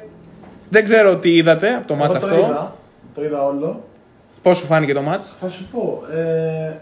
[0.70, 2.48] δεν ξέρω τι είδατε από το μάτς Εγώ το αυτό.
[2.48, 2.76] είδα,
[3.16, 3.84] το είδα όλο.
[4.42, 6.74] Πώς σου φάνηκε το μάτς; Θα σου πω, ε,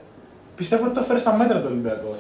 [0.60, 2.18] πιστεύω ότι το έφερε στα μέτρα του Ολυμπιακός.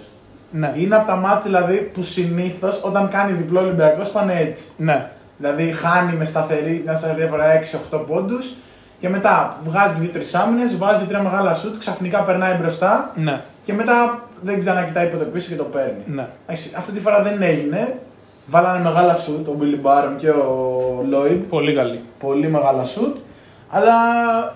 [0.51, 0.73] Ναι.
[0.75, 4.63] Είναι από τα μάτια δηλαδή που συνήθως όταν κάνει διπλό Ολυμπιακός πάνε έτσι.
[4.77, 5.09] Ναι.
[5.37, 7.45] Δηλαδή χάνει με σταθερή, μια σταθερή διαφορά
[7.91, 8.53] 6-8 πόντους
[8.99, 13.41] και μετά βγάζει 2-3 άμυνες, βάζει τρία μεγάλα σουτ, ξαφνικά περνάει μπροστά Ναι.
[13.63, 16.03] και μετά δεν ξανακοιτάει ποτέ πίσω και το παίρνει.
[16.05, 16.27] Ναι.
[16.45, 17.99] Εντάξει, αυτή τη φορά δεν έγινε.
[18.45, 21.43] Βάλανε μεγάλα σουτ, ο Μπίλι Μπάρον και ο Λόιντ.
[21.43, 22.03] Πολύ καλή.
[22.19, 23.17] Πολύ μεγάλα σουτ.
[23.69, 23.93] Αλλά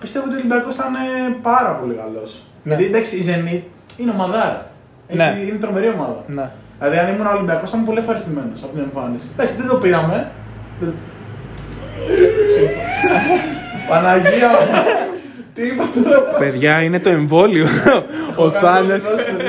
[0.00, 2.42] πιστεύω ότι ο Ολυμπιακός θα είναι πάρα πολύ καλός.
[2.64, 2.74] Ναι.
[2.74, 3.62] Γιατί εντάξει, η Zenit
[4.00, 4.66] είναι ομαδάρα.
[5.08, 5.36] Έχει, Ναι.
[5.48, 6.24] Είναι τρομερή ομάδα.
[6.26, 6.50] Ναι.
[6.78, 9.26] Δηλαδή, αν ήμουν Ολυμπιακός, θα ήμουν πολύ ευχαριστημένος από την εμφάνιση.
[9.32, 10.30] Εντάξει, δεν το πήραμε.
[10.80, 10.94] Δεν-
[13.88, 14.82] Παναγία μου.
[15.54, 17.66] Τι είπατε εδώ; Παιδιά, είναι το εμβόλιο.
[18.36, 19.04] ο Θάνος,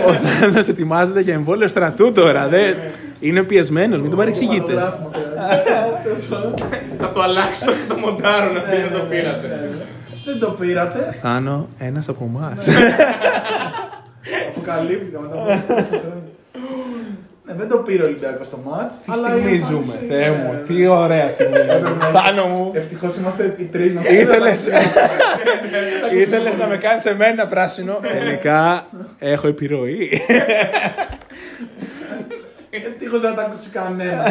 [0.08, 2.48] ο Θάνος ετοιμάζεται για εμβόλιο στρατού τώρα.
[2.48, 2.76] Δεν...
[3.20, 4.72] Είναι πιεσμένος, μην τον παρεξηγείτε.
[4.72, 6.54] Φωτογράφημα, παιδιά.
[7.00, 9.70] Θα το αλλάξω και το μοντάρω να πει δεν το πήρατε.
[10.26, 11.16] Δεν το πήρατε.
[11.22, 12.68] Θάνο, ένας από εμάς.
[14.50, 16.24] Αποκαλύφθηκα μετά από τόσα χρόνια.
[17.48, 18.96] Ναι, δεν το πήρε ο Ολυμπιακός στο μάτς.
[19.06, 21.58] Τι στιγμή ζούμε, Θεέ μου, τι ωραία στιγμή.
[22.16, 24.66] Θάνο μου, Ευτυχώς είμαστε οι τρεις να Ήθελες.
[26.14, 28.00] ήθελες να με κάνεις εμένα πράσινο.
[28.20, 28.86] Τελικά
[29.20, 30.10] έχω επιρροή.
[32.84, 34.24] Ευτυχώ δεν θα τα ακούσει κανένα.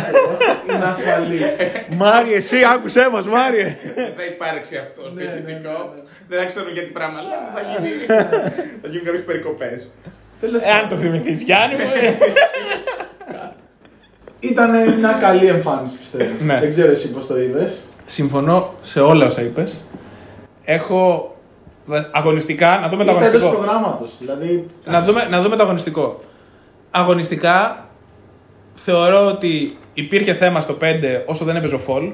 [0.70, 1.42] Είναι ασφαλής.
[1.96, 3.76] Μάριε, εσύ άκουσέ μας, Μάριε.
[3.94, 5.70] Δεν θα υπάρξει αυτό στο Ναι, ναι, ηθικό.
[5.70, 6.02] ναι, ναι.
[6.28, 7.90] Δεν θα ξέρω γιατί πράγμα, αλλά θα γίνει.
[8.82, 9.88] Θα γίνουν κάποιες περικοπές.
[10.40, 11.90] Τέλος Εάν το θυμηθείς Γιάννη μου.
[12.02, 12.14] ε.
[14.40, 16.30] Ήταν μια καλή εμφάνιση πιστεύω.
[16.44, 16.58] Ναι.
[16.60, 17.84] Δεν ξέρω εσύ πώς το είδες.
[18.04, 19.84] Συμφωνώ σε όλα όσα είπες.
[20.64, 21.34] Έχω
[22.10, 23.62] αγωνιστικά να δούμε το Ήταν εντός αγωνιστικό.
[23.64, 24.12] προγράμματος.
[24.18, 24.66] Δηλαδή.
[24.84, 26.20] Να δούμε, να δούμε το αγωνιστικό.
[26.90, 27.83] Αγωνιστικά
[28.74, 30.84] θεωρώ ότι υπήρχε θέμα στο 5
[31.26, 32.10] όσο δεν έπαιζε ο Φολ.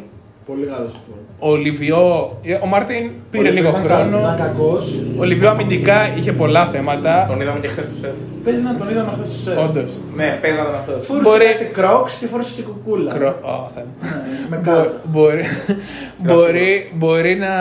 [0.47, 1.01] Πολύ καλός σου
[1.39, 4.35] Ο Λιβιό, ο Μάρτιν πήρε λίγο Ήταν χρόνο.
[4.39, 4.95] κακός.
[5.19, 7.25] Ο Λιβιό αμυντικά είχε πολλά θέματα.
[7.29, 8.11] Τον είδαμε και χθες του σεφ.
[8.45, 9.59] Παίζει να τον είδαμε χθες στο σεφ.
[9.59, 9.91] Όντως.
[10.17, 10.93] Ναι, παίζανε αυτό.
[10.93, 13.13] Φόρησε Μπορεί- κάτι κρόξ και φόρησε και κουκούλα.
[13.15, 13.29] Κρο...
[13.43, 13.95] Ω, Θεέ μου.
[14.01, 15.01] Ναι, Με Μπο- κάτσα.
[15.05, 15.45] Μπορεί,
[16.17, 17.53] μπορεί, μπορεί να,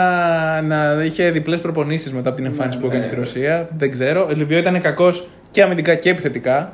[0.62, 3.68] να είχε διπλές προπονήσεις μετά από την εμφάνιση που έκανε στη Ρωσία.
[3.78, 4.26] Δεν ξέρω.
[4.30, 6.72] Ο Λιβιό ήταν κακός και αμυντικά και επιθετικά.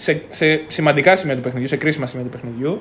[0.00, 2.80] Σε, σε σημαντικά σημεία του παιχνιδιού, σε κρίσιμα σημεία του παιχνιδιού.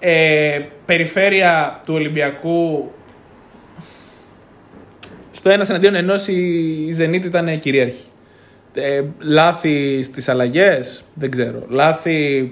[0.00, 2.90] Ε, περιφέρεια του Ολυμπιακού.
[5.32, 8.04] Στο ένας εναντίον ενός η Zenit ήταν κυρίαρχη.
[8.74, 11.62] Ε, λάθη στις αλλαγές, δεν ξέρω.
[11.68, 12.50] Λάθη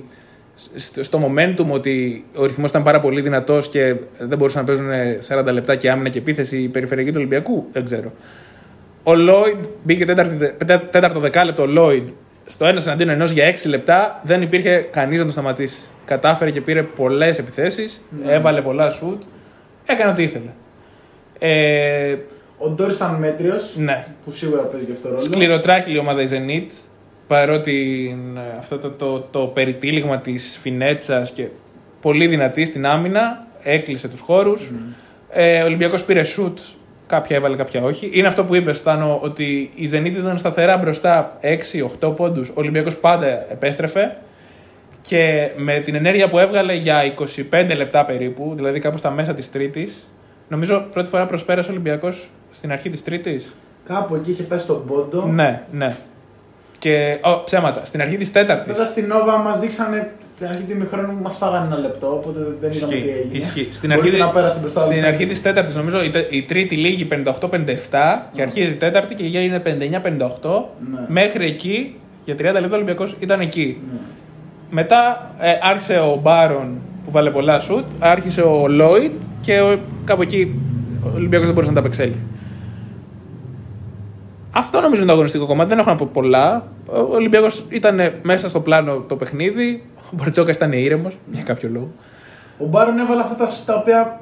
[0.75, 5.21] στο- στο momentum ότι ο ρυθμός ήταν πάρα πολύ δυνατός και δεν μπορούσαν να παίζουν
[5.21, 8.13] 40 λεπτά και άμυνα και επίθεση η περιφερειακή του Ολυμπιακού, δεν ξέρω.
[9.03, 12.09] Ο Λόιντ μπήκε τέταρτη, πετά- τέταρτο δεκάλεπτο ο Λόιντ
[12.47, 15.83] στο ένας εναντίον ενός για 6 λεπτά, δεν υπήρχε κανείς να τον σταματήσει.
[16.05, 19.23] Κατάφερε και πήρε πολλές επιθέσεις, έβαλε πολλά σουτ,
[19.87, 20.51] έκανε ό,τι ήθελε.
[21.39, 22.17] Ε,
[22.59, 23.77] Ο Ντόρις ήταν μέτριος.
[23.77, 24.07] ναι.
[24.25, 25.21] Που σίγουρα παίζει και αυτό ρόλο.
[25.21, 26.71] Σκληροτράχυλη η ομάδα η Zenit,
[27.27, 31.47] παρότι ε, αυτό το, το, το περιτύλιγμα της Φινέτσας και
[32.01, 34.71] πολύ δυνατή στην άμυνα, έκλεισε τους χώρους.
[35.31, 36.59] Ε, ο Ολυμπιακός πήρε σουτ,
[37.15, 38.11] κάποια έβαλε, κάποια όχι.
[38.13, 41.39] Είναι αυτό που είπες, Στάνο, ότι η Zenit ήταν σταθερά μπροστά
[42.01, 42.49] 6-8 πόντους.
[42.49, 44.17] Ο Ολυμπιακός πάντα επέστρεφε
[45.03, 47.15] και με την ενέργεια που έβγαλε για
[47.51, 50.09] 25 λεπτά περίπου, δηλαδή κάπου στα μέσα της Τρίτης,
[50.49, 53.55] νομίζω πρώτη φορά προσπέρασε ο Ολυμπιακός στην αρχή της Τρίτης.
[53.87, 55.27] Κάπου εκεί είχε φτάσει στον πόντο.
[55.27, 55.97] Ναι, ναι.
[56.79, 57.19] Και.
[57.23, 57.87] Ω, ψέματα.
[57.87, 58.73] Στην αρχή της Τέταρτης.
[58.73, 62.71] Βέβαια στην Νόβα μας δείξανε στην αρχή του ημιχρόνου μας φάγανε ένα λεπτό, οπότε δεν
[62.71, 63.37] είδαμε τι έγινε.
[63.39, 63.69] Ισχύει.
[63.71, 65.07] Στην Μπορείτε αρχή, να πέρασε μπροστά στην όλοι.
[65.07, 67.15] αρχή της Τέταρτης, νομίζω η, τε- η Τρίτη λίγη 58-57
[68.33, 69.69] και αρχίζει η Τέταρτη και είναι 59-58.
[70.91, 70.99] Ναι.
[71.09, 73.79] Μέχρι εκεί, για 30 λεπτά ο Ολυμπιακός ήταν εκεί.
[73.93, 73.99] Ναι.
[74.71, 76.69] Μετά ε, άρχισε ο Μπάρον
[77.05, 80.61] που βάλε πολλά σουτ, άρχισε ο Λόιτ και ο, κάπου εκεί
[81.05, 82.27] ο Ολυμπιακός δεν μπορούσε να τα απεξέλθει.
[84.51, 85.69] Αυτό νομίζω είναι το αγωνιστικό κομμάτι.
[85.69, 86.67] Δεν έχω να πω πολλά.
[86.87, 89.83] Ο Ολυμπιακός ήταν μέσα στο πλάνο το παιχνίδι.
[90.15, 91.91] Ο Μπαρτσόκα ήταν ήρεμος για κάποιο λόγο.
[92.59, 94.21] Ο Μπάρον έβαλε αυτά τα, τα οποία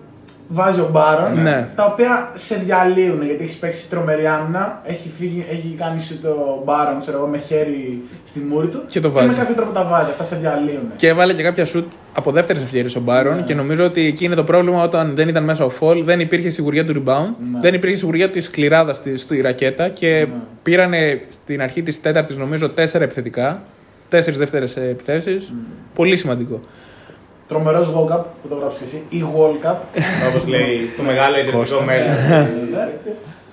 [0.48, 1.68] βάζει ο Μπάρον, Ναι.
[1.76, 6.62] τα οποία σε διαλύουν γιατί έχεις παίξει τρομερή άμυνα, έχει, φύγει, έχει κάνει σου το
[6.64, 9.36] Μπάρον ξέρω εγώ, με χέρι στη μούρη του Και το με βάζει.
[9.38, 10.92] κάποιο τρόπο τα βάζει, αυτά σε διαλύουν.
[10.96, 11.86] Και έβαλε και κάποια σουτ
[12.16, 13.44] από δεύτερες ευκαιρίες ο Μπάρον.
[13.44, 16.50] Και νομίζω ότι εκεί είναι το πρόβλημα όταν δεν ήταν μέσα ο Φολ, δεν υπήρχε
[16.50, 17.60] σιγουριά του rebound, Ναι.
[17.60, 20.26] δεν υπήρχε σιγουριά της κληράδα στη ρακέτα και
[20.62, 23.62] πήρανε στην αρχή της τέταρτης νομίζω τέσσερα επιθετικά.
[24.12, 25.52] Τέσσερις δεύτερες επιθέσεις.
[25.94, 26.60] Πολύ σημαντικό.
[27.48, 29.76] Τρομερός walk-up που το γράψεις και εσύ, ή walk-up.
[30.28, 31.82] Όπως λέει το μεγάλο ιδρυτικό Κώστα.
[31.82, 32.14] μέλλον.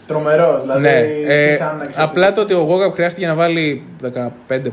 [0.07, 0.81] Τρομερός, δηλαδή.
[0.81, 2.59] ναι, και ε, σε άμυνα και σε απλά το επίθεση.
[2.59, 4.09] ότι ο Γόγαπ χρειάστηκε να βάλει 15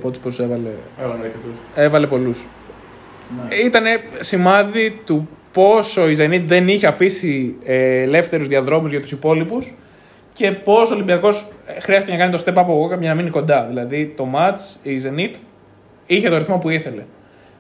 [0.01, 0.69] πόντους, πόσους έβαλε.
[1.03, 1.57] Έβαλε αρκετούς.
[1.75, 2.47] Έβαλε πολλούς.
[3.49, 3.55] Ναι.
[3.55, 3.85] Ήταν
[4.21, 9.75] σημάδι του πόσο η Zenit δεν είχε αφήσει ε, ελεύθερους διαδρόμους για τους υπόλοιπους
[10.33, 11.47] και πόσο ο Ολυμπιακός
[11.81, 13.65] χρειάστηκε να κάνει το step up ο Γόγαπ για να μείνει κοντά.
[13.69, 15.37] Δηλαδή το match, η Zenit
[16.07, 17.03] είχε το ρυθμό που ήθελε.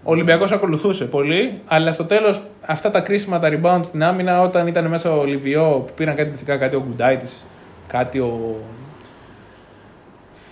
[0.03, 4.67] Ο Ολυμπιακός ακολουθούσε πολύ, αλλά στο τέλος αυτά τα κρίσιμα τα rebound στην άμυνα, όταν
[4.67, 7.45] ήταν μέσα ο Λιβιό που πήραν κάτι επιθετικά, κάτι ο Γκουντάιτης,
[7.89, 8.57] κάτι ο.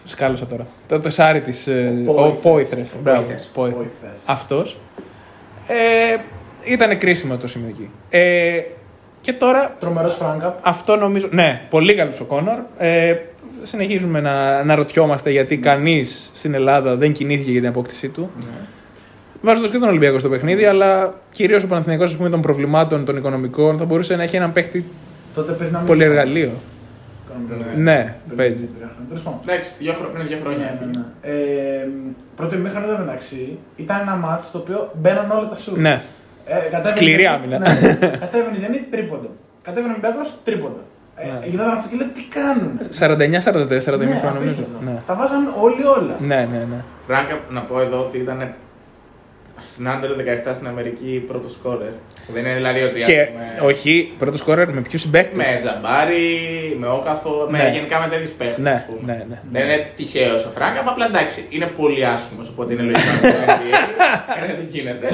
[0.04, 0.66] Σκάλωσα τώρα.
[0.88, 1.68] Το τεσάρι της.
[2.06, 2.42] Ο Πόηθρες.
[2.42, 2.82] Πόηθρε.
[3.02, 3.20] Μπράβο.
[3.20, 3.50] Πόηθρες.
[3.54, 4.22] Πόηθρες.
[4.26, 4.78] Αυτός.
[5.66, 6.16] Ε,
[6.64, 7.90] ήταν κρίσιμο το σημείο εκεί.
[8.10, 8.60] Ε,
[9.20, 10.58] και τώρα Τρομερός φράγκαπ.
[10.62, 11.28] αυτό νομίζω.
[11.30, 12.58] Ναι, πολύ καλός ο Κόνορ.
[12.78, 13.14] Ε,
[13.66, 18.30] συνεχίζουμε να, να ρωτιόμαστε γιατί κανείς στην Ελλάδα δεν κινήθηκε για την απόκτησή του.
[19.42, 23.16] Βάζοντας και τον Ολυμπιακό στο παιχνίδι, αλλά κυρίως ο Παναθηναϊκός, ας πούμε, των προβλημάτων των
[23.16, 24.84] οικονομικών θα μπορούσε να έχει έναν παίχτη
[25.34, 25.86] Τότε παίζει να μην.
[25.86, 26.50] πολυεργαλείο.
[27.28, 27.76] Κανονικά.
[27.76, 28.68] Ναι, Δεν παίζει.
[29.08, 29.40] Τέλος πάντων.
[29.46, 30.90] Εντάξει, δύο χρο- πριν δύο χρόνια Ναι, έφυγε.
[30.94, 31.82] ναι, ναι.
[31.82, 31.88] Ε,
[32.36, 35.76] πρώτο ημίχρονο εδώ μεταξύ ήταν ένα μάτι στο οποίο μπαίναν όλα τα σουτ.
[35.76, 36.02] Ναι.
[36.46, 37.58] Ε, κατέβαινε Σκληρή η Zenit- άμυνα.
[37.58, 37.66] Ναι.
[38.24, 39.30] Κατέβαινε η Zenit τρίποντο.
[39.62, 40.80] Κατέβαινε ο Ολυμπιακός τρίποντο.
[41.16, 41.46] Ε, Ναι.
[41.46, 44.50] γινόταν αυτό και λέω τι κάνουν; 49-44 το Ναι, ημίχρονο νομίζω.
[44.50, 44.78] απίστευτο.
[44.84, 45.02] Ναι.
[45.06, 46.16] Τα βάζαν όλοι όλα.
[46.20, 46.80] ναι, ναι, ναι.
[47.06, 48.54] Φράγκα, να πω εδώ ότι ήταν
[49.58, 50.10] στην Under
[50.50, 51.88] 17 στην Αμερική πρώτο σκόρερ.
[52.32, 53.02] Δεν είναι δηλαδή ότι.
[53.02, 56.26] ας Και πούμε, όχι, πρώτο σκόρερ με ποιους συμπαίκτες; Με Τζαμπάρι,
[56.80, 57.70] με Όκαθο, με, Ναι.
[57.74, 58.60] γενικά με τέτοιους παίχτε.
[58.60, 59.40] Ναι, ναι, ναι.
[59.52, 63.36] Δεν είναι τυχαίος ο Φράγκα, απλά εντάξει, είναι πολύ άσχημος, οπότε είναι λογικό να το
[63.46, 63.74] NBA.
[64.42, 65.08] Ε, Δεν γίνεται.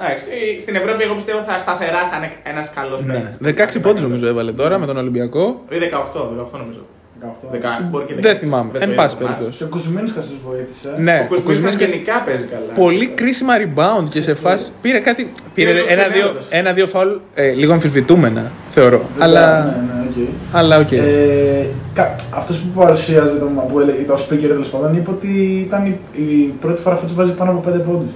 [0.00, 0.26] Εντάξει,
[0.60, 3.12] στην Ευρώπη εγώ πιστεύω θα σταθερά θα είναι ένας καλός Ναι.
[3.12, 3.36] παίκτης.
[3.78, 5.62] 16 πόντους νομίζω έβαλε τώρα με τον Ολυμπιακό.
[5.68, 6.80] Ή 18, 18 νομίζω.
[7.20, 7.48] 18.
[7.50, 8.70] Δεκα- μπορεί και Δεν 16, θυμάμαι.
[8.72, 9.34] το Εν είδα πάση το μάτς.
[9.36, 9.58] περιπτώσει.
[9.58, 10.88] Και ο Κουζουμίνσκας τους βοήθησε.
[10.98, 12.72] Ναι, Ο ο Κουσμίνσκας Κουσμίνσκας γενικά παίζει καλά.
[12.84, 14.70] πολύ κρίσιμα rebound και σε φάση.
[14.82, 15.32] Πήρε κάτι.
[15.54, 16.48] Πήρε το ένα-δύο ξενέρωσε.
[16.56, 19.00] ένα, δύο φάουλ ε, λίγο αμφισβητούμενα, θεωρώ.
[19.16, 19.62] Δεν Αλλά.
[19.64, 20.28] Ναι, ναι, οκ.
[20.52, 20.92] Αλλά οκ.
[20.92, 25.28] Ε, κα- αυτός που παρουσίαζε το, που έλεγε, το speaker τέλος πάντων είπε ότι
[25.66, 28.12] ήταν η, η πρώτη φορά που τους βάζει πάνω από 5 πόντους.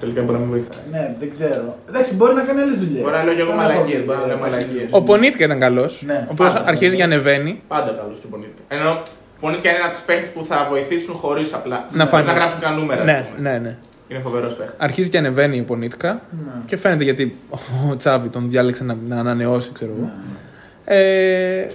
[0.00, 0.84] Τελικά μπορεί να μην βοηθάει.
[0.90, 1.76] Ναι, δεν ξέρω.
[1.88, 3.02] Εντάξει, μπορεί να κάνει άλλες δουλειές.
[3.02, 4.90] Μπορεί να λέω και εγώ μαλακίες, μπορεί να λέω μαλακίες.
[4.92, 6.02] Ο Πονίτκα ήταν καλός.
[6.06, 6.68] Ναι, ο οποίος πάντα.
[6.68, 7.60] αρχίζει και ανεβαίνει.
[7.68, 8.62] Πάντα καλός και Πονίτκα.
[8.68, 9.02] Ενώ
[9.40, 12.26] Πονίτκα είναι ένας από του παίχτε που θα βοηθήσουν χωρίς απλά Να χωρίς φανεί.
[12.26, 13.00] να γράψουν καν νούμερα.
[13.02, 13.50] ας Ναι, πούμε.
[13.50, 13.76] ναι, ναι.
[14.08, 14.74] Είναι φοβερός παίχτης.
[14.78, 16.12] Αρχίζει και ανεβαίνει ο Πονίτκα.
[16.30, 16.50] Ναι.
[16.66, 17.36] Και φαίνεται γιατί
[17.90, 20.10] ο Τσάβη τον διάλεξε να, να ανανεώσει, ξέρω εγώ.
[20.86, 20.96] Ναι.
[20.98, 21.66] Ε,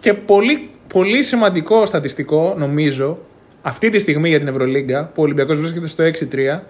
[0.00, 3.18] και πολύ, πολύ σημαντικό στατιστικό, νομίζω,
[3.62, 6.60] αυτή τη στιγμή για την Ευρωλίγκα, που ο Ολυμπιακός βρίσκεται στο 6-3,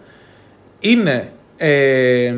[0.82, 2.34] είναι ε,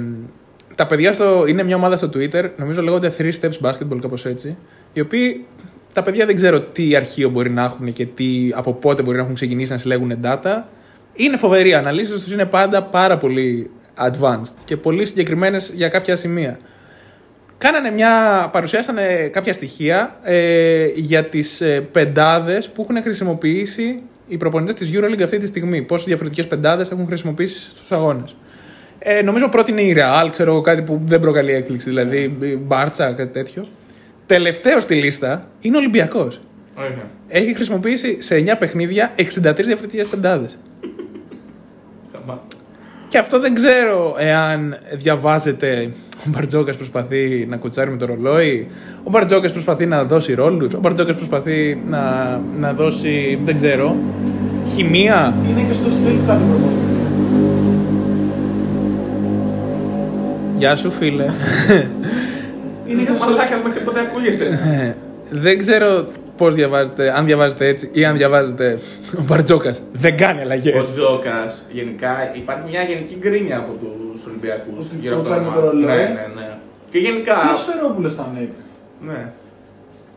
[0.74, 4.56] τα παιδιά στο, είναι μια ομάδα στο Twitter, νομίζω λέγονται 3 Steps Basketball, κάπως έτσι,
[4.92, 5.44] οι οποίοι
[5.92, 9.22] τα παιδιά δεν ξέρω τι αρχείο μπορεί να έχουν και τι, από πότε μπορεί να
[9.22, 10.62] έχουν ξεκινήσει να συλλέγουν data.
[11.14, 16.16] Είναι φοβεροί, οι αναλύσεις τους είναι πάντα πάρα πολύ advanced και πολύ συγκεκριμένες για κάποια
[16.16, 16.58] σημεία.
[17.58, 24.74] Κάνανε μια, παρουσιάσανε κάποια στοιχεία ε, για τις ε, πεντάδες που έχουν χρησιμοποιήσει οι προπονητές
[24.74, 25.82] της EuroLeague αυτή τη στιγμή.
[25.82, 28.36] Πόσες διαφορετικές πεντάδες έχουν χρησιμοποιήσει στους αγώνες.
[28.98, 32.56] Ε, νομίζω πρώτη είναι η Real, ξέρω εγώ κάτι που δεν προκαλεί έκπληξη, δηλαδή η
[32.66, 33.66] Μπάρτσα, κάτι τέτοιο.
[34.26, 36.40] Τελευταίο στη λίστα είναι ο Ολυμπιακός.
[36.74, 37.02] Όχι.
[37.28, 40.56] Έχει χρησιμοποιήσει σε 9 παιχνίδια 63 διαφορετικές πεντάδες.
[43.14, 43.20] Χαμά.
[43.20, 45.88] Και αυτό δεν ξέρω εάν διαβάζεται.
[46.26, 48.68] Ο Μπαρτζόκας προσπαθεί να κουτσάρει με το ρολόι.
[49.04, 50.74] Ο Μπαρτζόκας προσπαθεί να δώσει ρόλους.
[50.74, 53.38] Ο Μπαρτζόκας προσπαθεί να, να δώσει.
[53.44, 53.96] δεν ξέρω.
[54.74, 55.34] Χημεία.
[55.50, 57.00] Είναι και στο στυλ του κάθε προπονητή.
[60.58, 61.24] Γεια σου, φίλε.
[62.86, 64.44] Είναι και Είναι στο μαλάκας μέχρι πότε ακούγεται.
[64.44, 64.94] Ε,
[65.30, 66.06] δεν ξέρω
[66.36, 68.78] πώς διαβάζετε, αν διαβάζετε έτσι ή αν διαβάζετε.
[69.18, 70.88] Ο Μπαρτζόκας δεν κάνει αλλαγές.
[70.88, 74.86] Ο Τζόκα, γενικά υπάρχει μια γενική γκρίνια από τους Ολυμπιακούς.
[74.86, 75.62] Ότι γύρω από το κότσανε όνομα.
[75.62, 75.86] το ρολόι.
[75.86, 76.56] Ναι, ναι, ναι.
[76.90, 77.32] Και γενικά.
[77.34, 78.62] Και ο Σφερόπουλος ήταν έτσι;
[79.00, 79.32] Ναι.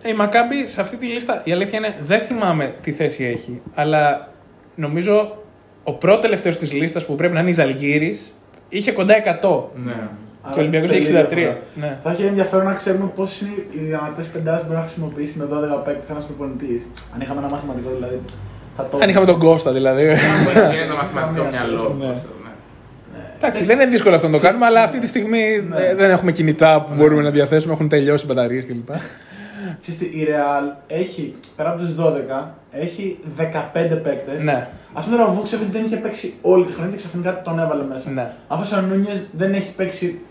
[0.02, 3.62] Ε, η Μακάμπη σε αυτή τη λίστα, η αλήθεια είναι, δεν θυμάμαι τι θέση έχει.
[3.74, 4.32] Αλλά
[4.76, 5.38] νομίζω
[5.84, 8.20] ο πρώτο τελευταίος της λίστας που πρέπει να είναι η Ζαλγκύρη
[8.70, 9.64] είχε κοντά 100.
[9.86, 10.10] ναι.
[10.54, 11.30] Και ο Ολυμπιακός έχει Άρα, 63.
[11.36, 11.58] διαφορά.
[11.76, 11.98] Ναι.
[12.04, 15.46] Θα έχει ενδιαφέρον να ξέρουμε πώς είναι οι δυνατές πεντάδες που μπορεί να χρησιμοποιήσει με
[15.80, 16.86] 12 παίκτες ένας προπονητής.
[17.14, 18.20] Αν είχαμε ένα μαθηματικό δηλαδή.
[18.78, 18.98] Θα το...
[19.02, 20.04] Αν είχαμε τον Κώστα δηλαδή.
[20.04, 21.78] Είναι το μαθηματικό Καμία μυαλό.
[21.78, 22.12] σχέση, μου, ναι.
[22.14, 22.52] αυτό, ναι.
[23.38, 25.78] Εντάξει, δεν είναι δύσκολο αυτό να το κάνουμε, αλλά αυτή τη στιγμή Ναι.
[25.86, 28.90] ε, δεν έχουμε κινητά που μπορούμε να διαθέσουμε, έχουν τελειώσει οι μπαταρίες κλπ.
[29.82, 32.48] Ξέρεις τι, η Real έχει, πέρα από τους 12,
[32.82, 33.44] έχει 15
[34.04, 34.44] παίκτες.
[34.44, 34.70] Ναι.
[34.94, 37.84] Α πούμε τώρα ο Βούξεβιτ δεν είχε παίξει όλη τη χρονιά και ξαφνικά τον έβαλε
[37.84, 38.10] μέσα.
[38.12, 38.34] Ναι.
[38.48, 40.22] Αφού ο Νούνιες δεν έχει παίξει.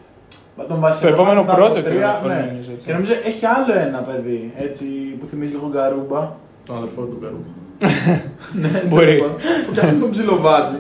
[0.69, 2.45] Τον βάζει Το σε επόμενο βάση μετά από project τρία, είναι ο ναι.
[2.45, 2.87] Νούνιες, έτσι.
[2.87, 4.85] Και νομίζω έχει άλλο ένα παιδί έτσι,
[5.19, 6.33] που θυμίζει λίγο Γκαρούμπα.
[6.65, 7.43] Τον αδερφό του Καρού.
[8.63, 9.17] Ναι, Μπορεί.
[9.17, 9.37] τέλος πάντων,
[9.67, 10.77] Που και αυτόν τον ψιλοβάζει.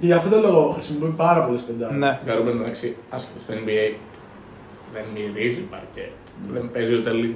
[0.00, 1.94] Και για αυτόν τον λόγο χρησιμοποιεί πάρα πολλές πεντάδε.
[1.94, 2.20] Ναι.
[2.26, 3.94] Καρού εντάξει, άσχετος στο NBA.
[4.92, 6.06] Δεν μυρίζει παρκέ.
[6.52, 7.34] Δεν παίζει ούτε λίγο.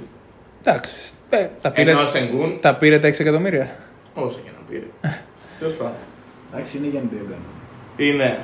[0.63, 0.93] Εντάξει.
[1.29, 3.67] ε, Τα πήρε, Ενώ ο Σενγκούν, τα πήρε τα 6 εκατομμύρια.
[4.13, 5.15] όσο και να πήρε.
[5.59, 5.93] Τέλος πάντων.
[6.53, 7.37] Εντάξει, είναι για NBA.
[7.97, 8.37] Είναι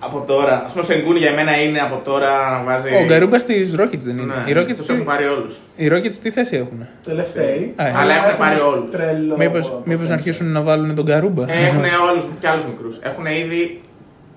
[0.00, 0.54] από τώρα.
[0.56, 2.94] Α πούμε, ο Σενγκούν για μένα είναι από τώρα να βάζει.
[2.94, 5.56] Ο Γκαρούμπα τη Rockets δεν είναι; Ναι, Οι Rockets, τους έχουν τι, πάρει όλους.
[5.76, 7.74] οι Rockets τι θέση έχουν; Τελευταίοι.
[7.76, 8.90] Α, Αλλά έχουν πάρει όλους.
[8.90, 9.36] Τρελό.
[9.36, 12.98] Μήπως, μήπως να αρχίσουν να βάλουν τον Γκαρούμπα; Έχουν όλους και άλλους μικρούς.
[13.02, 13.80] Έχουν ήδη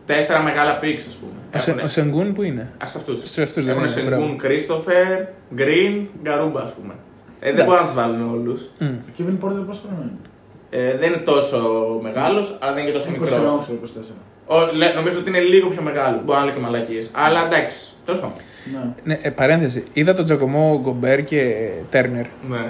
[0.08, 1.32] τέσσερα μεγάλα πίξ, ας πούμε.
[1.56, 3.20] Ο, Σε- Έχουνε- ο Σενγκούν που είναι; Α αυτούς.
[3.24, 4.22] Σε αυτούς δεν Έχουν είναι, μπράβο.
[4.22, 5.24] Σενγκούν, Κρίστοφερ,
[5.56, 5.94] Γκριν,
[6.24, 6.94] Γκαρούμπα, ας πούμε.
[7.40, 8.62] Ε, δεν μπορούν να τους βάλουν όλους.
[8.80, 8.86] Μμ.
[8.86, 10.12] Ο Kevin Porter πώς χρόνο είναι.
[10.70, 11.60] Ε, δεν είναι τόσο
[12.02, 13.30] μεγάλος, αλλά δεν είναι και τόσο 20 μικρός.
[13.30, 14.96] χρονών, ξέρω, 24.
[14.96, 16.22] Νομίζω ότι είναι λίγο πιο μεγάλο.
[16.26, 17.10] Μπορεί να λέω και μαλακίες.
[17.14, 18.36] Αλλά εντάξει, τέλος πάντων.
[18.74, 18.94] Ναι.
[19.04, 19.84] Ναι, ε, παρένθεση.
[19.94, 22.26] Είδα τον Τζακωμό Γκομπέρ και Τέρνερ.
[22.50, 22.66] Ναι.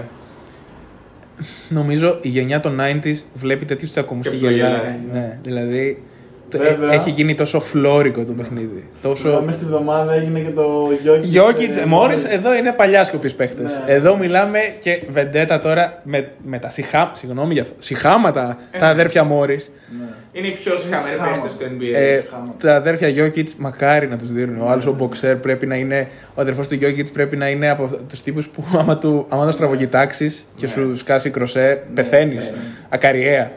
[1.70, 5.00] Νομίζω η γενιά των 90s βλέπει τέτοιους τσακωμούς Και και ψιλογελάει, γελάει.
[5.12, 6.04] Ναι, δηλαδή.
[6.50, 6.92] Το- Βέβαια.
[6.92, 8.88] ε- έχει γίνει τόσο φλόρικο το παιχνίδι.
[9.02, 9.42] Τόσο.
[9.46, 11.22] Μέσα στη βδομάδα έγινε και το Jokic.
[11.24, 12.30] Γιώκητ, ε, Μόρι, Morris.
[12.32, 13.82] εδώ είναι παλιάσκοποι παίχτες.
[13.86, 13.94] Ναι.
[13.94, 19.24] Εδώ μιλάμε και βεντέτα τώρα με, με τα συχά, συγγνώμη γι' αυτό, συχάματα τα αδέρφια
[19.24, 19.72] Μόρις.
[20.00, 20.06] Ναι.
[20.32, 21.32] Είναι οι πιο σχαμεροί σχάμα.
[21.32, 21.94] παίχτες στο NBA.
[21.96, 22.54] Ε, συχάματα.
[22.60, 24.62] τα αδέρφια Γιώκητ μακάρι να τους δίνουν.
[24.62, 26.08] Ο άλλος ο Μποξέρ πρέπει να είναι.
[26.36, 29.54] Ο αδερφός του Γιώκητ πρέπει να είναι από τους τύπους που άμα, του, άμα τον
[29.54, 30.72] στραβοκοιτάξει και Ναι.
[30.72, 32.44] σου σκάσει κροσέ, πεθαίνεις.
[32.46, 32.58] ναι.
[32.90, 33.52] Ακαριέα.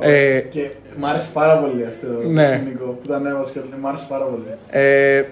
[0.00, 0.60] Ε, Και
[0.96, 2.46] μ' άρεσε πάρα πολύ αυτό το Ναι.
[2.46, 4.42] σκηνικό που τα ανέβασε και μ' άρεσε πάρα πολύ.
[4.70, 5.22] ε,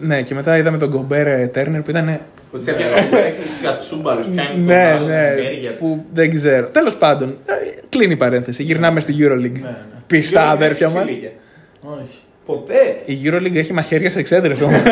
[0.00, 2.20] ναι, και μετά είδαμε τον Γκομπέρ Τέρνερ που ήταν.
[2.50, 5.78] Που τη έπιανε έχει κατσούμπαλους, πιάνει Ναι, τον ναι, χέρια του.
[5.78, 6.66] που δεν ξέρω.
[6.66, 7.52] Τέλος πάντων, ε,
[7.88, 8.62] κλείνει η παρένθεση.
[8.62, 9.60] Γυρνάμε στη Euroleague.
[9.62, 9.76] ναι.
[10.06, 11.10] Πιστά Γιώργο, αδέρφια έχεις μας.
[11.10, 11.30] ηλικία.
[12.00, 12.16] Όχι.
[12.46, 12.96] Ποτέ.
[13.04, 14.82] Η Euroleague έχει μαχαίρια σε εξέδρες όμως.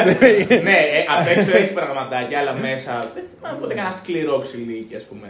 [0.49, 5.03] ναι, ε, απ' έξω έχει πραγματάκια, αλλά μέσα δεν θυμάμαι ποτέ κανένα σκληρό ξυλίκι, ας
[5.03, 5.27] πούμε.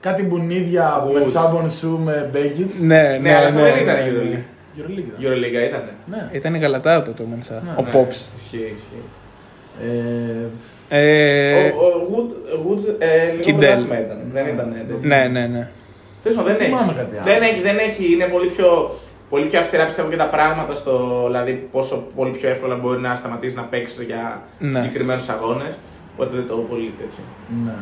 [0.00, 1.24] Κάτι μπουνίδια με Woods.
[1.24, 2.80] τσάμπον σου με Μπέγκιτς.
[2.80, 3.62] Ναι, ναι, Ναι, αλλά ναι.
[3.62, 4.20] δεν ήταν ναι, η ναι.
[4.20, 4.80] Euroleague.
[4.80, 5.24] Euroleague.
[5.24, 5.82] Euroliga ήταν.
[6.06, 6.28] Ναι.
[6.32, 7.62] Ήταν η Γαλατά το το Μενσά.
[7.78, 8.10] Ο Ναι, Pops.
[8.10, 9.02] Ισχύει, ισχύει.
[9.82, 10.46] Ε,
[10.90, 13.58] Ε, Ο- Ο Wood- Woods ε, λίγο Κιντέλ.
[13.70, 14.18] πρωτάθλημα ήταν.
[14.32, 15.08] Δεν ήταν τέτοιο.
[15.08, 15.68] Ναι, ναι, ναι.
[16.22, 16.94] Τέλος πάντων, δεν Θυμάμαι έχει.
[16.98, 17.24] κάτι άλλο.
[17.24, 18.12] Δεν έχει, δεν έχει.
[18.12, 21.22] Είναι πολύ πιο, πολύ πιο αυστηρά πιστεύω και τα πράγματα στο.
[21.26, 24.80] Δηλαδή, πόσο πολύ πιο εύκολα μπορεί να σταματήσει να παίξει για Ναι.
[24.82, 25.74] συγκεκριμένους αγώνες.
[26.14, 27.22] Οπότε δεν το έχω πολύ τέτοιο.
[27.64, 27.72] ναι.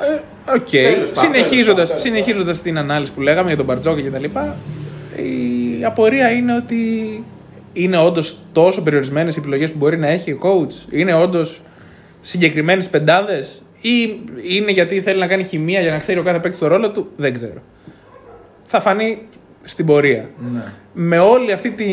[0.00, 0.20] Ε,
[0.54, 0.68] Οκ.
[0.68, 4.56] Τέλος πάντων, Συνεχίζοντας, τέλος συνεχίζοντας την ανάλυση που λέγαμε για τον Μπαρτζόκα και τα λοιπά,
[5.16, 6.78] η απορία είναι ότι
[7.72, 11.60] είναι όντως τόσο περιορισμένες οι επιλογές που μπορεί να έχει ο coach; Είναι όντως
[12.20, 14.20] συγκεκριμένες πεντάδες; Ή
[14.56, 17.08] είναι γιατί θέλει να κάνει χημεία για να ξέρει ο κάθε παίκτης το ρόλο του;
[17.16, 17.62] Δεν ξέρω.
[18.64, 19.22] Θα φανεί
[19.62, 20.28] στην πορεία.
[20.52, 20.62] ναι.
[20.92, 21.84] με όλη αυτή τη.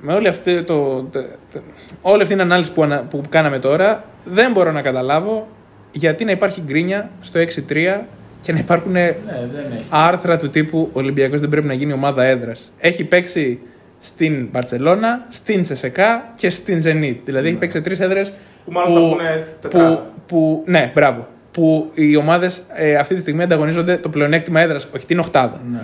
[0.00, 1.60] Με όλη αυτή, το, το- το-
[2.02, 5.48] όλη αυτή την ανάλυση που, ανα- που κάναμε τώρα, δεν μπορώ να καταλάβω
[5.96, 8.00] γιατί να υπάρχει γκρίνια στο 6-3
[8.40, 9.10] και να υπάρχουν Ναι,
[9.52, 9.84] δεν έχει.
[9.88, 12.72] άρθρα του τύπου Ο Ολυμπιακός δεν πρέπει να γίνει ομάδα έδρας.
[12.78, 13.58] Έχει παίξει
[13.98, 17.16] στην Μπαρσελόνα, στην Τσεσεκά και στην Zenit.
[17.24, 18.32] Δηλαδή έχει παίξει σε τρεις έδρες
[18.64, 19.94] Που μάλλον θα πούνε τετράδα.
[19.96, 21.26] που, που, ναι, μπράβο.
[21.52, 25.60] Που οι ομάδες ε, αυτή τη στιγμή ανταγωνίζονται το πλεονέκτημα έδρας, όχι την οχτάδα.
[25.70, 25.78] Ναι.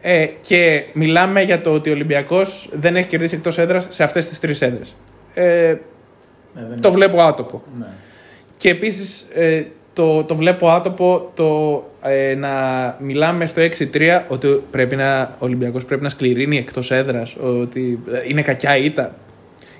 [0.00, 4.28] Ε, και μιλάμε για το ότι ο Ολυμπιακός δεν έχει κερδίσει εκτός έδρας σε αυτές
[4.28, 4.96] τις τρεις έδρες.
[5.34, 5.74] Ε,
[6.54, 6.96] Ναι, δεν το έχει.
[6.96, 7.62] βλέπω άτοπο.
[7.78, 7.86] Ναι.
[8.62, 12.50] Και επίσης ε, το, το βλέπω άτοπο το ε, να
[13.00, 18.18] μιλάμε στο 6-3 ότι πρέπει να, ο Ολυμπιακός πρέπει να σκληρύνει εκτός έδρας, ότι ε,
[18.28, 19.14] είναι κακιά ήττα.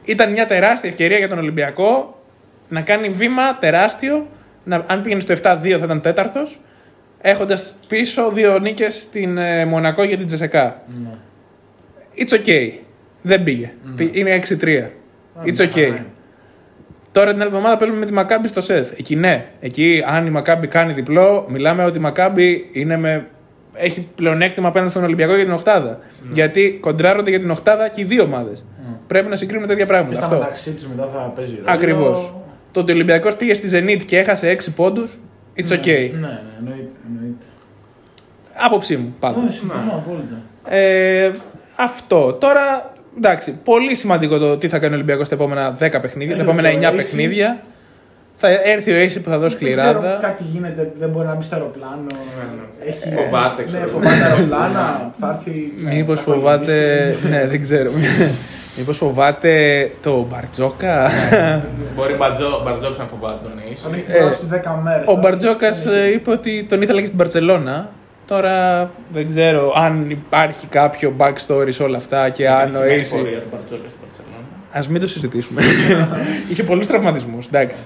[0.05, 2.21] Ήταν μια τεράστια ευκαιρία για τον Ολυμπιακό
[2.69, 4.27] να κάνει βήμα τεράστιο.
[4.65, 6.61] Να, αν πήγαινε στο 7-2 θα ήταν τέταρτος.
[7.21, 10.83] Έχοντας πίσω δύο νίκες στην ε, Μονακό για την Τζεσεκά.
[11.03, 11.11] Ναι.
[12.17, 12.73] It's okay.
[13.23, 13.73] Δεν πήγε.
[13.97, 14.53] Πη- Είναι 6-3.
[15.45, 15.91] It's ναι, okay.
[15.91, 16.05] ναι.
[17.13, 18.91] Τώρα την άλλη εβδομάδα παίζουμε με τη Μακάμπη στο ΣΕΘ.
[18.99, 19.47] Εκεί ναι.
[19.61, 23.27] Εκεί αν η Μακάμπη κάνει διπλό, μιλάμε ότι η Μακάμπη είναι με...
[23.75, 25.99] έχει πλεονέκτημα απέναντι στον Ολυμπιακό για την Οχτάδα.
[26.31, 28.65] Γιατί κοντράρονται για την Οχτάδα και οι δύο ομάδες.
[29.07, 30.15] Πρέπει να συγκρίνουμε τέτοια Και πράγματα.
[30.17, 30.39] στα Αυτό.
[30.39, 31.67] μεταξύ τους μετά θα παίζει ρόλο.
[31.67, 32.35] Ακριβώς.
[32.73, 35.19] Το ότι ο Ολυμπιακός πήγε στη Zenit και έχασε 6 πόντους,
[35.57, 36.11] it's okay.
[36.13, 36.93] Ναι, ναι, εννοείται.
[37.07, 37.45] εννοείται.
[38.55, 39.41] Άποψή μου πάντα.
[39.43, 40.43] Ναι, συμφωνώ απόλυτα.
[40.69, 41.31] Ε,
[41.77, 42.33] αυτό.
[42.33, 46.41] Τώρα, εντάξει, πολύ σημαντικό το τι θα κάνει ο Ολυμπιακός στα επόμενα 10 παιχνίδια, τα
[46.41, 46.97] Ε, επόμενα το 9 AC.
[46.97, 47.61] παιχνίδια.
[48.35, 50.19] Θα έρθει ο Ace που θα δώσει Δεν ξέρω, κληράδα.
[50.23, 52.07] κάτι γίνεται, δεν μπορεί να μπει στο αεροπλάνο.
[52.87, 53.89] Έχει, Φοβάται, Ναι, ξέρω.
[53.89, 55.13] φοβάται αεροπλάνα.
[55.21, 55.73] Θα έρθει.
[55.83, 56.99] ναι, Μήπως θα φοβάται.
[57.23, 57.29] κολλήσει.
[57.29, 57.91] ναι, δεν ξέρω.
[58.77, 59.53] Μήπως φοβάται
[60.03, 61.11] το Μπαρτζόκα;
[61.97, 63.79] Μπορεί Μπαρτζό Μπαρτζόκ να φοβάται τον Ace.
[63.83, 65.07] Τον έχει Ε, γράψει 10 μέρες.
[65.09, 67.91] Ο Μπαρτζόκας είπε ότι τον ήθελε και στην Παρσελώνα.
[68.27, 73.17] Τώρα δεν ξέρω αν υπάρχει κάποιο backstory σε όλα αυτά και αν ο Σημαίνει Ace.
[73.17, 74.45] πορεία του Μπαρτζόκα στην Μπαρτσελόνα.
[74.73, 75.63] Α μην το συζητήσουμε.
[76.51, 77.47] Είχε πολλούς τραυματισμούς.
[77.47, 77.81] Εντάξει.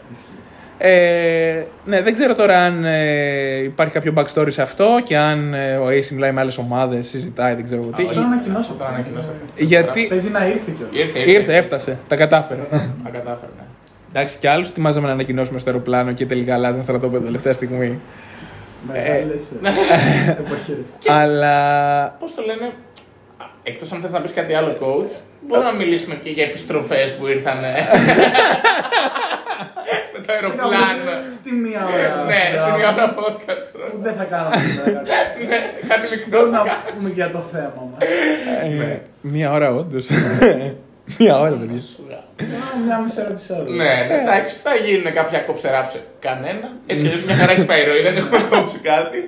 [0.79, 5.77] Ε, ναι, δεν ξέρω τώρα αν ε, υπάρχει κάποιο backstory σε αυτό και αν ε,
[5.77, 8.03] ο Ace μιλάει με άλλες ομάδες, συζητάει, δεν ξέρω εγώ τι.
[8.03, 8.75] Αυτό το ανακοινώσω.
[8.79, 9.35] Το ανακοινώσατε.
[9.57, 10.95] Γιατί Παίζει να ήρθε κιόλας.
[10.95, 12.61] Ήρθε, ήρθε, έφτασε, τα κατάφερε.
[13.05, 13.51] Τα κατάφερε.
[13.57, 13.65] ναι.
[14.13, 18.01] Εντάξει, και άλλους ετοιμάζαμε να ανακοινώσουμε στο αεροπλάνο και τελικά αλλάζαν στρατόπεδο τελευταία στιγμή.
[18.87, 19.43] Μεγάλες
[20.41, 20.87] εποχές.
[21.09, 22.09] Αλλά.
[22.21, 22.73] Πώς το λένε,
[23.63, 27.27] εκτός αν θες να πεις κάτι άλλο, coach, μπορούμε να μιλήσουμε και για επιστροφές που
[27.27, 27.65] ήρθαν.
[27.65, 27.71] ε,
[30.13, 30.75] με το αεροπλάνο.
[31.39, 32.25] Στη μία ώρα.
[32.25, 32.77] Ναι, στην μπράβο.
[32.77, 33.91] μία ώρα podcast, ξέρω.
[33.91, 35.03] Που Δεν θα κάναμε σήμερα.
[35.49, 35.59] Ναι,
[35.89, 36.81] κάτι μικρό Μπορούμε να να κάνω.
[36.97, 38.09] πούμε και για το θέμα μας.
[38.89, 40.07] ε, Μία ώρα, όντως.
[41.19, 41.81] Μία ώρα, παιδιά.
[42.87, 43.75] Μια μισή ώρα επεισόδιο.
[43.75, 45.69] Ναι, ναι, εντάξει, θα γίνουν κάποια κόψε
[46.21, 46.73] κανένα.
[46.87, 49.19] Έτσι κι αλλιώς μια χαρά έχει πάει η ροή, δεν έχουμε κόψει κάτι.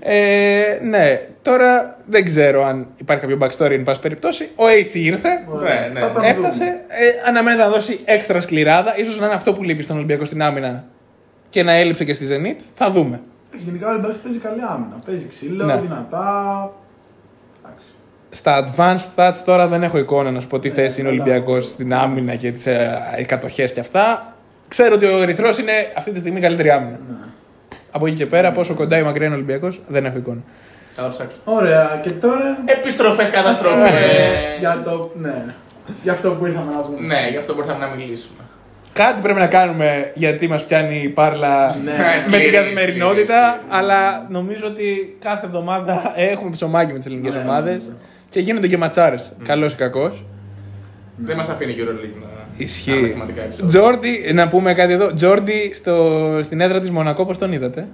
[0.00, 4.48] Ε, ναι, τώρα δεν ξέρω αν υπάρχει κάποιο backstory, εν πάση περιπτώσει.
[4.54, 5.28] Ο AC ήρθε.
[5.62, 6.00] Ναι, ναι.
[6.00, 6.58] Θα τον Έφτασε.
[6.64, 6.70] δούμε.
[6.88, 8.92] Ε, αναμένεται να δώσει έξτρα σκληράδα.
[9.12, 10.84] σω να είναι αυτό που λείπει στον Ολυμπιακό στην άμυνα
[11.50, 12.60] και να έλειψε και στη Zenit.
[12.74, 13.20] Θα δούμε.
[13.52, 15.02] Γενικά ο Ολυμπιακός παίζει καλή άμυνα.
[15.06, 15.76] Παίζει ξύλο, Ναι.
[15.76, 16.72] δυνατά.
[18.44, 18.64] Εντάξει.
[18.64, 21.22] Στα advanced stats τώρα δεν έχω εικόνα να σου πω τι θέση είναι ο καλά.
[21.22, 24.32] Ολυμπιακός στην άμυνα και τις ε, κατοχές και αυτά.
[24.68, 26.98] Ξέρω ότι ο Ερυθρός είναι αυτή τη στιγμή η καλύτερη άμυνα.
[27.08, 27.14] Ναι.
[27.90, 30.40] Από εκεί και πέρα, πόσο κοντά ή μακριά είναι ο Ολυμπιακός, δεν έχω εικόνα.
[30.94, 31.36] Θα το ψάξω.
[31.44, 33.92] Ωραία, και τώρα; Επιστροφές, καταστροφές.
[34.58, 35.10] Για το.
[35.14, 35.44] Ναι.
[36.02, 37.00] Για αυτό που ήρθαμε να πούμε.
[37.06, 38.38] Ναι, γι' αυτό μπορούσαμε να μιλήσουμε.
[38.92, 41.90] Κάτι πρέπει να κάνουμε γιατί μας πιάνει η πάρλα Ναι.
[41.92, 43.34] με Σκληρή, την καθημερινότητα.
[43.36, 43.78] σκληρή, σκληρή.
[43.80, 47.96] Αλλά νομίζω ότι κάθε εβδομάδα έχουμε ψωμάκι με τις ελληνικές Ναι, ομάδες ναι, ναι.
[48.36, 49.32] Και γίνονται και ματσάρες.
[49.44, 50.24] Καλός ή κακός.
[51.16, 52.28] Δεν μας αφήνει η EuroLeague να.
[52.64, 52.90] Ισχύει.
[52.90, 53.66] κάνουμε θεματικά επεισόδια.
[53.66, 55.14] Τζόρντι, να πούμε κάτι εδώ.
[55.14, 57.86] Τζόρντι στο, στην έδρα της Μονακό, πώς τον είδατε;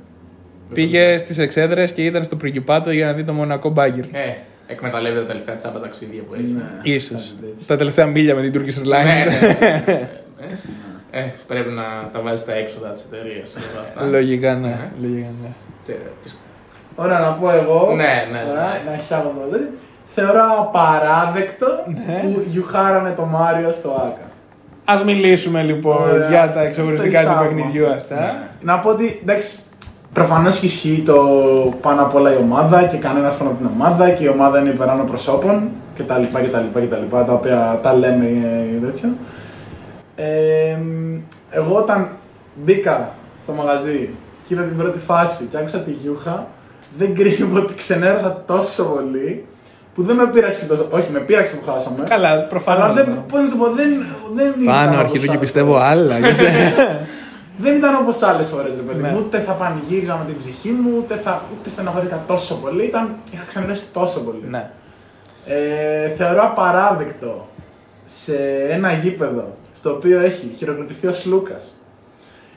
[0.74, 4.04] Πήγε στις εξέδρες και ήταν στο Πριγκιπάτο για να δει το Μονακό Μπάγκερ.
[4.04, 4.36] Ε,
[4.66, 6.42] εκμεταλλεύεται τα τελευταία τσάπα ταξίδια που έχει.
[6.42, 6.62] Ναι.
[6.82, 7.20] Ίσως.
[7.22, 7.64] Κάτι τέτοιο.
[7.66, 9.58] Τα τελευταία μίλια με την Turkish Ναι, Airlines.
[9.60, 10.08] ναι, ναι.
[11.14, 11.82] Ε, ε, πρέπει να
[12.12, 13.56] τα βάζεις στα έξοδα της εταιρείας.
[14.10, 14.78] Λογικά ναι.
[15.02, 15.48] Λογικά, ναι.
[15.86, 16.36] τε- τις-
[16.94, 17.92] Ωραία, να πω εγώ.
[17.96, 18.50] Ναι, ναι.
[18.50, 19.58] Ωραία, να εισάγω εδώ.
[20.14, 21.66] Θεωρώ απαράδεκτο
[22.06, 22.20] Ναι.
[22.22, 24.30] που γιουχάρανε το Μάριο στο Άκα.
[25.00, 26.28] Α μιλήσουμε λοιπόν Ωραία.
[26.28, 28.14] για τα ξεχωριστικά Στο του εισάγουμε παιχνιδιού αυτό.
[28.14, 28.42] αυτά.
[28.60, 29.58] Να πω ότι εντάξει,
[30.12, 31.14] προφανώς και ισχύει το
[31.80, 34.68] πάνω απ' όλα η ομάδα και κανένας πάνω από την ομάδα και η ομάδα είναι
[34.68, 36.22] υπεράνω προσώπων κτλ.
[36.32, 39.08] κτλ, κτλ τα οποία τα λέμε ε, τέτοιο.
[40.16, 40.76] Ε,
[41.50, 42.08] εγώ όταν
[42.54, 43.10] μπήκα
[43.40, 44.08] στο μαγαζί
[44.48, 46.46] και είδα την πρώτη φάση και άκουσα τη γιούχα,
[46.98, 49.44] δεν κρύβω ότι ξενέρωσα τόσο πολύ
[49.94, 50.86] που δεν με πείραξε τόσο.
[50.90, 52.04] Όχι, με πείραξε που χάσαμε.
[52.08, 52.84] Καλά, προφανώς.
[52.84, 55.72] Αλλά δεν, πώς να το πω, δεν, δεν ήταν Πάνω όπως αρχίζω και άλλες πιστεύω
[55.72, 55.86] φορές.
[55.88, 56.14] άλλα.
[57.56, 59.08] Δεν ήταν όπως άλλες φορές, ρε παιδί Ναι.
[59.08, 59.16] μου.
[59.18, 62.84] Ούτε θα πανηγύριζα με την ψυχή μου, ούτε, θα, ούτε στεναχωρήθηκα τόσο πολύ.
[62.84, 64.44] Ήταν, είχα ξενερώσει τόσο πολύ.
[64.50, 64.70] Ναι.
[65.46, 67.48] Ε, θεωρώ απαράδεκτο
[68.04, 68.34] σε
[68.70, 71.76] ένα γήπεδο στο οποίο έχει χειροκροτηθεί ο Σλούκας,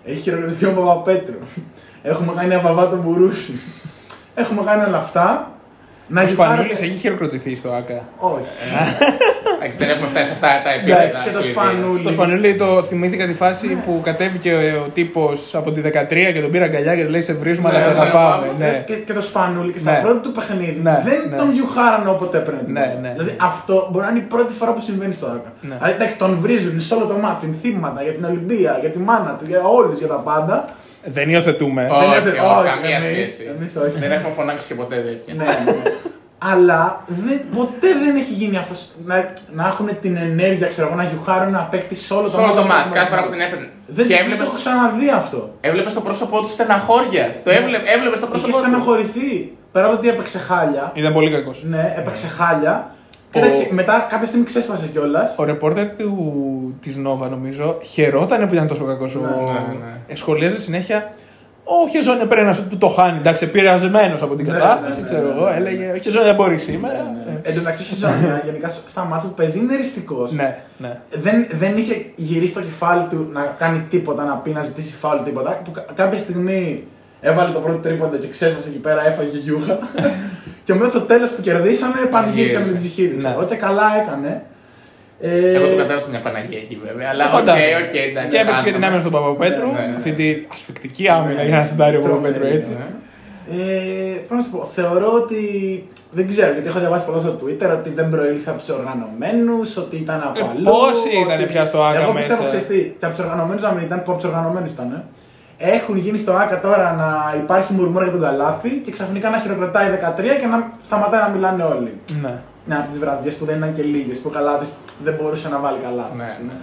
[0.05, 1.39] έχει χειροκροτηθεί ο Παπαπέτρου,
[2.01, 3.59] έχουμε κάνει αβαβά τον Μπουρούση,
[4.35, 5.51] έχουμε κάνει όλα αυτά.
[6.07, 8.01] Να Ο γιουχάρετε- Σπανούλη έχει χειροκροτηθεί στο ΑΚΑ.
[8.19, 8.47] Όχι.
[9.59, 11.01] Εντάξει, δεν έχουμε φτάσει σε αυτά τα επίπεδα.
[11.01, 12.03] Εντάξει, και το σου, Σπανούλη.
[12.03, 16.41] Το Σπανούλη το θυμήθηκα τη φάση που κατέβηκε ο, ο τύπος από τη 13 και
[16.41, 18.25] τον πήρε αγκαλιά και του λέει σε βρίζουμε, αλλά Ναι, σε σε αγαπάμε.
[18.25, 18.53] αγαπάμε.
[18.65, 18.83] Ναι.
[18.87, 19.99] Και, και το Σπανούλη και στα Ναι.
[20.03, 21.35] πρώτα του παιχνίδι Ναι, δεν ναι.
[21.37, 22.59] τον γιουχάρανε όποτε έπαιρνε.
[22.65, 22.99] την Ναι, μπάλα.
[23.01, 23.09] ναι.
[23.17, 25.49] Δηλαδή αυτό μπορεί να είναι η πρώτη φορά που συμβαίνει στο ΑΚΑ.
[25.61, 25.75] Ναι.
[25.75, 29.35] Δηλαδή εντάξει, τον βρίζουν σε όλο το μάτι, ενθύματα για την Ολυμπία, για τη μάνα
[29.39, 30.65] του, για όλους, για τα πάντα.
[31.05, 31.87] Δεν υιοθετούμε.
[31.91, 33.43] Όχι, Δεν έφερε- όχι, όχι, καμία εμείς- σχέση.
[33.57, 33.99] εμείς όχι.
[33.99, 35.33] Δεν έχουμε φωνάξει και ποτέ τέτοια.
[35.33, 35.91] ναι, ναι.
[36.37, 41.03] Αλλά δεν, ποτέ δεν έχει γίνει αυτός να, να έχουν την ενέργεια ξέρω, εγώ, να
[41.03, 42.67] γιουχάρουν ένα παίκτη σε όλο Σε όλο το μάτς.
[42.67, 43.67] μάτς, κάθε φορά που την έπαιρνε.
[43.87, 45.53] Δεν, Και δεν έβλεπες- το έχω ξαναδεί αυτό.
[45.61, 47.35] Έβλεπες το πρόσωπό του στεναχώρια.
[47.43, 48.63] Το έβλεπε, έβλεπες το Είχε πρόσωπό του.
[48.63, 49.53] στεναχωρηθεί.
[49.71, 50.91] Πέρα από ότι έπαιξε χάλια.
[50.93, 51.63] Ήταν πολύ κακός.
[51.63, 52.95] Ναι, έπαιξε χάλια.
[53.35, 55.35] Και Ο- εντάξει, μετά κάποια στιγμή ξέσπασε κιόλας.
[55.37, 56.13] Ο ρεπόρτερ του,
[56.81, 59.15] της Νόβα νομίζω χαιρόταν που ήταν τόσο κακός.
[59.15, 59.41] Ναι, ο...
[59.41, 59.97] ναι, ναι.
[60.07, 61.13] Ε, Σχολίαζε συνέχεια.
[61.63, 63.17] Ο Χεζόν έπαιρνε ένα σουτ που το χάνει.
[63.17, 65.49] Εντάξει, επηρεασμένος από την Ναι, κατάσταση, ναι, ναι, ξέρω ναι, εγώ.
[65.49, 65.91] ναι, Έλεγε: ναι.
[65.91, 67.15] Ο Χεζόν δεν μπορείς σήμερα.
[67.43, 70.31] Ε, Εν τω μεταξύ, ο Χιζόνια γενικά στα μάτια που παίζει είναι εριστικός.
[70.31, 70.99] Ναι, ναι.
[71.11, 75.23] Δεν, δεν είχε γυρίσει το κεφάλι του να κάνει τίποτα, να πει, να ζητήσει φάουλ
[75.23, 75.61] τίποτα.
[75.63, 76.83] Που κα- κάποια στιγμή
[77.21, 79.79] έβαλε το πρώτο τρίποντο και ξέσπασε εκεί πέρα, έφαγε γιούχα.
[80.65, 83.23] και μετά στο τέλος που κερδίσανε, πανηγύρισε με την ψυχή τους.
[83.23, 83.35] Ναι.
[83.39, 84.31] Ό,τι καλά έκανε.
[85.19, 87.09] Ε, Εγώ του κατέβασα μια Παναγία εκεί βέβαια.
[87.09, 87.75] Αλλά Το οκ, φαντάζομαι.
[87.87, 88.29] οκ, εντάξει.
[88.33, 88.85] Και έπαιξε και την χάσαμε.
[88.85, 89.67] άμυνα στον Παπαπέτρου.
[89.71, 89.95] Ναι, ναι, ναι.
[89.99, 92.69] Αυτή την ασφυκτική άμυνα για να σουτάρει ο Τρομερή, Παπαπέτρου έτσι.
[92.79, 92.87] Ναι.
[93.57, 95.39] Ε, πώς να σου πω, θεωρώ ότι.
[96.17, 99.95] Δεν ξέρω, γιατί έχω διαβάσει πολλά στο Twitter ότι δεν προήλθε από τους οργανωμένους, ότι
[99.95, 100.63] ήταν από Ε, αλλού.
[100.63, 103.61] πόσοι ότι- ήτανε πια στο ΟΑΚΑ Εγώ πιστεύω, μέσα; ξέρεις τι, και από τους οργανωμένους
[103.63, 105.03] να μην ήταν, που από τους οργανωμένους ήταν.
[105.57, 109.87] Έχουν γίνει στο ΑΚΑ τώρα να υπάρχει μουρμούρα για τον Καλάθι και ξαφνικά να χειροκροτάει
[109.89, 111.93] 13 και να σταματάει να μιλάνε όλοι.
[112.21, 112.33] Ναι.
[112.65, 114.67] Μια από τις βραδιές που δεν ήταν και λίγες, που ο Καλάθι
[115.03, 116.09] δεν μπορούσε να βάλει καλά.
[116.15, 116.53] Ναι, ναι.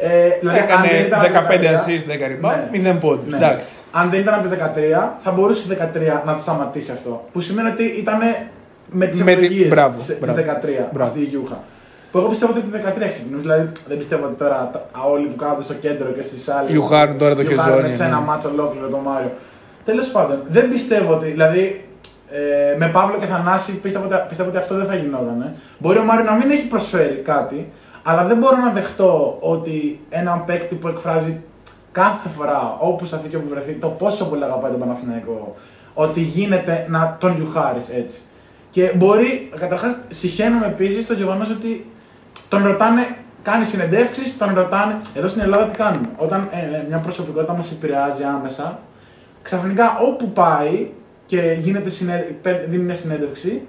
[0.00, 2.92] Ε, δηλαδή, αν δεν Έκανε ήταν από 15 13, assist, 10 rebound, Ναι.
[2.92, 3.30] 0 πόντους.
[3.32, 3.36] ναι.
[3.36, 3.68] Εντάξει.
[3.92, 7.24] Αν δεν ήταν από το 13, θα μπορούσε το 13 να το σταματήσει αυτό.
[7.32, 8.18] Που σημαίνει ότι ήταν
[8.90, 10.38] με τις Με τη- ευλογίες μπράβο, τη μπράβο.
[10.38, 11.08] 13 Μπράβο.
[11.10, 11.58] αυτή η γιούχα.
[12.10, 13.40] Που εγώ πιστεύω ότι από το 13 ξεκινούσε.
[13.42, 16.70] Δηλαδή δεν πιστεύω ότι τώρα τα- όλοι που κάθονται στο κέντρο και στις άλλες.
[16.70, 18.24] Γιουχάρουν τώρα το χεζόνι, σε ένα ναι.
[18.24, 19.32] μάτσο ολόκληρο το Μάριο.
[19.84, 21.26] Τέλος πάντων, δεν πιστεύω ότι.
[21.30, 21.84] Δηλαδή
[22.30, 25.54] ε, με Παύλο και Θανάση πίστευα ότι, πίστευα ότι αυτό δεν θα γινόταν.
[25.78, 30.44] Μπορεί ο Μάριο να μην έχει προσφέρει κάτι, αλλά δεν μπορώ να δεχτώ ότι έναν
[30.44, 31.42] παίκτη που εκφράζει
[31.92, 35.54] κάθε φορά όπου σταθεί και όπου βρεθεί το πόσο πολύ αγαπάει τον Παναθηναϊκό,
[35.94, 38.18] ότι γίνεται να τον γιουχάρεις έτσι.
[38.70, 41.86] Και μπορεί, καταρχάς, συχαίνομαι επίσης το γεγονός ότι
[42.48, 44.96] τον ρωτάνε, κάνει συνεντεύξεις, τον ρωτάνε.
[45.14, 48.78] Εδώ στην Ελλάδα τι κάνουμε; Όταν ε, ε, μια προσωπικότητα μας επηρεάζει άμεσα,
[49.42, 50.86] ξαφνικά όπου πάει
[51.26, 52.36] και γίνεται συνέ...
[52.42, 53.62] πε- δίνει μια συνέντευξη,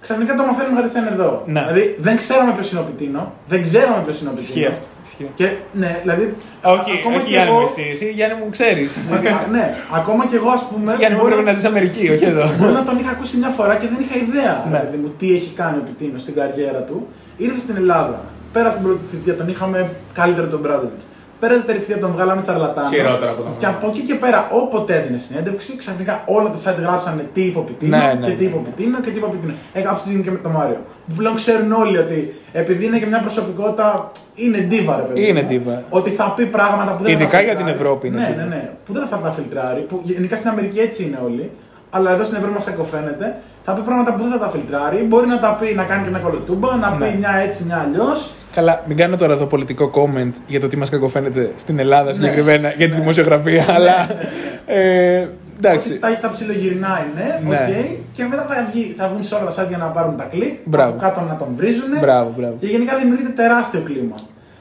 [0.00, 1.42] ξαφνικά το μαθαίνουμε γιατί θα είναι εδώ.
[1.46, 1.60] Ναι.
[1.66, 4.68] Δηλαδή δεν ξέραμε ποιος είναι ο Πιτίνο, δεν ξέραμε ποιος είναι ο Ισχύει Πιτίνο.
[4.72, 4.86] αυτό.
[5.04, 5.30] Ισχύει.
[5.34, 6.34] Και ναι, δηλαδή.
[6.62, 7.88] Όχι, ακόμα όχι και Γιάννη εγώ- μου, εσύ.
[7.92, 8.96] Εσύ Γιάννη μου ξέρεις.
[8.96, 10.86] Α, ναι, ακόμα και εγώ ας πούμε.
[10.90, 12.44] Εσύ Γιάννη μου μπορεί- πρέπει να ζεις Αμερική, όχι εδώ.
[12.58, 14.78] Μπορεί να τον είχα ακούσει μια φορά και δεν είχα ιδέα Ναι.
[14.78, 17.08] ρε παιδί μου, τι έχει κάνει ο Πιτίνος στην καριέρα του.
[17.36, 18.20] Ήρθε στην Ελλάδα.
[18.52, 21.04] Πέρασε την πρώτη θητεία, τον είχαμε καλύτερο τον Μπράδοβιτς.
[21.40, 22.88] Πέρασε τη θητεία, τον βγάλαμε τσαρλατάνο.
[22.88, 26.80] Χειρότερα από τον Και από εκεί και πέρα, όποτε έδινε συνέντευξη, ξαφνικά όλα τα site
[26.80, 28.64] γράψανε τι είπε ο Πιτίνο Ναι, ναι, και τι είπε ο ναι.
[28.68, 29.52] Πιτίνο και τι είπε ο Πιτίνο.
[29.72, 30.78] Ε, κάπου γίνει και με τον Μάριο.
[31.08, 35.28] Που πλέον ξέρουν όλοι ότι επειδή είναι και μια προσωπικότητα, είναι ντίβα, ρε παιδί.
[35.28, 35.48] Είναι μου.
[35.48, 35.82] ντίβα.
[35.90, 37.80] Ότι θα πει πράγματα που δεν Ειδικά θα τα για την φιλτράρει.
[37.84, 38.42] Ευρώπη είναι Ναι, ντίβα.
[38.42, 38.70] ναι, ναι.
[38.86, 39.80] Που δεν θα τα φιλτράρει.
[39.80, 41.50] Που γενικά στην Αμερική έτσι είναι όλοι.
[41.90, 43.36] Αλλά εδώ στην Ευρώπη μας κακοφαίνεται.
[43.64, 45.02] Θα πει πράγματα που δεν θα τα φιλτράρει.
[45.02, 47.06] Μπορεί να τα πει να κάνει και μια κωλοτούμπα, να Ναι.
[47.06, 48.32] πει μια έτσι, μια αλλιώς.
[48.52, 52.70] Καλά, μην κάνω τώρα εδώ πολιτικό comment για το τι μας κακοφαίνεται στην Ελλάδα συγκεκριμένα
[52.70, 53.92] για τη δημοσιογραφία, αλλά.
[54.66, 55.98] ε, εντάξει.
[55.98, 57.56] Τα, τα ψιλογυρνάει, ναι, Ναι.
[57.56, 57.96] οκ.
[58.12, 60.54] Και μετά θα, βγει, θα βγουν σε όλα τα site για να πάρουν τα κλικ.
[60.64, 60.90] Μπράβο.
[60.90, 61.98] Από κάτω να τον βρίζουν.
[62.00, 62.54] Μπράβο, μπράβο.
[62.58, 64.14] Και γενικά δημιουργείται τεράστιο κλίμα.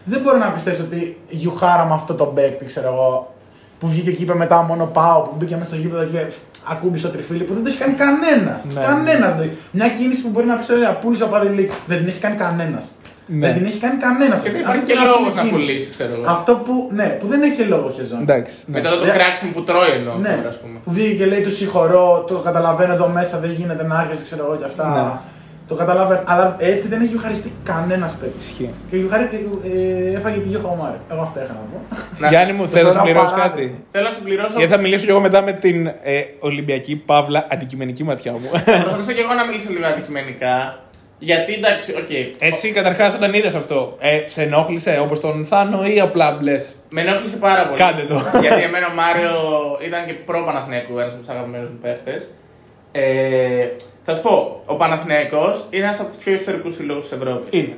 [0.04, 3.34] Δεν μπορώ να πιστέψω ότι γιουχάραμε αυτό το παίκτη, ξέρω εγώ,
[3.80, 6.26] που βγήκε και είπε μετά μόνο πάω, που μπήκε μέσα στο γήπεδο και
[6.74, 8.66] ακούμπησε ο τριφύλι που δεν το έχει κάνει κανένας.
[8.74, 8.82] Ναι.
[8.82, 9.36] Κανένας.
[9.72, 11.72] Μια κίνηση που μπορεί να πει: Ωραία, πούλησε ο Παδηλίκ.
[11.88, 12.86] Δεν την έχει κάνει κανένας.
[13.28, 13.46] Ναι.
[13.46, 14.42] Δεν την έχει κάνει κανένας.
[14.42, 16.24] Και δεν υπάρχει και λόγος να πουλήσει, ξέρω εγώ.
[16.32, 18.20] Αυτό που, ναι, που δεν έχει και λόγο χεζόν.
[18.22, 18.56] Εντάξει.
[18.66, 18.80] ναι.
[18.80, 19.12] Μετά το Ναι.
[19.12, 20.78] κράξιμο που τρώει εννοώ Ναι, τώρα, ας πούμε.
[20.84, 24.46] που βγήκε και λέει του συγχωρώ, το καταλαβαίνω εδώ μέσα, δεν γίνεται να έρχεσαι, ξέρω
[24.48, 24.86] εγώ και αυτά.
[24.90, 25.20] Ναι.
[25.68, 26.22] Το καταλαβαίνω.
[26.26, 28.46] Αλλά έτσι δεν έχει ευχαριστεί κανένας παίκτης.
[28.50, 28.70] Ισχύει.
[28.90, 29.24] Και Γιουχάρη
[30.12, 30.98] ε, έφαγε τη γιούχα ο Μάριο.
[31.12, 31.96] Εγώ αυτά είχα να πω.
[32.18, 33.72] Να- Γιάννη μου, Το θέλω να θεωρώ συμπληρώσεις παράδειγμα.
[33.72, 34.58] κάτι; Θέλω να συμπληρώσω.
[34.58, 35.94] Γιατί θα μιλήσω και εγώ μετά με την ε,
[36.40, 38.50] Ολυμπιακή Παύλα αντικειμενική ματιά μου.
[38.66, 40.80] Θα προσπαθήσω και εγώ να μιλήσω λίγο αντικειμενικά.
[41.20, 42.10] Γιατί εντάξει, οκ.
[42.40, 47.02] Εσύ καταρχάς όταν είδες αυτό, ε, σε ενόχλησε όπως τον Θάνο ή απλά μπλες; Με
[47.02, 47.78] ενόχλησε πάρα πολύ.
[47.80, 48.16] Κάντε το.
[48.46, 49.32] Γιατί εμένα ο Μάριο
[49.88, 52.32] ήταν και προ Παναθηναίκου, ένας από τους αγαπημένους μου παίχτες.
[52.92, 53.04] Ε,
[54.06, 57.60] θα σου πω, ο Παναθηναίκος είναι ένας από τους πιο ιστορικούς συλλόγου της Ευρώπης.
[57.60, 57.78] Είναι.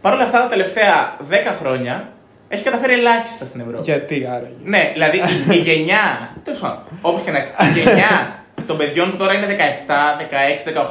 [0.00, 2.08] Παρ' όλα αυτά, τα τελευταία 10 χρόνια
[2.48, 3.82] έχει καταφέρει ελάχιστα στην Ευρώπη.
[3.84, 4.54] Γιατί άραγε.
[4.64, 6.36] Ναι, δηλαδή η, η γενιά.
[6.44, 7.50] Τέλος πάντων, όπως και να έχει.
[7.78, 9.52] Η γενιά των παιδιών που τώρα είναι 17,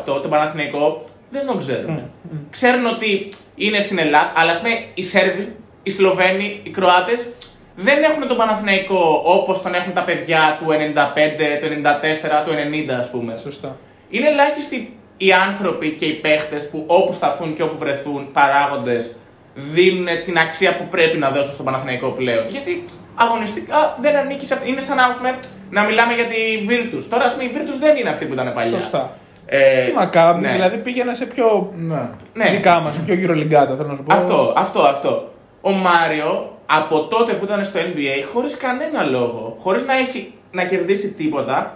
[0.05, 2.11] 16, 18, τον Παναθηναϊκό δεν τον ξέρουν.
[2.49, 7.27] Ξέρουν ότι είναι στην Ελλάδα, αλλά ας πούμε οι Σέρβοι, οι Σλοβαίνοι, οι Κροάτες
[7.75, 12.51] δεν έχουν τον Παναθηναϊκό όπως τον έχουν τα παιδιά του 95, του 94, του
[12.91, 13.35] 90, ας πούμε.
[13.35, 13.77] Σωστά.
[14.09, 19.15] Είναι ελάχιστοι οι άνθρωποι και οι παίχτες που όπου σταθούν και όπου βρεθούν παράγοντες
[19.53, 22.49] δίνουν την αξία που πρέπει να δώσουν στον Παναθηναϊκό πλέον.
[22.49, 22.83] Γιατί
[23.15, 24.69] αγωνιστικά δεν ανήκει σε αυτή.
[24.69, 26.35] Είναι σαν να, ας πούμε, να μιλάμε για τη
[26.69, 27.03] Virtus.
[27.09, 28.79] Τώρα, ας πούμε, η Virtus δεν είναι αυτή που ήταν παλιά.
[28.79, 29.17] Σωστά.
[29.45, 30.51] Ε, Τι μακάμπι, ναι.
[30.51, 32.09] δηλαδή πήγαινα σε πιο Ναι.
[32.33, 32.49] Ναι.
[32.49, 34.13] δικά μας, πιο γυρολιγκάτα θέλω να σου πω.
[34.13, 35.31] Αυτό, αυτό, αυτό.
[35.61, 40.63] Ο Μάριο από τότε που ήταν στο NBA, χωρίς κανένα λόγο, χωρίς να έχει να
[40.63, 41.73] κερδίσει τίποτα,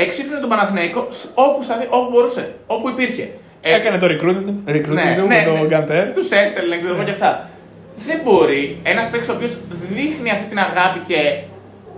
[0.00, 3.30] εξύψωνε τον Παναθηναϊκό σ- όπου, σταθεί, όπου μπορούσε, όπου υπήρχε.
[3.62, 6.12] Ε, Έκανε το recruiting, recruiting του με τον Γκαντέρ.
[6.12, 7.48] Τους έστελνε, ξέρω εγώ και αυτά.
[8.06, 9.56] Δεν μπορεί ένας παίκτης ο οποίος
[9.94, 11.40] δείχνει αυτή την αγάπη και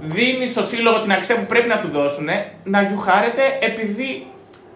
[0.01, 2.29] δίνει στο σύλλογο την αξία που πρέπει να του δώσουν
[2.65, 4.27] να γιουχάρεται επειδή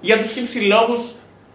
[0.00, 1.00] για τους χύψη λόγους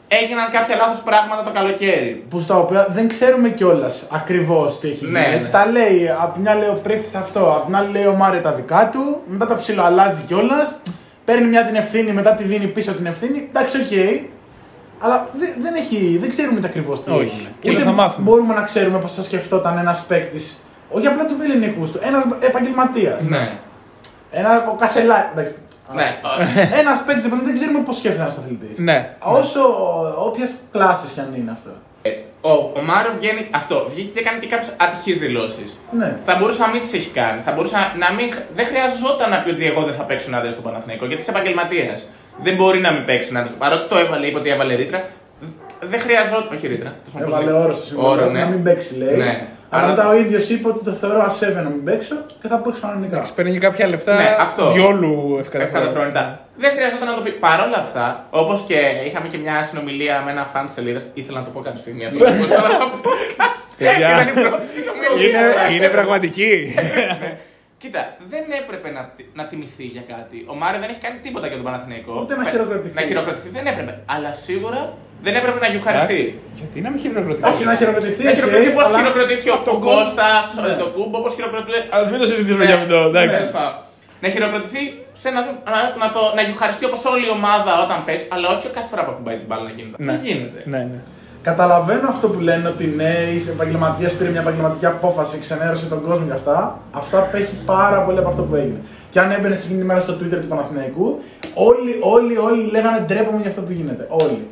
[0.07, 2.23] έγιναν κάποια λάθος πράγματα το καλοκαίρι.
[2.29, 5.11] Που στα οποία δεν ξέρουμε κιόλας ακριβώς τι έχει γίνει.
[5.11, 5.53] Ναι, Έτσι ναι.
[5.53, 6.09] τα λέει.
[6.21, 8.89] Απ' τη μια λέει ο πρίφτη αυτό, απ' την άλλη λέει ο Μάριο τα δικά
[8.93, 9.21] του.
[9.25, 10.79] Μετά τα ψιλοαλλάζει κιόλας.
[11.25, 13.47] Παίρνει μια την ευθύνη, μετά τη δίνει πίσω την ευθύνη.
[13.49, 13.91] Εντάξει, οκ.
[15.03, 17.21] Αλλά δεν, δεν, έχει, δεν ξέρουμε τα ακριβώς τι Όχι.
[17.21, 17.53] έγινε.
[17.59, 18.29] Και Ούτε θα μάθουμε.
[18.29, 20.57] μπορούμε να ξέρουμε πώς θα σκεφτόταν ένας παίκτης.
[20.89, 23.23] Όχι απλά του ελληνικού του, ένας επαγγελματίας.
[23.23, 23.57] Ναι.
[24.31, 25.31] Ένα ο Κασελά.
[25.31, 25.53] Εντάξει.
[25.93, 26.19] Ναι.
[26.79, 28.79] Ένας παίκτης δεν ξέρουμε πώς σκέφτεται ένας αθλητής.
[28.79, 29.15] Ναι.
[29.19, 29.59] Όσο
[30.27, 31.69] όποιας κλάσης κι αν είναι αυτό.
[32.43, 33.85] Ε, Ο, ο Μάριο βγαίνει αυτό.
[33.87, 35.77] Βγήκε και έκανε και κάποιες ατυχείς δηλώσεις.
[35.91, 36.19] Ναι.
[36.23, 37.41] Θα μπορούσε να μην τις έχει κάνει.
[37.41, 38.27] Θα μπορούσε να- να μην.
[38.53, 42.05] Δεν χρειαζόταν να πει ότι εγώ δεν θα παίξω να στο Παναθηναϊκό γιατί είσαι επαγγελματίας.
[42.45, 44.99] Δεν μπορεί να μην παίξει να Παρότι το έβαλε, είπε ότι έβαλε ρήτρα.
[45.81, 46.57] Δεν χρειαζόταν.
[46.57, 46.89] Όχι ρήτρα.
[47.03, 47.63] τέλος πάντων, πώς Έβαλε λέγεται.
[47.63, 49.15] όρο στο συμβόλαιο Όρο, ότι να μην παίξει, λέει.
[49.17, 49.47] Ναι.
[49.73, 52.57] Αλλά Αλλά- μετά ο ίδιος είπε ότι το θεωρώ ασέβε να μην παίξω και θα
[52.57, 53.25] παίξω κανονικά.
[53.35, 54.71] Παίρνει και κάποια λεφτά Ναι, αυτό.
[54.71, 55.77] διόλου ευκαταφρόνητα.
[55.79, 56.39] Ευκαταφρόνητα.
[56.57, 57.31] Δεν χρειαζόταν να το πει.
[57.31, 61.39] Παρ' όλα αυτά, όπως και είχαμε και μια συνομιλία με ένα φαν της σελίδας, ήθελα
[61.39, 62.17] να το πω κάποια στιγμή αυτό.
[62.23, 63.09] Μπορούσα να το πω.
[63.77, 64.07] Παιδιά.
[64.21, 65.39] Ήταν η πρώτη συνομιλία.
[65.67, 66.51] Είναι, είναι πραγματική.
[67.81, 68.01] Κοίτα,
[68.33, 69.01] δεν έπρεπε να,
[69.39, 70.37] να τιμηθεί για κάτι.
[70.53, 72.13] Ο Μάριο δεν έχει κάνει τίποτα για τον Παναθηναϊκό.
[72.21, 72.95] Ούτε να Με- χειροκροτηθεί.
[72.99, 73.93] Να χειροκροτηθεί δεν έπρεπε.
[74.13, 74.81] Αλλά σίγουρα
[75.25, 76.21] δεν έπρεπε να γιουχαριστεί.
[76.59, 77.47] Γιατί να μην χειροκροτήσει.
[77.51, 78.23] Όχι να χειροκροτηθεί.
[78.23, 80.73] Να χειροκροτηθεί οκ, πώς αλλά- χειροκροτήθηκε ο- τον τον Κώστας, Ναι.
[80.83, 81.95] τον Κούμπο, πώς χειροκροτήθηκε.
[81.95, 83.35] Α μην το συζητήσουμε για αυτό, εντάξει.
[83.37, 83.73] Τέλος πάντων.
[84.23, 84.81] Να χειροκροτηθεί
[85.21, 85.41] σε να,
[85.73, 89.01] να, να, το, να γιουχαριστεί όπως όλη η ομάδα όταν πέσει, αλλά όχι κάθε φορά
[89.05, 89.97] που ακουμπάει την μπάλα να γίνεται.
[90.05, 90.13] Ναι.
[90.17, 90.99] Τι γίνεται; Ναι, ναι.
[91.41, 96.25] Καταλαβαίνω αυτό που λένε ότι ναι, είσαι επαγγελματίας, πήρε μια επαγγελματική απόφαση, ξενέρωσε τον κόσμο
[96.25, 96.79] για αυτά.
[96.91, 98.77] Αυτά απέχει πάρα πολύ από αυτό που έγινε.
[99.09, 101.19] Και αν έμπαινε εκείνη τη μέρα στο Twitter του Παναθηναϊκού,
[101.53, 104.05] όλοι, όλοι, όλοι λέγανε ντρέπομαι για αυτό που γίνεται.
[104.09, 104.47] Όλοι.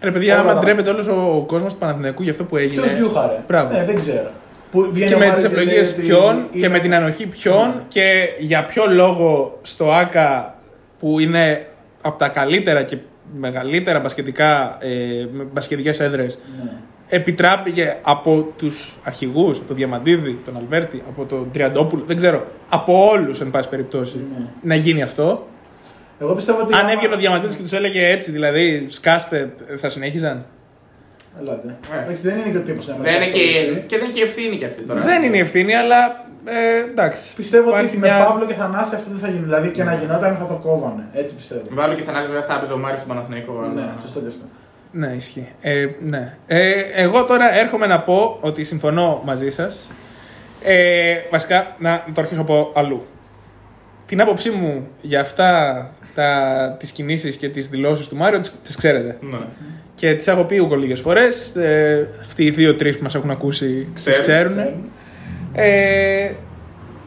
[0.00, 2.82] Ρε παιδιά, Όλα άμα τα- ντρέπεται όλος ο κόσμος του Παναθηναϊκού για αυτό που έγινε.
[2.82, 3.76] Ποιος γιούχαρε; Μπράβο.
[3.76, 4.28] Ε, δεν ξέρω.
[4.70, 6.94] Που βγαίνει Και ο με Μάριος τις λέει ευλογίε ότι ποιον και είναι- με την
[6.94, 7.74] ανοχή ποιον Ναι.
[7.88, 8.02] και
[8.38, 10.54] για ποιο λόγο στο ΑΚΑ
[11.00, 11.66] που είναι
[12.02, 12.96] από τα καλύτερα και
[13.38, 16.70] μεγαλύτερα μπασκετικά, ε, με μπασκετικές έδρες Ναι.
[17.08, 23.08] επιτράπηκε από τους αρχηγούς, από τον Διαμαντίδη, τον Αλβέρτη, από τον Τριαντόπουλο, δεν ξέρω, από
[23.10, 24.44] όλους εν πάση περιπτώσει Ναι.
[24.62, 25.46] να γίνει αυτό.
[26.20, 26.74] Εγώ πιστεύω ότι.
[26.74, 30.44] Αν άμα- έβγαινε ο Διαμαντίδης και τους έλεγε έτσι, δηλαδή σκάστε, θα συνέχιζαν.
[31.40, 31.76] Ελάτε.
[31.98, 32.02] Ε.
[32.02, 33.86] Εντάξει, δεν είναι και ο τύπος να Δεν είναι με και, ασχοληθεί.
[33.86, 35.00] και δεν είναι και ευθύνη κι αυτή τώρα.
[35.00, 37.34] Δεν είναι η ευθύνη, αλλά ε, εντάξει.
[37.34, 39.44] Πιστεύω Υπάρχει ότι μια- με Παύλο και Θανάση αυτό δεν θα γίνει.
[39.44, 41.04] Δηλαδή και να γινόταν θα το κόβανε.
[41.12, 41.62] Έτσι πιστεύω.
[41.70, 43.58] Βάλω και θανάζει, βέβαια θα έπαιζε ο Μάριος στον Παναθηναϊκό.
[43.58, 44.44] αλλά- Ναι, σωστό και αυτό.
[44.90, 45.48] Ναι, ισχύει.
[45.60, 46.36] Ε, ναι.
[46.46, 49.88] Ε, εγώ τώρα έρχομαι να πω ότι συμφωνώ μαζί σας.
[50.62, 53.06] Ε, βασικά, να το αρχίσω από αλλού.
[54.06, 58.76] Την άποψή μου για αυτά τα, τις κινήσεις και τις δηλώσεις του Μάριο τις, τις
[58.76, 59.16] ξέρετε.
[59.20, 59.38] Ναι.
[59.94, 61.56] Και τις έχω πει ούκο λίγες φορές.
[61.56, 64.22] Ε, αυτοί οι δύο-τρεις που μας έχουν ακούσει τις Ξέρουν,
[64.52, 64.90] ξέρουν.
[65.54, 66.30] Ε,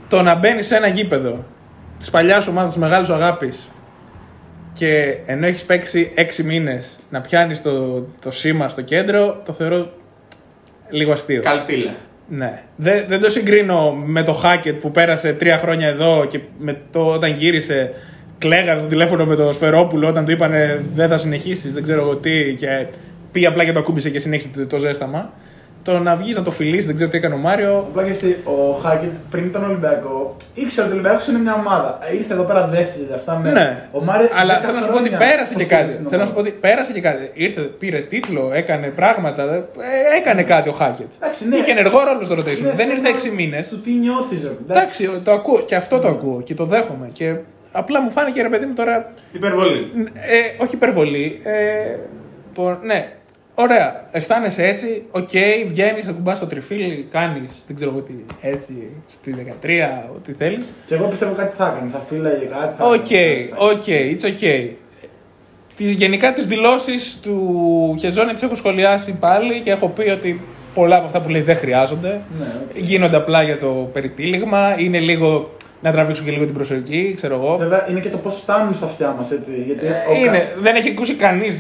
[0.10, 1.44] το να μπαίνει σε ένα γήπεδο
[1.98, 3.72] της παλιάς ομάδας της μεγάλης σου αγάπης
[4.74, 9.90] και ενώ έχεις παίξει 6 μήνες να πιάνεις το, το σήμα στο κέντρο, το θεωρώ
[10.90, 11.42] λίγο αστείο.
[11.42, 11.96] Καλτήλα.
[12.30, 12.62] Ναι.
[12.76, 17.06] Δεν, δεν το συγκρίνω με το Hackett που πέρασε τρία χρόνια εδώ και με το,
[17.08, 17.94] όταν γύρισε
[18.38, 22.16] κλαίγανε το τηλέφωνο με το Σφερόπουλο όταν του είπανε δεν θα συνεχίσεις, δεν ξέρω εγώ
[22.16, 22.86] τι και
[23.32, 25.34] πήγε απλά και το ακούμπησε και συνέχισε το, το ζέσταμα.
[25.88, 27.78] Το να βγεις να το φιλήσει, δεν ξέρω τι έκανε ο Μάριο.
[27.90, 32.00] Απλά και εσύ, ο Χάκετ πριν τον Ολυμπιακό ήξερε ότι ο Ολυμπιακός είναι μια ομάδα.
[32.12, 33.52] Ε, Ήρθε εδώ πέρα δεύτερη, αυτά ναι.
[33.52, 33.84] Ναι.
[33.92, 36.02] Ο Μάριο, Αλλά 10 θέλω να σου πω ότι χρόνια πέρασε και υποστήριζε κάτι.
[36.02, 36.56] την Θέλω να σου πω ομάδα.
[36.56, 37.32] ότι πέρασε και κάτι.
[37.34, 39.44] Ήρθε, πήρε τίτλο, έκανε πράγματα.
[39.54, 41.08] ε, έκανε κάτι ο Χάκετ.
[41.20, 41.56] Εντάξει, ναι.
[41.56, 42.60] Είχε ενεργό ρόλο στο rotation.
[42.60, 43.70] Είναι δεν ήρθε θέμα 6 μήνες.
[43.70, 44.52] Του τι νιώθεις, ρε.
[44.70, 47.10] Εντάξει, το ακούω και αυτό το ακούω και το δέχομαι.
[47.14, 47.36] Και
[47.72, 49.14] απλά μου φάνηκε ρε παιδί μου τώρα.
[49.32, 49.92] Υπερβολή.
[50.14, 51.40] Ε, όχι υπερβολή.
[51.44, 51.96] Ε,
[52.54, 53.08] πο- ναι,
[53.60, 54.08] ωραία.
[54.12, 55.04] Αισθάνεσαι έτσι.
[55.12, 55.30] Οκ,
[55.68, 58.74] βγαίνεις, ακουμπάς το τριφύλλι, κάνεις δεν ξέρω εγώ τι έτσι
[59.10, 59.32] στη
[59.62, 60.74] 13, ό,τι θέλεις.
[60.86, 61.92] Και εγώ πιστεύω κάτι θα έκανε.
[61.94, 62.78] Θα φύλαγε κάτι.
[62.78, 64.70] θα Οκ, έκανε, θα- ok, it's ok.
[65.76, 70.42] Τι- Γενικά τις δηλώσεις του Χεζόνια τις έχω σχολιάσει πάλι και έχω πει ότι
[70.74, 72.22] πολλά από αυτά που λέει δεν χρειάζονται.
[72.40, 72.78] Ναι, οκ.
[72.78, 75.52] Γίνονται απλά για το περιτύλιγμα, είναι λίγο
[75.82, 77.56] να τραβήξουν και λίγο την προσοχή, ξέρω εγώ.
[77.58, 79.64] Βέβαια είναι και το πώς φτάνουν στα αυτιά μας έτσι.
[79.66, 81.58] Γιατί ο κα- Ε, Είναι, δεν έχει ακούσει κανείς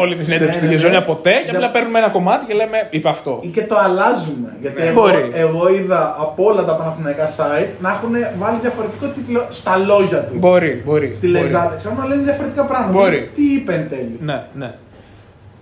[0.00, 1.04] όλη τη συνέντευξη Ναι, του ναι, Χεζόνια ναι.
[1.04, 3.38] ποτέ και Για- απλά παίρνουμε ένα κομμάτι και λέμε είπε αυτό.
[3.42, 4.56] ή και το αλλάζουμε.
[4.60, 4.88] Γιατί Ναι.
[4.88, 5.30] εγώ, Μπορεί.
[5.32, 10.32] εγώ είδα από όλα τα παναθηναϊκά site να έχουν βάλει διαφορετικό τίτλο στα λόγια του.
[10.38, 11.12] Μπορεί, μπορεί.
[11.14, 11.40] Στη μπορεί.
[11.42, 12.98] λεζάντα, ξέρω να λένε διαφορετικά πράγματα.
[12.98, 13.30] Μπορεί.
[13.34, 14.74] Τι είπε εν τέλει; Ναι, ναι.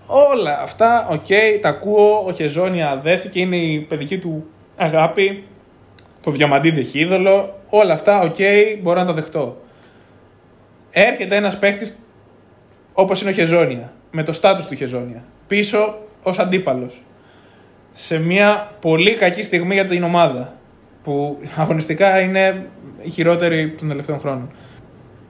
[0.07, 1.27] Όλα αυτά, οκ,
[1.61, 2.25] τα ακούω.
[2.27, 4.45] Ο Χεζόνια δέθηκε, είναι η παιδική του
[4.77, 5.45] αγάπη.
[6.23, 7.55] Τον Διαμαντίδη είχε είδωλο.
[7.71, 8.37] Όλα αυτά, οκ,
[8.83, 9.61] μπορώ να τα δεχτώ.
[10.91, 11.97] Έρχεται ένας παίχτης
[12.93, 17.03] όπως είναι ο Χεζόνια, με το στάτους του Χεζόνια, πίσω ως αντίπαλος.
[17.93, 20.53] Σε μια πολύ κακή στιγμή για την ομάδα,
[21.03, 22.67] που αγωνιστικά είναι
[23.03, 24.51] η χειρότερη των τελευταίων χρόνων.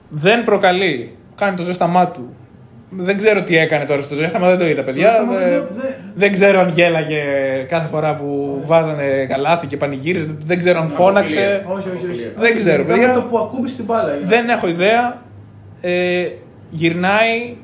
[0.09, 2.35] Δεν προκαλεί, κάνει το ζέσταμά του.
[2.97, 5.09] Δεν ξέρω τι έκανε τώρα στο ζέσταμα, δεν το είδα παιδιά.
[5.11, 7.21] ζέσταμα Δεν- δεν- δεν- δεν ξέρω αν γέλαγε
[7.69, 10.35] κάθε φορά που βάζανε καλάθι και πανηγύριζε.
[10.45, 11.65] Δεν ξέρω αν φώναξε.
[11.67, 12.31] Όχι, όχι, όχι.
[12.37, 13.13] Δεν ξέρω, Ήταν παιδιά.
[13.13, 14.15] το που ακούμπησε την μπάλα.
[14.15, 14.25] είναι.
[14.27, 15.21] Δεν έχω ιδέα.
[15.81, 16.27] Ε,
[16.69, 17.55] γυρνάει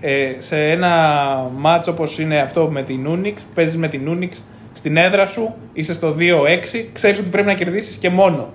[0.00, 0.90] ε, σε ένα
[1.56, 3.34] μάτσο όπως είναι αυτό με την Unix.
[3.54, 4.32] Παίζεις με την Unix
[4.72, 8.52] στην έδρα σου, είσαι στο 2-6, ξέρεις ότι πρέπει να κερδίσεις και μόνο.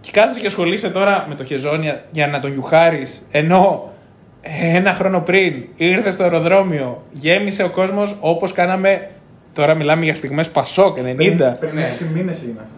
[0.00, 3.92] Και κάθεσαι και ασχολείσαι τώρα με το Χεζόνια για να τον γιουχάρεις, ενώ
[4.62, 9.08] ένα χρόνο πριν ήρθε στο αεροδρόμιο, γέμισε ο κόσμος όπως κάναμε,
[9.52, 11.88] τώρα μιλάμε για στιγμές Πασόκ 90, Πριν, πριν, πριν Ναι.
[11.90, 12.74] 6 μήνες έγινε αυτό.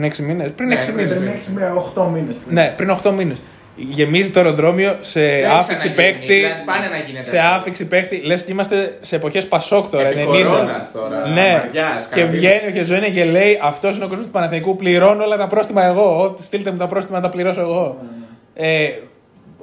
[0.00, 1.12] 6 μήνες, πριν Ναι, 6 πριν μήνες.
[1.18, 2.36] Πριν 6 μήνε, 8 μήνες.
[2.48, 3.42] Ναι, πριν 8 μήνες.
[3.78, 6.34] Γεμίζει το αεροδρόμιο σε έχει άφηξη ξαναγίνει, παίχτη.
[6.34, 7.54] δηλαδή σπάνια να γίνεται Σε αυτό.
[7.56, 8.16] άφηξη παίχτη.
[8.16, 10.26] Λες και είμαστε σε εποχές Πασόκ τώρα, Επί 90.
[10.26, 11.50] κορώνας τώρα, ναι.
[11.52, 12.38] Μαριάς, και καραντίνα.
[12.38, 14.76] βγαίνει ο Χεζόνια και λέει: Αυτός είναι ο κόσμος του Παναθηνικού.
[14.76, 16.22] Πληρώνω όλα τα πρόστιμα εγώ.
[16.22, 17.96] Ό, Στείλτε μου τα πρόστιμα να τα πληρώσω εγώ.
[18.54, 18.88] Ε,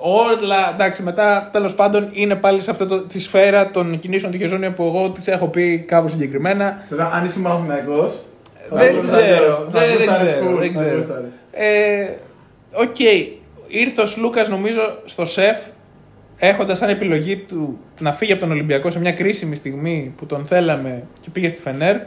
[0.06, 4.74] όλα εντάξει, μετά τέλος πάντων είναι πάλι σε αυτή τη σφαίρα των κινήσεων του Χεζόνια
[4.74, 6.86] που εγώ τις έχω πει κάπου συγκεκριμένα.
[6.90, 8.12] Βέβαια, αν είσαι μαθηματικό.
[8.70, 9.68] Δεν ξέρω.
[9.70, 10.56] Δεν δεν ξέρω.
[10.56, 11.24] δεν ξέρω.
[11.52, 12.10] Ε,
[12.74, 13.00] Οκ.
[13.68, 15.58] Ήρθε ο Σλούκας νομίζω στο ΣΕΦ
[16.38, 20.46] έχοντας σαν επιλογή του να φύγει από τον Ολυμπιακό σε μια κρίσιμη στιγμή που τον
[20.46, 21.98] θέλαμε και πήγε στη Φενέρ.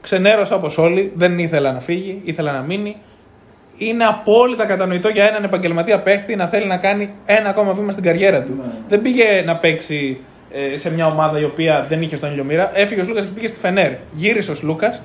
[0.00, 2.96] Ξενέρωσα όπως όλοι, δεν ήθελα να φύγει, ήθελα να μείνει.
[3.76, 8.04] Είναι απόλυτα κατανοητό για έναν επαγγελματία παίχτη να θέλει να κάνει ένα ακόμα βήμα στην
[8.04, 8.52] καριέρα του.
[8.56, 8.72] Ναι.
[8.88, 10.18] Δεν πήγε να παίξει
[10.52, 12.70] ε, σε μια ομάδα η οποία δεν είχε στον ήλιο μοίρα.
[12.74, 13.92] Έφυγε ο Σλούκας και πήγε στη Φενέρ.
[14.12, 15.02] Γύρισε ο Σλούκας.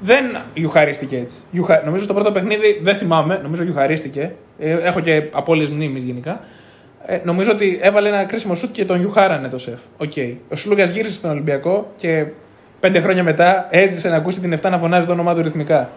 [0.00, 1.36] Δεν γιουχαρίστηκε έτσι.
[1.50, 1.82] Γιουχα...
[1.84, 4.32] Νομίζω στο πρώτο παιχνίδι, δεν θυμάμαι, νομίζω γιουχαρίστηκε.
[4.58, 6.40] Ε, έχω και απώλειες μνήμης γενικά.
[7.06, 9.78] Ε, νομίζω ότι έβαλε ένα κρίσιμο σουτ και τον γιουχάρανε το ΣΕΦ.
[9.96, 10.12] Οκ.
[10.48, 12.26] Ο Σλούκας γύρισε στον Ολυμπιακό και
[12.80, 15.90] πέντε χρόνια μετά έζησε να ακούσει την 7 να φωνάζει το όνομά του ρυθμικά.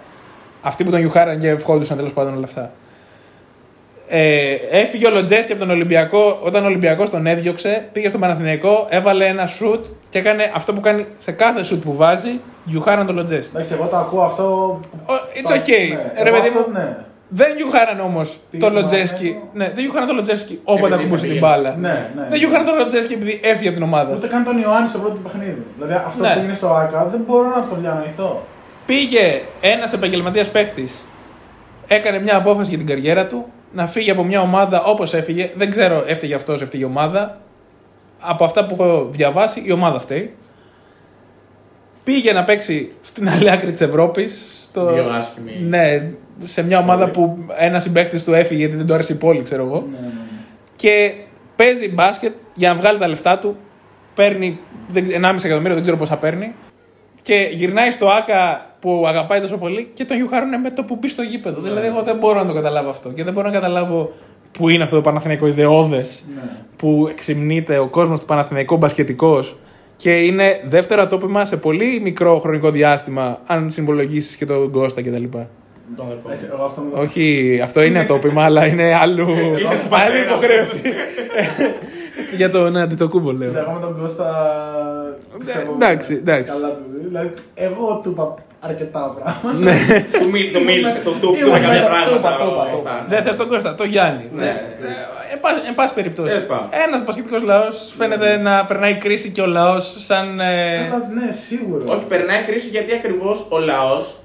[0.62, 2.72] Αυτοί που τον γιουχάραν και ευχόντουσαν τέλος πάντων όλα αυτά.
[4.14, 6.40] Ε, έφυγε ο Λοτζέσκι από τον Ολυμπιακό.
[6.44, 10.80] Όταν ο Ολυμπιακός τον έδιωξε, πήγε στον Παναθηναϊκό, έβαλε ένα σουτ και έκανε αυτό που
[10.80, 12.40] κάνει σε κάθε σουτ που βάζει.
[12.66, 13.52] Γιουχάραν τον Λοτζέσκι.
[13.56, 14.44] Εντάξει, εγώ το ακούω αυτό.
[15.06, 15.90] Ο- It's το- okay.
[16.16, 16.24] ναι.
[16.24, 16.98] Ρε Εγώ παιδί αυτό, μου, ναι.
[17.28, 19.16] δεν γιουχάραν όμως Πήγε το στον Λοτζέσκι.
[19.16, 19.50] Παναθηναϊκό.
[19.54, 21.46] Ναι, δεν γιουχάραν το Λοτζέσκι όποτε Επειδή ακουμπούσε την έφυγε.
[21.48, 21.76] μπάλα.
[21.86, 22.28] Ναι, ναι.
[22.30, 24.14] Δεν γιουχάραν το Λοτζέσκι επειδή έφυγε από την ομάδα.
[24.16, 25.64] Ούτε καν τον Ιωάννη στο πρώτο παιχνίδι.
[25.76, 26.34] Δηλαδή αυτό Ναι.
[26.34, 28.32] που έγινε στο ΟΑΚΑ δεν μπορώ να το διανοηθώ.
[28.86, 31.06] Πήγε ένας επαγγελματίας παίχτης,
[31.88, 35.52] έκανε μια απόφαση για την καριέρα του, να φύγει από μια ομάδα όπως έφυγε.
[35.56, 37.42] Δεν ξέρω, έφυγε αυτός, έφυγε η ομάδα.
[38.20, 40.34] Από αυτά που έχω διαβάσει, η ομάδα φταίει.
[42.04, 44.46] Πήγε να παίξει στην άλλη άκρη της Ευρώπης.
[44.70, 44.94] Στο...
[44.94, 45.52] Δύο άσχημοι.
[45.68, 46.12] Ναι,
[46.44, 47.28] σε μια ομάδα Πόλη.
[47.28, 49.84] που ένας συμπαίκτης του έφυγε γιατί δεν του άρεσε η πόλη, ξέρω εγώ.
[49.92, 50.14] Ναι, ναι, ναι.
[50.76, 51.14] Και
[51.56, 53.58] παίζει μπάσκετ για να βγάλει τα λεφτά του.
[54.16, 56.54] Παίρνει δεν- 1,5 εκατομμύριο, δεν ξέρω πόσα παίρνει.
[57.22, 61.10] Και γυρνάει στο ΑΚΑ που αγαπάει τόσο πολύ και τον γιουχάρουν με το που μπει
[61.10, 61.62] στο γήπεδο.
[61.62, 63.10] Δηλαδή, εγώ δεν μπορώ να το καταλάβω αυτό.
[63.10, 64.12] Και δεν μπορώ να καταλάβω
[64.52, 66.42] που είναι αυτό το Παναθηναϊκό ιδεώδες, Ναι.
[66.76, 69.58] που εξυμνείται ο κόσμος του Παναθηναϊκού μπασκετικός
[69.98, 75.24] και είναι δεύτερο ατόπιμα σε πολύ μικρό χρονικό διάστημα, αν συμπολογίσεις και τον Κώστα κτλ.
[75.96, 76.34] Τον αδερφό μου.
[76.34, 79.28] Ε, Εγώ αυτό μου Όχι, αυτό είναι ατόπιμα, αλλά είναι άλλου,
[79.90, 80.82] άλλη υποχρέωση.
[82.36, 83.52] Για τον Αντιτοκούμπο, λέω.
[83.52, 84.28] Ναι, Εγώ με τον Κώστα.
[85.40, 86.52] πιστεύω, εντάξει, εντάξει.
[86.52, 86.84] Καλά του.
[87.08, 88.36] Δηλαδή, εγώ του είπα
[88.68, 89.60] αρκετά πράγματα.
[89.66, 89.76] Ναι.
[90.22, 92.10] Του μίλησε, του μίλησε, του του Ήμουν είπε κάποια μέσα, πράγματα.
[92.10, 92.90] το είπα, το είπα, ο- το είπα.
[92.92, 94.26] θα- Δεν θες τον Κώστα, το Γιάννη.
[94.36, 94.46] Ναι.
[94.46, 96.28] Ε, Εν πάση- Εν πάση περιπτώσει.
[96.30, 96.68] Τέλος πάντων.
[96.88, 100.40] Ένας μπασκετικό λαός φαίνεται να περνάει κρίση και ο λαός σαν.
[100.40, 101.94] ε, Αλλά, Ναι, σίγουρα.
[101.94, 104.16] Όχι, περνάει κρίση γιατί ακριβώς ο λαός.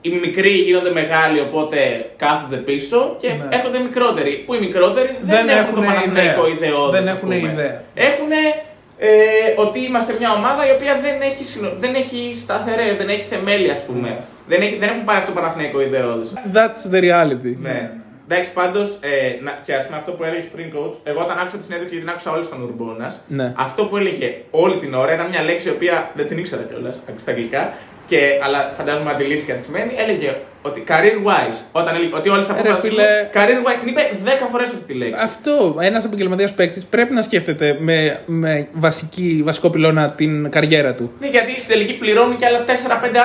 [0.00, 1.78] Οι μικροί γίνονται μεγάλοι, οπότε
[2.16, 3.48] κάθονται πίσω και Ναι.
[3.56, 4.32] έρχονται οι μικρότεροι.
[4.46, 6.68] Που οι μικρότεροι δεν, Δεν έχουν το έχουνε Παναθηναϊκό ιδέα.
[6.68, 7.50] ιδεώδες, Δεν ας έχουνε πούμε.
[7.52, 7.82] ιδέα.
[7.94, 8.30] Έχουν
[9.08, 13.24] ε, ότι είμαστε μια ομάδα η οποία δεν έχει, συνο- δεν έχει σταθερές, δεν έχει
[13.32, 14.08] θεμέλια, ας πούμε.
[14.08, 14.16] Ναι.
[14.46, 16.32] Δεν, έχει, δεν έχουν πάρει αυτό το Παναθηναϊκό ιδεώδες.
[16.56, 17.54] That's the reality.
[17.60, 17.90] Ναι.
[18.28, 21.56] Εντάξει, πάντως, ε, να- και ας πούμε αυτό που έλεγες πριν, coach, εγώ όταν άκουσα
[21.56, 23.52] τη συνέντευξη, γιατί την άκουσα όλη στον Ουρμπόνα, Ναι.
[23.56, 26.96] αυτό που έλεγε όλη την ώρα ήταν μια λέξη η οποία δεν την ήξερα κιόλας,
[27.16, 27.72] στα αγγλικά,
[28.06, 29.92] και, αλλά φαντάζομαι αντιλήφθηκα τι σημαίνει.
[29.96, 30.36] Έλεγε
[30.66, 32.88] ότι career wise, όταν έλεγε ότι όλες τι αποφάσεις.
[32.90, 33.04] φίλε.
[33.34, 35.14] Career wise, την είπε 10 φορές αυτή τη λέξη.
[35.22, 41.10] Αυτό, ένας επαγγελματίας παίκτης πρέπει να σκέφτεται με, με βασική, βασικό πυλώνα την καριέρα του.
[41.20, 42.70] Ναι, γιατί στην τελική πληρώνουν και άλλα 4-5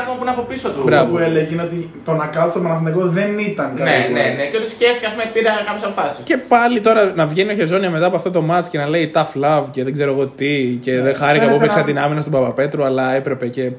[0.01, 0.81] άτομα που είναι από πίσω του.
[0.85, 1.01] Μπράβο.
[1.03, 3.83] Αυτό που έλεγε είναι ότι το να κάτω στο Παναθηναϊκό δεν ήταν Ναι,
[4.13, 4.45] ναι, ναι.
[4.51, 6.19] Και ότι σκέφτηκα, ας πούμε, πήρα κάποιες αποφάσεις.
[6.23, 9.11] Και πάλι τώρα να βγαίνει ο Χεζόνια μετά από αυτό το match και να λέει
[9.15, 11.99] tough love και δεν ξέρω εγώ τι και δεν χάρηκα φαίνεται που έπαιξα να- την
[11.99, 13.71] άμυνα στον Παπαπέτρου, αλλά έπρεπε και.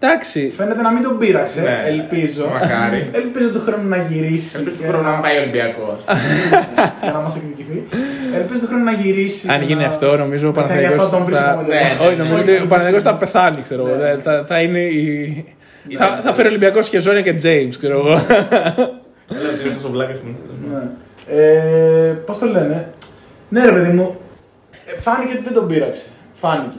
[0.00, 0.52] Εντάξει.
[0.56, 1.60] Φαίνεται να μην τον πείραξε.
[1.60, 1.82] Ναι.
[1.86, 2.48] Ελπίζω.
[2.52, 3.10] Μακάρι.
[3.22, 4.56] Ελπίζω του χρόνου να γυρίσει.
[4.56, 6.04] Ελπίζω και του χρόνου να πάει Ολυμπιακός.
[7.02, 7.84] για να μας εκδικηθεί.
[8.34, 9.48] Ελπίζω του χρόνου να γυρίσει.
[9.50, 11.50] Αν και γίνει να- αυτό, νομίζω ο να ξέρει Παναθηναϊκός αυτό τον βρίσκω θα...
[11.52, 12.00] από Ναι, τελείως.
[12.06, 13.96] Όχι, νομίζω ότι ο Παναθηναϊκός θα πεθάνει, ξέρω εγώ.
[13.96, 14.14] Ναι.
[14.16, 15.44] Θα, θα είναι η...
[15.98, 18.12] Θα, θα φέρει Ολυμπιακός Χεζόνια και James, ξέρω εγώ.
[18.12, 20.36] Έλα, τι είναι τόσο βλάκας μου.
[20.70, 20.82] Ναι.
[21.42, 22.88] Ε, Πώς το λένε;
[23.48, 24.16] Ναι, ρε παιδί μου,
[24.86, 26.04] ε, φάνηκε ότι δεν τον πείραξε.
[26.34, 26.78] Φάνηκε.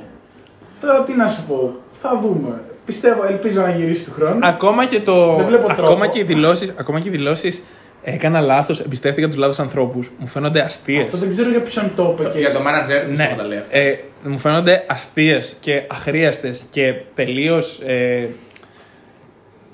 [0.82, 1.76] Τώρα τι να σου πω.
[2.02, 2.62] Θα δούμε.
[2.88, 4.40] Πιστεύω, ελπίζω να γυρίσει του χρόνου.
[4.44, 5.36] ακόμα και, το...
[5.36, 5.82] Δεν βλέπω τρόπο.
[5.82, 7.64] ακόμα και οι δηλώσεις, ακόμα και οι δηλώσεις
[8.04, 10.12] έκανα λάθος, εμπιστεύτηκα τους λάθος ανθρώπους.
[10.18, 11.04] Μου φαίνονται αστείες.
[11.04, 12.30] Αυτό δεν ξέρω για ποιον το είπε.
[12.30, 13.58] και- Για το manager του Ναι, τα λέει.
[13.58, 13.78] αυτό.
[13.78, 17.82] ε, μου φαίνονται αστείες και αχρίαστες και τελείως...
[17.86, 18.28] Ε,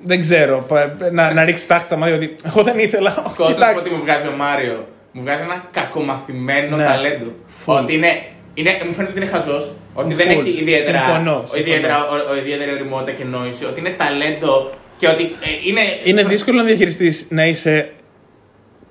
[0.05, 3.11] δεν ξέρω, πα- να, να ρίξεις τάχτη στα μάτια ότι εγώ δεν ήθελα.
[3.11, 4.87] Κόντρα σου πω Κοιτάξτε, ότι μου βγάζει ο Μάριο.
[5.11, 6.83] Μου βγάζει ένα κακομαθημένο Ναι.
[6.85, 7.25] ταλέντο.
[7.65, 7.79] Full.
[7.81, 8.07] Ότι είναι,
[8.53, 9.73] είναι, μου φαίνεται ότι είναι χαζός.
[9.93, 10.39] Ότι δεν Full.
[10.39, 11.61] έχει ιδιαίτερα, Συμφωνώ, ο- συμφωνώ.
[11.61, 13.65] ιδιαίτερα, ο, ο, ιδιαίτερη ωριμότητα και νόηση.
[13.65, 15.81] Ότι είναι ταλέντο και ότι ε, είναι.
[16.03, 17.91] είναι δύσκολο να διαχειριστείς να είσαι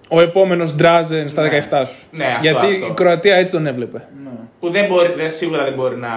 [0.09, 1.53] ο επόμενος Ντράζεν στα 17
[1.87, 2.07] σου.
[2.11, 2.87] Ναι, αυτό, Γιατί αυτό.
[2.87, 4.09] η Κροατία έτσι τον έβλεπε.
[4.24, 4.31] Ναι.
[4.61, 6.09] Που δεν μπορεί, δεν, σίγουρα δεν μπορεί να.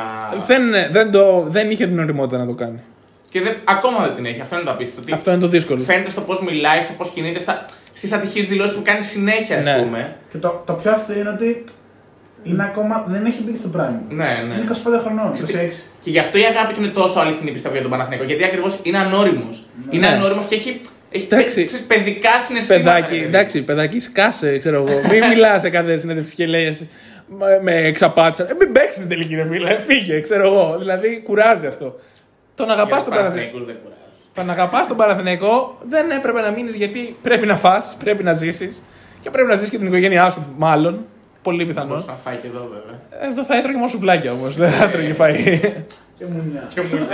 [0.47, 2.79] Δεν, δεν, το, δεν είχε την οριμότητα να το κάνει.
[3.29, 4.41] Και δεν, ακόμα δεν την έχει.
[4.41, 5.01] Αυτό είναι το απίστευτο.
[5.01, 5.81] ότι Αυτό είναι το δύσκολο.
[5.81, 9.65] Φαίνεται στο πώς μιλάει, στο πώς κινείται, στα, στις ατυχείς δηλώσεις που κάνει συνέχεια, ας
[9.65, 9.77] Ναι.
[9.83, 10.15] πούμε.
[10.31, 11.63] Και το, το πιο αστείο είναι ότι
[12.49, 13.97] είναι ακόμα, δεν έχει μπει στο prime.
[14.09, 14.15] του.
[14.15, 14.53] Ναι, ναι.
[14.53, 15.91] Είναι 25 χρονών, 26.
[16.03, 18.25] Και γι' αυτό η αγάπη του είναι τόσο αληθινή πιστεύω για τον Παναθηναϊκό.
[18.25, 19.65] Γιατί ακριβώς είναι ανώριμος.
[19.89, 20.13] Είναι Ναι.
[20.15, 20.81] ανώριμος και έχει,
[21.11, 21.55] έχει Εντάξει.
[21.55, 22.93] παι- ξέρεις, παιδικά συναισθήματα.
[22.93, 23.25] ρε Παιδάκι, παιδί.
[23.29, 25.01] εντάξει, παιδάκι, σκάσε, ξέρω εγώ.
[25.09, 26.77] Μην μιλάς σε κάθε συνέντευξη και λέει
[27.39, 28.43] με, με εξαπάτησα.
[28.43, 29.77] Ε, μην παίξεις την τελική, ρε φίλε.
[29.79, 30.75] Φύγε, ξέρω εγώ.
[30.79, 31.99] Δηλαδή, κουράζει αυτό.
[32.55, 33.51] Τον αγαπάς Για τον τους Παναθηναϊκό.
[33.51, 33.99] Παναθηναϊκούς δεν κουράζει.
[34.33, 38.83] Τον αγαπάς τον Παναθηναϊκό, δεν έπρεπε να μείνεις γιατί πρέπει να φας, πρέπει να ζήσεις
[39.21, 41.05] και πρέπει να ζήσεις και την οικογένειά σου, μάλλον.
[41.47, 41.87] Πολύ πιθανό.
[41.87, 43.29] Μπορούσε να φάει και εδώ βέβαια.
[43.31, 44.55] Εδώ θα έτρωγε μόνο σουβλάκια όμως.
[44.55, 45.59] Δεν θα έτρωγε φαΐ.
[46.17, 46.63] Και μουνιά.
[46.73, 47.07] Και μου λέει,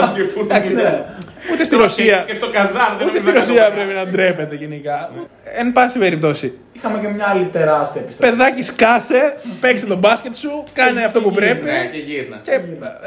[0.00, 0.44] θα πιεφούν.
[0.44, 1.04] Εντάξει, Ναι.
[1.52, 2.24] Ούτε στη Ρωσία.
[2.26, 5.10] Και στο καζάρ δεν Ούτε νομίζω στη να Ρωσία κάνω πρέπει να ντρέπεται γενικά.
[5.58, 6.58] Εν πάση περιπτώσει.
[6.72, 8.32] Είχαμε και μια άλλη τεράστια επιστροφή.
[8.32, 11.64] Παιδάκι σκάσε, παίξε το μπάσκετ σου, κάνε αυτό που πρέπει.
[11.64, 12.40] Ναι, και γύρνα.
[12.42, 12.60] Και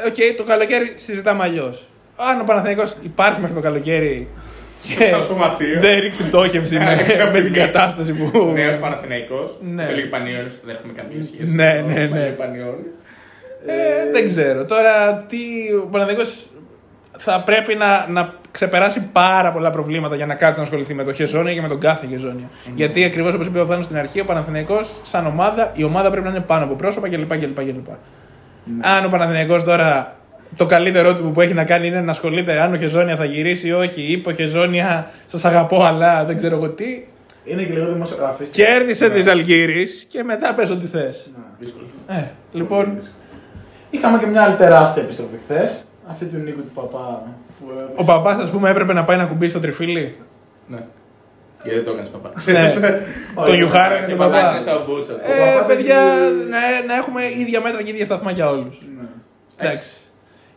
[0.06, 1.86] οκ, το καλοκαίρι συζητάμε αλλιώς.
[2.16, 4.55] Αν ο Παναθηναϊκός υπάρχει μέχρι το καλοκαίρι και
[5.08, 5.80] Στο σωματείο.
[5.80, 6.96] δεν ρίξει πτώχευση με,
[7.32, 8.50] με την κατάσταση που.
[8.54, 9.58] Νέος Παναθηναϊκός.
[9.74, 9.84] Ναι.
[9.84, 11.54] Σε λίγη Πανιόνιο δεν έχουμε καμία σχέση.
[11.54, 12.08] Ναι, με το ναι, ναι.
[12.08, 12.92] Πανιόνιο Πανιόνιο.
[13.66, 14.64] Ε, δεν ξέρω.
[14.64, 15.38] Τώρα τι.
[15.82, 16.50] Ο Παναθηναϊκός
[17.18, 21.12] θα πρέπει να, να ξεπεράσει πάρα πολλά προβλήματα για να κάτσει να ασχοληθεί με το
[21.12, 22.48] Χεζόνια και με τον κάθε Χεζόνια.
[22.74, 26.24] Γιατί ακριβώς όπως είπε ο Θάνο στην αρχή, ο Παναθηναϊκός σαν ομάδα, η ομάδα πρέπει
[26.26, 27.38] να είναι πάνω από πρόσωπα κλπ.
[27.38, 27.88] κλπ, κλπ.
[28.80, 30.16] Αν ο Παναθηναϊκός τώρα
[30.56, 33.68] το καλύτερό του που έχει να κάνει είναι να ασχολείται αν ο Χεζόνια θα γυρίσει
[33.68, 37.04] ή όχι, είπε ο Χεζόνια, σας αγαπώ, αλλά δεν ξέρω εγώ τι.
[37.44, 38.66] Είναι και λίγο δημοσιογραφίστικο.
[38.68, 41.30] Κέρδισε της Αλγύρης και μετά πες ό,τι θες.
[41.58, 41.86] Δύσκολο.
[42.08, 42.98] Ε, λοιπόν,
[43.90, 45.86] Είχαμε και μια άλλη τεράστια επιστροφή χθες.
[46.10, 47.22] Αυτή του Νίκου του Παπά.
[47.60, 47.92] Που έδωσε.
[47.96, 50.16] ο παπάς, ας πούμε, έπρεπε να πάει να κουμπίσει το τριφύλι;
[50.68, 50.78] Ναι.
[51.62, 52.32] Γιατί δεν το έκανες παπά.
[52.46, 52.74] ναι.
[53.44, 54.50] τον Γιουχάρα είναι Και τον παπάς παπά.
[54.50, 55.12] είναι στο μπούτσο.
[55.12, 58.78] Ο Ε, παπάς παιδιά, έχει- να, να έχουμε ίδια μέτρα και ίδια σταθμά για όλους.
[58.98, 59.06] Ναι.
[59.66, 59.90] Εντάξει.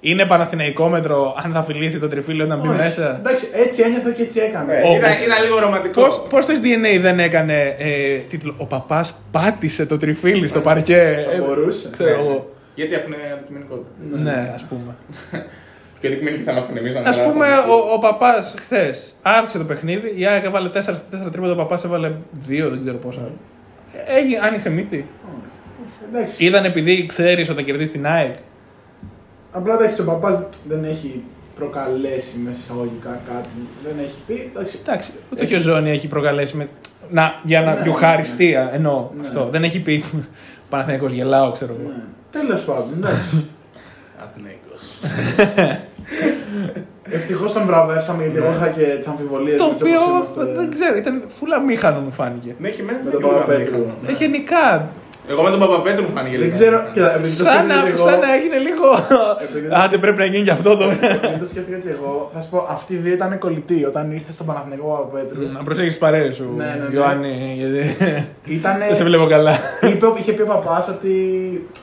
[0.02, 2.78] Είναι παναθηναϊκόμετρο αν θα φιλήσει το τριφύλι όταν μπει Όχι.
[2.78, 4.74] μέσα; Εντάξει, έτσι ένιωθε και έτσι έκανε.
[4.74, 6.02] Ε, Ο- ήταν, ήταν λίγο ρομαντικό.
[6.02, 11.26] Πώς, πώς το SDNA δεν έκανε ε, τίτλο; «Ο παπάς πάτησε το τριφύλι στο παρκέ».
[11.30, 11.90] Θα Ε, μπορούσε.
[11.92, 12.16] Ξέρω Ναι.
[12.16, 12.54] εγώ.
[12.76, 13.86] Γιατί αφού είναι αντικειμενικό.
[14.12, 14.96] Ναι, ας πούμε.
[16.00, 16.90] Και αντικειμενική θα είμαστε εμεί.
[17.08, 21.32] Ας πούμε, ο, ο παπάς χθες άρχισε το παιχνίδι, η ΑΕΚ έβαλε 4 στα 4
[21.32, 23.22] τρίποτα, ο παπάς έβαλε 2, δεν ξέρω πόσα.
[24.18, 25.06] Έγινε, άνοιξε μύτη.
[26.14, 26.46] Εντάξει.
[26.46, 28.36] Ήταν επειδή ξέρεις ότι θα κερδίσει την ΑΕΚ.
[29.52, 31.24] Απλά εντάξει, ο παπάς δεν έχει
[31.56, 33.50] προκαλέσει μέσα εισαγωγικά κάτι.
[33.84, 34.52] Δεν έχει πει.
[34.54, 36.70] Εντάξει, Εντάξει, ούτε και ο Ζώνη έχει προκαλέσει με...
[37.10, 39.28] να, για να Ναι, διοχαριστία, εννοώ Ναι.
[39.28, 39.48] αυτό.
[39.52, 40.04] Δεν έχει πει
[40.70, 41.90] Παναθηναϊκός γελάω, ξέρω εγώ.
[41.90, 42.04] ναι.
[42.32, 43.50] Τέλος πάντων, εντάξει.
[47.12, 50.00] Ευτυχώς τον βραβεύσαμε γιατί εγώ είχα και τις αμφιβολίες Το οποίο
[50.56, 52.56] δεν ξέρω, ήταν φούλα μήχανο μου φάνηκε.
[52.60, 53.76] Ναι, και εμένα Με δεν τον είναι Παπαπέτρου.
[53.78, 54.90] λίγο Ε, γενικά,
[55.32, 56.58] Εγώ με τον Παπαπέτρου μου φάνηκε Δεν λίγο.
[56.60, 56.78] ξέρω.
[56.94, 58.10] Κοίτα, επειδή το σαν να, σκέφτηκα και εγώ.
[58.10, 58.88] σαν να έγινε λίγο.
[59.46, 60.92] Επειδή το Άντε πρέπει να γίνει και αυτό τώρα.
[60.92, 62.14] επειδή το σκέφτηκα και εγώ.
[62.34, 65.52] Θα σου πω, αυτή η βία ήταν κολλητή όταν ήρθες στον Παναθηναϊκό Παπαπέτρου.
[65.58, 66.96] Να προσέχεις τις παρέες σου, Ναι, ναι, ναι.
[66.96, 67.80] Ιωάννη, γιατί
[68.58, 68.86] Ήτανε.
[68.88, 69.54] δεν σε βλέπω καλά.
[69.92, 71.14] είπε, είχε πει ο παπάς ότι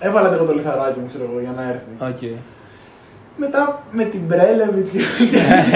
[0.01, 1.93] έβαλα εγώ το λιθαράκι μου, ξέρω εγώ, για να έρθει.
[2.11, 2.23] Οκ.
[3.37, 5.01] Μετά με την Μπρέλεβιτς και,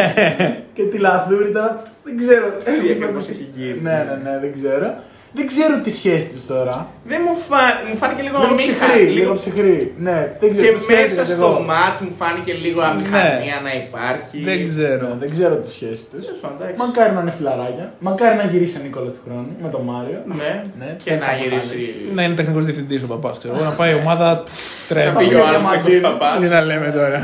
[0.77, 1.83] και τη Λαθούρη τώρα.
[2.05, 2.47] Δεν ξέρω.
[2.87, 3.79] Η Έκκα πώς έχει γίνει.
[3.83, 4.95] Ναι, ναι, ναι, δεν ξέρω.
[5.33, 6.77] Δεν ξέρω τη σχέση τους τώρα.
[7.05, 7.63] Δεν μου, φα...
[7.89, 8.79] μου φάνηκε λίγο Λίγο αμήχανη.
[8.79, 9.95] ψυχρή, λίγο ψυχρή.
[10.07, 10.67] Ναι, δεν ξέρω.
[10.67, 11.61] Και τη σχέση μέσα τους στο εγώ.
[11.71, 14.37] μάτς μου φάνηκε λίγο αμηχανία να υπάρχει.
[14.49, 15.07] Δεν Ναι, ξέρω.
[15.23, 16.25] δεν ξέρω τη σχέση τους.
[16.27, 16.77] Τέλος πάντων, εντάξει.
[16.83, 17.87] Μακάρι να είναι φιλαράκια.
[18.09, 20.19] Μακάρι να γυρίσει ο Νίκολας του χρόνου με τον Μάριο.
[20.41, 21.79] Ναι, Ναι, και να γυρίσει.
[22.17, 24.43] Να είναι τεχνικός διευθυντής ο παπάς, ξέρω εγώ, να πάει η ομάδα Να
[24.89, 25.17] τρέμει.
[25.21, 25.97] φύγει ο άλλος Διαμαντίδη.
[25.97, 26.37] Νίκος Παπάς.
[26.41, 27.19] Τι να λέμε τώρα.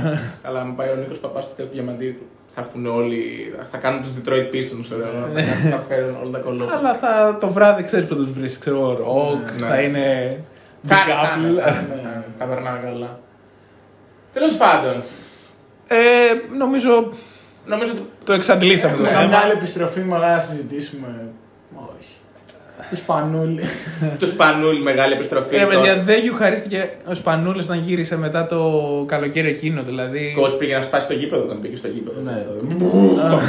[0.46, 2.24] Αλλά αν πάει ο Νίκος Παπάς στο τέλος του Διαμαντίδου,
[2.58, 6.38] θα έρθουν όλοι, θα κάνουν τους Detroit Pistons, ξέρω εγώ, θα- θα φέρουν όλα τα
[6.38, 6.76] κολόπια.
[6.76, 9.66] Αλλά θα, το βράδυ ξέρεις που θα τους βρεις, ξέρω εγώ, ροκ, Ναι.
[9.66, 10.38] θα είναι...
[10.88, 11.62] Κάνει, Big θα είναι, Apple.
[11.62, 12.24] θα είναι, θα είναι.
[12.38, 13.18] θα περνάμε καλά.
[14.32, 15.02] Τέλος πάντων,
[15.88, 15.96] Ε,
[16.58, 17.12] νομίζω
[17.64, 19.36] νομίζω ότι το εξαντλήσαμε το Καμιά θέμα.
[19.38, 21.06] άλλη επιστροφή μεγάλα να συζητήσουμε.
[21.74, 22.15] Όχι.
[22.90, 23.62] Τους Σπανούλη.
[24.18, 25.56] τους Σπανούλη μεγάλη επιστροφή.
[25.56, 25.74] Ε, τώρα.
[25.74, 28.60] παιδιά, δεν γιουχαρίστηκε ο Σπανούλης όταν γύρισε μετά το
[29.06, 30.34] καλοκαίρι εκείνο, δηλαδή...
[30.36, 32.20] Κότς πήγε να σπάσει το γήπεδο όταν πήγε στο γήπεδο.
[32.20, 32.44] Ναι.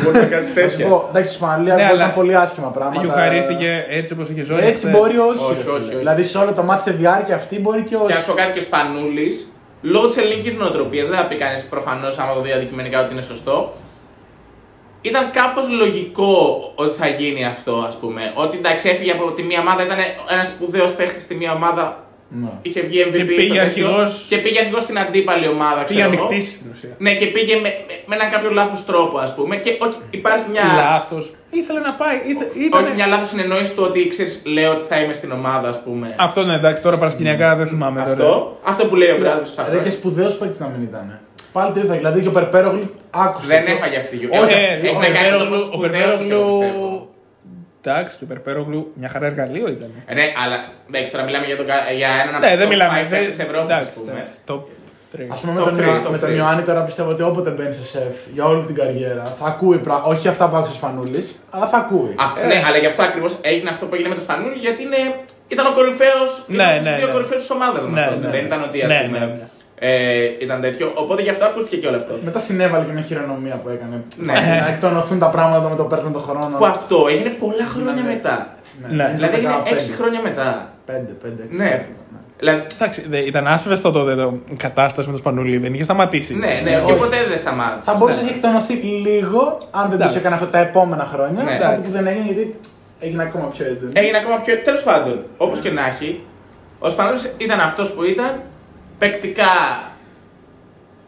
[0.04, 0.88] Μπορούσε κάτι Θα σου τέτοια.
[0.88, 3.02] πω, εντάξει, στη Σπανούλη Ναι, ακούγονταν αλλά πολύ άσχημα πράγματα.
[3.02, 4.60] Γιουχαρίστηκε έτσι όπως είχε ζωή.
[4.60, 5.00] Έτσι χθες.
[5.00, 5.44] μπορεί όχι.
[5.44, 5.72] Όχι, ρε φίλε.
[5.72, 5.96] όχι, όχι.
[5.98, 8.14] Δηλαδή σε όλο το μάτι σε διάρκεια αυτή μπορεί και Και όχι.
[8.14, 9.48] να σου πω κάτι και ο Σπανούλης,
[9.82, 13.22] λόγω της ελληνικής νοοτροπίας, δεν θα πει κανείς προφανώς άμα το δει αντικειμενικά ότι είναι
[13.22, 13.74] σωστό.
[15.02, 18.32] Ήταν κάπως λογικό ότι θα γίνει αυτό, ας πούμε.
[18.36, 19.98] Ότι εντάξει, έφυγε από τη μία ομάδα, ήταν
[20.30, 22.02] ένας σπουδαίος παίχτης στη μία ομάδα.
[22.30, 22.50] Ναι.
[22.62, 23.12] Είχε βγει MVP.
[23.18, 26.18] Και πήγε στο τέτοιο, αρχηγός- Και πήγε αρχηγός στην αντίπαλη ομάδα, Πήγε ξέρω να τη
[26.22, 26.26] εγώ.
[26.26, 26.90] χτίσει στην ουσία.
[26.98, 27.74] Ναι, και πήγε με, με-
[28.06, 29.56] με έναν κάποιο λάθος τρόπο, ας πούμε.
[29.58, 30.62] Και όχι, υπάρχει μια.
[30.76, 31.34] Λάθος.
[31.52, 32.16] Ήθελε να πάει.
[32.26, 32.84] ήθε- Ήταν...
[32.84, 36.16] Όχι μια λάθος συνεννόηση του ότι ξέρεις, λέω ότι θα είμαι στην ομάδα, ας πούμε.
[36.18, 38.12] Αυτό ναι, εντάξει, τώρα παρασκηνιακά δεν θυμάμαι τώρα.
[38.12, 41.20] Αυτό, αυτό που λέει ο Βράδυ Ρε και σπουδαίος παίκτης να μην ήταν.
[41.58, 41.94] Πάλι το ίδιο.
[42.02, 42.88] Δηλαδή και ο Περπέρογλου
[43.26, 43.48] άκουσε.
[43.48, 43.72] Δεν το.
[43.72, 46.60] έφαγε αυτή η Όχι, Έχει- Ε, έχει ο να κάνει Περπέρογλου- όμως ο σπουδαίος, Περπέρογλου.
[46.60, 47.08] πιστεύω.
[47.84, 49.90] Εντάξει, και ο Περπέρογλου μια χαρά εργαλείο ήταν.
[50.06, 50.58] Ε, Ναι, αλλά
[50.90, 52.94] εντάξει, τώρα μιλάμε για, τον, κα- για έναν από Ναι, τους δεν top μιλάμε.
[52.98, 54.12] five παίκτες της δεν- Ευρώπης, Εντάξει, ας πούμε.
[54.12, 54.62] εντάξει, top
[55.14, 55.28] 3.
[55.34, 56.40] Α πούμε με Το τον, free, Ιωάννη- το με τον free.
[56.42, 59.96] Ιωάννη τώρα πιστεύω ότι όποτε μπαίνει στο σεφ για όλη την καριέρα θα ακούει πρα...
[60.12, 62.14] Όχι αυτά που άκουσε ο Σπανούλης, αλλά θα ακούει.
[62.28, 62.46] Αυτό, Ε.
[62.52, 65.00] Ναι, αλλά γι' αυτό ακριβώς έγινε αυτό που έγινε με τον Σπανούλη, γιατί είναι,
[65.54, 66.22] ήταν ο κορυφαίο.
[66.48, 67.14] Ναι, ήταν ναι, δύο ναι.
[67.16, 68.48] κορυφαίους της ομάδας Ναι, ναι, Δεν ναι.
[68.50, 69.46] ήταν ότι ας Ναι, πούμε, ναι, ναι.
[69.80, 70.92] Ε, ήταν τέτοιο.
[70.96, 72.14] Οπότε γι' αυτό ακούστηκε και όλο αυτό.
[72.24, 74.04] Μετά συνέβαλε και μια χειρονομία που έκανε.
[74.18, 74.34] Ναι.
[74.34, 76.58] Να εκτονωθούν τα πράγματα με το παίρνουν τον χρόνο.
[76.58, 78.08] Που αυτό έγινε πολλά χρόνια Ναι, ναι.
[78.14, 78.56] μετά.
[78.90, 79.12] Ναι.
[79.16, 79.74] Δηλαδή έγινε 15.
[79.74, 80.74] 6 χρόνια μετά.
[80.86, 81.58] Πέντε, πέντε, έξι.
[81.58, 81.86] Ναι.
[82.40, 86.36] Δηλαδή, Εντάξει, δε- ήταν άσβεστο τότε το, η κατάσταση με το Σπανούλι, δεν είχε σταματήσει.
[86.36, 86.86] ναι, ναι, όχι.
[86.86, 87.92] και ποτέ δεν σταμάτησε.
[87.92, 90.18] Θα μπορούσε να έχει εκτονωθεί λίγο αν δεν τους Εντάξει.
[90.18, 91.44] έκανε αυτά τα επόμενα χρόνια.
[91.44, 91.52] Ναι.
[91.52, 91.82] κάτι Εντάξει.
[91.82, 92.56] που δεν έγινε γιατί
[93.00, 93.92] έγινε ακόμα πιο έντονο.
[93.94, 94.58] Έγινε ακόμα πιο.
[94.64, 96.22] Τέλος πάντων, όπως και να έχει,
[96.80, 98.42] ο Σπανούλης ήταν αυτός που ήταν.
[98.98, 99.52] Παικτικά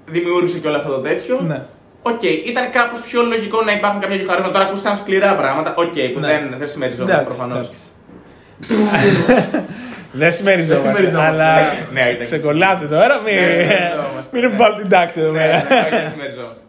[0.05, 1.41] δημιούργησε και όλο αυτό το τέτοιο.
[1.47, 1.61] Ναι.
[2.01, 4.53] Οκ, ήταν κάπως πιο λογικό να υπάρχουν κάποια γιουχαΐσματα.
[4.53, 5.73] Τώρα ακούστηκαν σκληρά πράγματα.
[5.77, 6.27] Οκ, που Ναι.
[6.27, 7.67] δεν, δεν συμμεριζόμαστε Εντάξει, προφανώς.
[7.67, 7.79] εντάξει.
[10.11, 10.87] Δεν συμμεριζόμαστε.
[10.87, 11.43] Δεν συμμεριζόμαστε.
[11.43, 11.55] Αλλά
[11.93, 12.23] Ναι, ήταν.
[12.25, 14.39] ξεκολλάτε τώρα, μην, Δεν συμμεριζόμαστε.
[14.39, 15.53] μην βάλετε την τάξη εδώ Ναι, πέρα.
[15.69, 16.61] ναι, όχι, δεν συμμεριζόμαστε.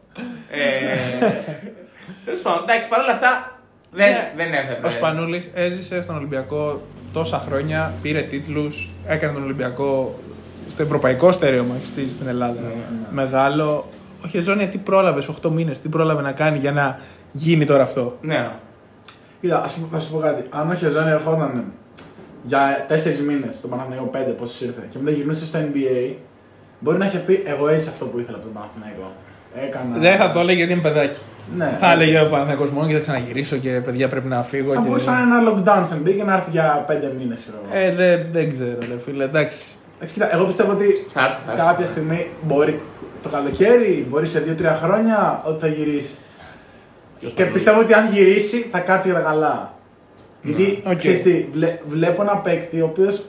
[2.24, 3.58] Τέλος πάντων, εντάξει, παρόλα αυτά
[3.90, 4.30] δεν, Ναι.
[4.36, 4.86] δεν έπρεπε.
[4.86, 6.82] Ο Σπανούλης έζησε στον Ολυμπιακό
[7.12, 10.18] τόσα χρόνια, πήρε τίτλους, έκανε τον Ολυμπιακό
[10.70, 12.60] στο ευρωπαϊκό στερέωμα στη- στην Ελλάδα.
[13.12, 13.88] Μεγάλο.
[14.24, 16.98] Ο Χεζόνια τι πρόλαβες, 8 μήνες, τι πρόλαβε να κάνει για να
[17.32, 18.48] γίνει τώρα αυτό; Ναι.
[19.40, 20.44] Κοίτα, ας σου, θα σου πω κάτι.
[20.50, 21.64] Αν ο Χεζόνι ερχόταν
[22.42, 26.14] για 4 μήνες στο Παναθηναϊκό 5 πόσος ήρθε και μετά γυρνούσε στο NBA,
[26.80, 29.12] μπορεί να είχε πει: Εγώ είσαι αυτό που ήθελα από τον Παναθηναϊκό.
[29.66, 29.98] Έκανα.
[29.98, 31.18] Δεν θα το έλεγε γιατί είναι παιδάκι.
[31.56, 31.76] Ναι.
[31.80, 34.72] Θα έλεγε ο Παναθηναϊκός μόνο και θα ξαναγυρίσω και παιδιά πρέπει να φύγω.
[34.74, 34.86] Θα και...
[34.86, 37.84] μπορούσε να είναι ένα lockdown στην NBA και να έρθει για 5 μήνες, ξέρω εγώ.
[37.84, 39.64] Ε, δεν, δεν ξέρω, ρε φίλε, εντάξει.
[40.02, 41.64] Εντάξει, κοίτα, εγώ πιστεύω ότι Θα έρθει, θα έρθει.
[41.64, 42.80] κάποια στιγμή μπορεί
[43.22, 46.18] το καλοκαίρι, μπορεί σε 2-3 χρόνια ότι θα γυρίσεις.
[47.18, 49.72] Ποιος Και τον- πιστεύω ότι αν γυρίσει θα κάτσει για τα καλά.
[50.42, 50.96] Γιατί Οκ.
[50.96, 53.24] ξέρεις τι, βλέ- βλέπω ένα παίκτη ο οποίος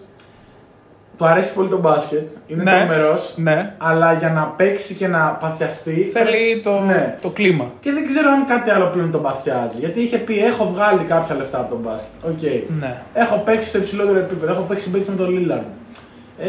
[1.18, 2.72] του αρέσει πολύ το μπάσκετ, είναι Ναι.
[2.78, 3.74] τρομερός, Ναι.
[3.78, 6.10] αλλά για να παίξει και να παθιαστεί.
[6.14, 7.18] Θέλει το, Ναι.
[7.22, 7.72] το κλίμα.
[7.80, 9.78] Και δεν ξέρω αν κάτι άλλο πλέον τον παθιάζει.
[9.80, 12.10] Γιατί είχε πει: Έχω βγάλει κάποια λεφτά από τον μπάσκετ.
[12.24, 12.72] Οκ.
[12.80, 13.02] Ναι.
[13.14, 14.52] Έχω παίξει στο υψηλότερο επίπεδο.
[14.52, 15.62] Έχω παίξει παίξει με τον Λίλαρντ.
[16.40, 16.48] Ε,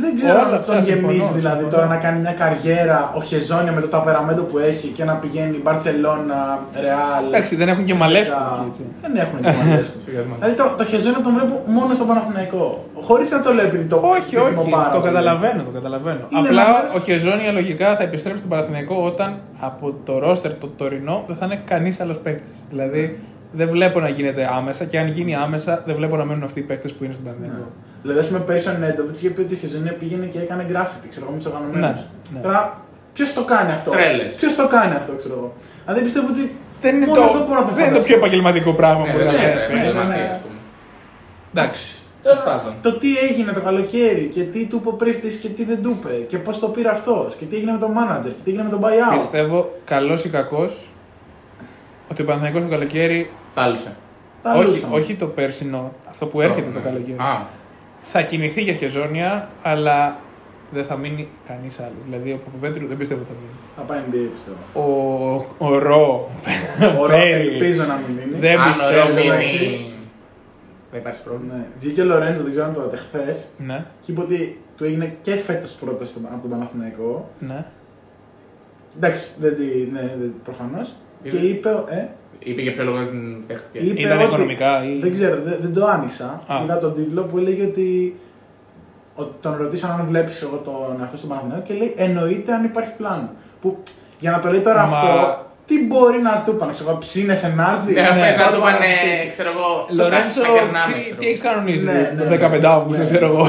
[0.00, 1.74] δεν ξέρω Όλα αν αυτά τον συμφωνώ, γεμίζει δηλαδή συμφωνώ.
[1.76, 5.56] τώρα να κάνει μια καριέρα ο Χεζόνια με το ταπεραμέντο που έχει και να πηγαίνει
[5.62, 7.24] Μπαρσελόνα, Ρεάλ.
[7.28, 8.10] Εντάξει, δεν έχουν και φυσικά.
[8.12, 8.82] Μαλέσκο εκεί, έτσι.
[9.02, 9.96] Δεν έχουν και Μαλέσκο.
[10.38, 12.82] δηλαδή το, το Χεζόνια τον βλέπω μόνο στον Παναθηναϊκό.
[13.00, 14.70] Χωρίς να το λέω επειδή το Όχι, επιθυμώ όχι.
[14.70, 15.12] πάρα Το πολύ.
[15.12, 16.20] καταλαβαίνω, το καταλαβαίνω.
[16.30, 20.54] Είναι Απλά ένα μέρος- ο Χεζόνια λογικά θα επιστρέψει στον Παναθηναϊκό όταν από το ρόστερ
[20.54, 22.54] το τωρινό δεν θα είναι κανείς άλλος παίκτης.
[22.70, 23.18] Δηλαδή
[23.52, 26.62] δεν βλέπω να γίνεται άμεσα και αν γίνει άμεσα δεν βλέπω να μένουν αυτοί οι
[26.62, 27.66] παίκτες που είναι στον Παναθηναϊκό.
[28.04, 31.08] Δηλαδή, ας πούμε, πέρυσι ο Νέντοβιτ είχε πει ότι ο Χεζόνια πήγαινε και έκανε γκράφιτι,
[31.08, 31.80] ξέρω εγώ, με τους οργανωμένους.
[31.84, 31.94] Ναι,
[32.34, 32.40] ναι.
[32.46, 32.60] Τώρα,
[33.12, 34.34] ποιος το κάνει αυτό; Τρέλες.
[34.34, 35.52] Ποιος το κάνει αυτό, ξέρω εγώ;
[35.84, 36.42] Δηλαδή, πιστεύω ότι.
[36.80, 38.06] Δεν είναι, μόνο το, αυτό μπορώ να το δεν είναι το φανταστώ.
[38.08, 39.72] πιο επαγγελματικό πράγμα Ναι, που μπορεί δεν να είναι κάνει.
[39.74, 40.30] ναι, επαγγελματία, ναι.
[40.34, 40.54] ας πούμε.
[41.54, 41.84] Εντάξει.
[42.22, 42.74] Τέλος πάντων.
[42.82, 45.90] Το τι έγινε το καλοκαίρι και τι του είπε ο πρίφτη και τι δεν του
[45.98, 48.62] είπε και πώς το πήρε αυτός και τι έγινε με τον manager και τι έγινε
[48.62, 49.16] με τον buyout.
[49.16, 50.88] Πιστεύω, καλός ή κακός,
[52.10, 53.30] ότι ο Παναθηναϊκός το καλοκαίρι.
[53.54, 53.96] Τάλουσε.
[54.42, 54.96] Τα Όχι, λούσαμε.
[54.96, 56.84] όχι το πέρσινο, αυτό που έρχεται το Ναι.
[56.84, 57.16] καλοκαίρι.
[58.16, 60.16] Α, Θα κινηθεί για χεζόνια, αλλά
[60.70, 61.92] δεν θα μείνει κανείς άλλος.
[62.04, 63.52] Δηλαδή ο Παπαπέτρου δεν πιστεύω ότι θα μείνει.
[63.76, 64.56] Θα πάει NBA πιστεύω.
[65.58, 66.30] Ο, ο Ρο.
[66.98, 67.48] Ωραία, Πέρι.
[67.48, 68.40] ελπίζω να μην μείνει.
[68.40, 69.12] Δεν αν ο πιστεύω.
[69.14, 69.58] Ρο εντάξει.
[69.58, 69.92] μείνει,
[70.90, 71.54] δεν υπάρχει πρόβλημα.
[71.54, 71.64] Ναι.
[71.80, 73.48] Βγήκε ο Λορέντζο, δεν ξέρω αν το είδατε χθες.
[73.58, 77.30] Ναι, Και είπε ότι του έγινε και φέτος πρόταση στο- από τον Παναθηναϊκό.
[77.38, 77.64] ναι.
[78.96, 79.64] Εντάξει, δεν τη.
[79.92, 80.00] Ναι,
[80.44, 80.96] προφανώς.
[81.22, 81.68] Και Είναι- είπε.
[81.90, 82.04] Ε,
[82.38, 83.84] Είπε για ποιο λόγο δεν την δέχτηκε.
[83.84, 86.42] είπε Ήταν ότι, οικονομικά ή- Δεν ξέρω, δεν, δεν το άνοιξα.
[86.46, 86.60] Α.
[86.64, 88.16] Είδα τον τίτλο που έλεγε ότι,
[89.14, 92.92] ότι τον ρωτήσαν αν βλέπεις εγώ τον εαυτό στον Παναθηναϊκό και λέει εννοείται αν υπάρχει
[92.96, 93.30] πλάνο.
[93.60, 93.78] Που
[94.20, 97.52] για να το λέει τώρα Μα- αυτό, τι μπορεί να του πάνε, ξέρω εγώ, ψήνεσαι
[97.56, 98.20] να έρθει; Ναι, Ναι.
[98.20, 99.30] πες να του το πάνε, Παναθηναϊκό.
[99.34, 99.68] ξέρω εγώ,
[99.98, 101.30] Λορέντσο, τα- τα κερνάμε, τι, ξέρω τι εγώ.
[101.30, 102.68] έχεις κανονίσει Ναι, το ναι, 15 ναι.
[102.76, 103.08] Αύγουστο, Ναι.
[103.10, 103.44] ξέρω εγώ.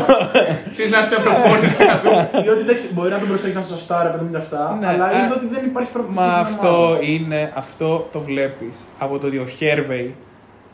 [0.74, 2.12] Ξέρεις να σου πει προπόνηση να του.
[2.46, 5.06] Διότι εντάξει, μπορεί να τον προσέξει να σωστά ρε παιδί μου και αυτά, Ναι, αλλά
[5.06, 6.20] α- είδα ότι δεν υπάρχει προοπτική.
[6.22, 6.98] Μα στην αυτό ομάδα.
[7.14, 10.08] είναι, αυτό το βλέπεις από το ότι ο Χέρβεϊ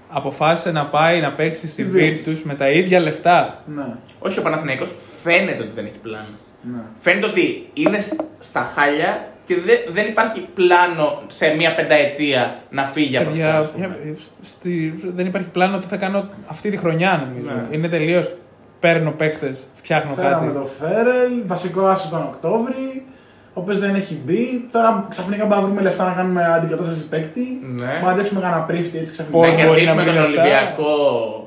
[0.10, 3.62] αποφάσισε να πάει να παίξει στη Στη Virtus με τα ίδια λεφτά.
[3.66, 3.86] Ναι,
[4.20, 6.36] Όχι ο Παναθηναϊκός φαίνεται ότι δεν έχει πλάνο.
[6.62, 6.82] ναι.
[7.00, 12.86] Φαίνεται ότι είναι σ- στα χάλια και δε- δεν υπάρχει πλάνο σε μία πενταετία να
[12.86, 13.42] φύγει από αυτά.
[13.44, 13.98] Παιδιά, ας πούμε.
[14.04, 17.52] για- στη- δεν υπάρχει πλάνο ότι θα κάνω αυτή τη χρονιά νομίζω.
[17.56, 17.76] Ναι.
[17.76, 18.32] Είναι τελείως.
[18.80, 20.54] Παίρνω παίχτε, φτιάχνω Φέραμε κάτι.
[20.58, 23.06] τον Φέρελ, βασικό άσο τον Οκτώβρη,
[23.54, 24.68] ο οποίος δεν έχει μπει.
[24.72, 27.42] Τώρα ξαφνικά πάμε να βρούμε λεφτά να κάνουμε αντικατάστασης παίκτη.
[27.80, 28.00] Ναι.
[28.04, 29.38] Μα αντέξουμε κανένα πρίφτη έτσι ξαφνικά.
[29.38, 30.42] Πώς να μπορεί να κερδίσουμε μην τον είναι αυτά.
[30.42, 30.96] Ολυμπιακό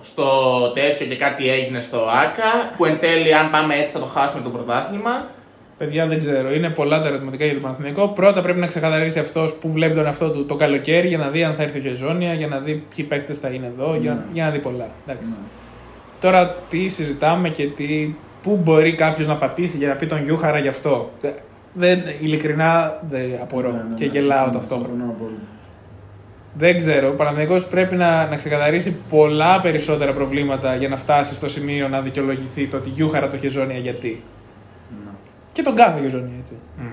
[0.03, 0.27] στο
[0.75, 2.51] τέτοιο και κάτι έγινε στο ΑΚΑ.
[2.77, 5.25] Που εν τέλει, αν πάμε έτσι, θα το χάσουμε το πρωτάθλημα.
[5.79, 6.55] Παιδιά, δεν ξέρω.
[6.55, 8.09] Είναι πολλά τα ερωτηματικά για τον Παναθηναϊκό.
[8.09, 11.45] Πρώτα πρέπει να ξεκαθαρίσει αυτός που βλέπει τον εαυτό του το καλοκαίρι για να δει
[11.45, 14.21] αν θα έρθει ο Χεζόνια, για να δει ποιοι παίχτε θα είναι εδώ, για, Ναι.
[14.33, 14.87] για να δει πολλά.
[15.07, 15.31] Εντάξει.
[15.31, 15.37] Ναι.
[16.21, 20.59] Τώρα τι συζητάμε και τι, πού μπορεί κάποιος να πατήσει για να πει τον Γιούχαρα
[20.59, 21.11] γι' αυτό.
[21.21, 21.31] Δε-
[21.77, 24.89] Δεν, ειλικρινά δεν απορώ Ναι, ναι, και ναι, γελάω συμφωνώ, ταυτόχρονα.
[24.95, 25.41] συμφωνώ απόλυτα.
[26.57, 27.09] Δεν ξέρω.
[27.09, 32.01] Ο Παναθηναϊκός πρέπει να, να ξεκαθαρίσει πολλά περισσότερα προβλήματα για να φτάσει στο σημείο να
[32.01, 34.23] δικαιολογηθεί το ότι Γιούχαρα το Χεζόνια γιατί.
[35.57, 36.53] Ναι, Και τον κάθε Χεζόνια έτσι.
[36.79, 36.91] ναι.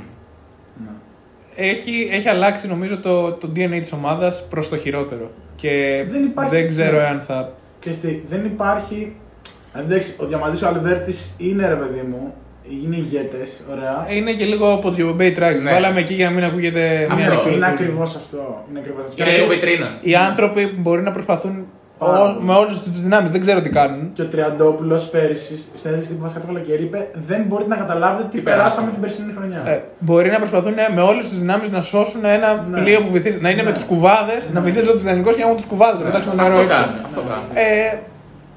[1.56, 5.32] Έχει, έχει αλλάξει νομίζω το, το DNA της ομάδας προς το χειρότερο.
[5.56, 7.04] Και Δεν υπάρχει- δεν ξέρω ναι.
[7.04, 7.52] εάν θα...
[7.80, 9.16] Και στη, δεν υπάρχει.
[9.74, 12.34] Αν εντάξει, ο Διαμαντής ο Αλβέρτης είναι ρε παιδί μου,
[12.84, 14.06] είναι ηγέτες, ωραία.
[14.10, 15.62] Είναι και λίγο από το Bay Track.
[15.64, 15.72] Ναι.
[15.72, 17.16] Βάλαμε εκεί για να μην ακούγεται μια Αυτό.
[17.16, 17.68] είναι ανεξαρτησία.
[17.68, 18.66] ακριβώς αυτό.
[18.70, 19.24] Είναι ακριβώς αυτό.
[19.24, 20.00] Είναι λίγο βιτρίνα.
[20.02, 21.66] Οι άνθρωποι μπορεί να προσπαθούν
[22.06, 22.46] Πάρα ό- πολύ.
[22.46, 23.32] με όλες τις δυνάμεις.
[23.32, 24.10] Δεν ξέρω τι κάνουν.
[24.14, 28.24] Και ο Τριαντόπουλος πέρυσι, στην συνέντευξη που βασικά το καλοκαίρι, είπε: Δεν μπορείτε να καταλάβετε
[28.24, 28.92] τι, Τι περάσαμε περάσαμε.
[28.92, 29.62] την περσινή χρονιά.
[29.66, 32.80] Ε, μπορεί να προσπαθούν με όλες τις δυνάμεις να σώσουν ένα Ναι.
[32.82, 33.40] πλοίο που βυθίζει.
[33.42, 33.68] Να είναι Ναι.
[33.70, 36.00] με τους κουβάδες, να βυθίζει ο Τιτανικός και να έχουν τους κουβάδες.
[36.00, 36.78] Να πετάξουν το νερό Αυτό έξω.
[36.82, 36.96] κάνουν.
[37.06, 37.46] Αυτό κάνουν.
[37.54, 37.98] Ε,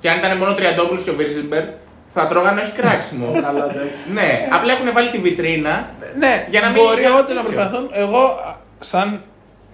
[0.01, 1.65] Και αν ήταν μόνο ο Τριαντόπουλος και ο Βίρζιμπερ,
[2.09, 3.27] θα τρώγανε όχι κράξιμο.
[3.47, 4.01] Καλά, εντάξει.
[4.15, 5.75] ναι, απλά έχουν βάλει τη βιτρίνα.
[6.19, 7.43] ναι, Για να μην μπορεί γίνει όντω να τέτοιο.
[7.43, 7.85] προσπαθούν.
[8.05, 8.51] Εγώ, α,
[8.81, 9.21] σαν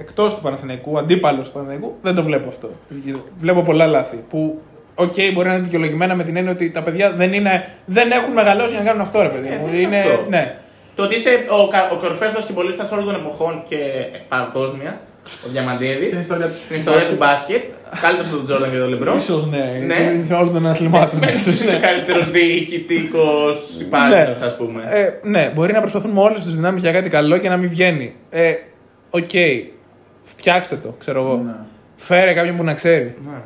[0.00, 2.70] εκτός του Παναθηναϊκού, αντίπαλος του Παναθηναϊκού, δεν το βλέπω αυτό.
[3.38, 4.16] Βλέπω πολλά λάθη.
[4.30, 4.60] Που,
[4.94, 8.32] οκ, μπορεί να είναι δικαιολογημένα με την έννοια ότι τα παιδιά δεν, είναι, δεν έχουν
[8.32, 9.64] μεγαλώσει για να κάνουν αυτό, ρε παιδί Ε, μου.
[9.64, 10.24] δεν είναι Είναι, αυτό.
[10.28, 10.56] ναι.
[10.94, 13.76] Το ότι είσαι ο, κα- ο κορυφαίος βασικεμπολίστα όλων των εποχών και
[14.28, 15.00] παγκόσμια,
[15.46, 17.62] ο Διαμαντίδης, Στην ιστορία, στην ιστορία του μπάσκετ,
[18.00, 19.14] καλύτερο από τον Τζόρνταν και τον Λεμπρόν.
[19.16, 20.22] Ίσως ναι, Ναι.
[20.26, 21.22] σε όλων των αθλημάτων.
[21.22, 21.74] ίσως, Είσαι ναι.
[21.76, 24.82] ο καλύτερος διοικητικός υπάλληλος, ας πούμε.
[24.90, 27.68] Ε, ναι, μπορεί να προσπαθούν με όλες τις δυνάμεις για κάτι καλό και να μην
[27.68, 28.14] βγαίνει.
[28.30, 28.52] Ε,
[29.12, 29.30] Οκ,
[30.36, 31.36] φτιάξτε το, ξέρω εγώ.
[31.36, 31.52] Ναι.
[31.96, 33.16] Φέρε κάποιον που να ξέρει.
[33.22, 33.40] Ναι.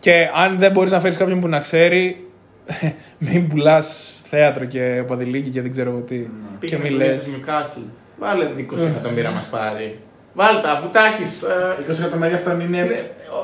[0.00, 2.26] Και αν δεν μπορείς να φέρεις κάποιον που να ξέρει,
[3.18, 6.16] μην πουλάς θέατρο και ποδηλίκη και δεν ξέρω εγώ τι.
[6.16, 6.28] Και
[6.58, 7.28] Πήγαινε μη στο λες.
[7.28, 7.82] Newcastle Newcastle.
[8.18, 9.98] Βάλε 20 εκατομμύρια μας πάρει.
[10.34, 11.44] Βάλτε τα, αφού τα έχεις.
[11.90, 12.78] 20 εκατομμύρια αυτόν είναι.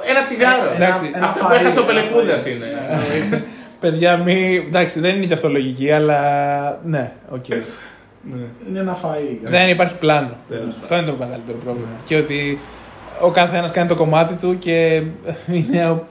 [0.08, 0.72] Ένα τσιγάρο.
[0.74, 1.10] Εντάξει.
[1.14, 2.46] ένα Αυτό που φαΐ, έχασε ο ένα Πελεκούδα φαΐ.
[2.46, 3.44] είναι.
[3.80, 4.64] Παιδιά, μη.
[4.68, 6.20] Εντάξει, δεν είναι και αυτό λογική, αλλά.
[6.84, 7.44] Ναι, οκ.
[8.68, 9.38] Είναι ένα φαΐ.
[9.42, 10.30] δεν υπάρχει πλάνο.
[10.82, 11.88] Αυτό είναι το μεγαλύτερο πρόβλημα.
[12.04, 12.58] Και ότι
[13.20, 15.02] ο καθένας κάνει το κομμάτι του και
[15.70, 16.06] είναι ο-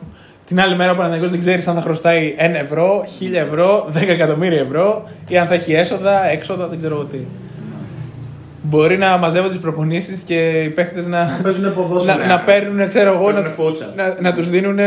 [0.46, 4.08] την άλλη μέρα ο Παναγιώτης δεν ξέρεις αν θα χρωστάει 1 ευρώ, 1000 ευρώ, 10
[4.08, 7.18] εκατομμύρια ευρώ ή αν θα έχει έσοδα, έξοδα, δεν ξέρω εγώ τι.
[8.64, 12.18] Μπορεί να μαζεύουν τις προπονήσεις και οι παίχτε να, Παίζουν ποδόσφαιρο.
[12.18, 13.88] να, να παίρνουν, ξέρω εγώ, Παίζουνε να, φούτσαλ.
[13.96, 14.78] να, να τους δίνουν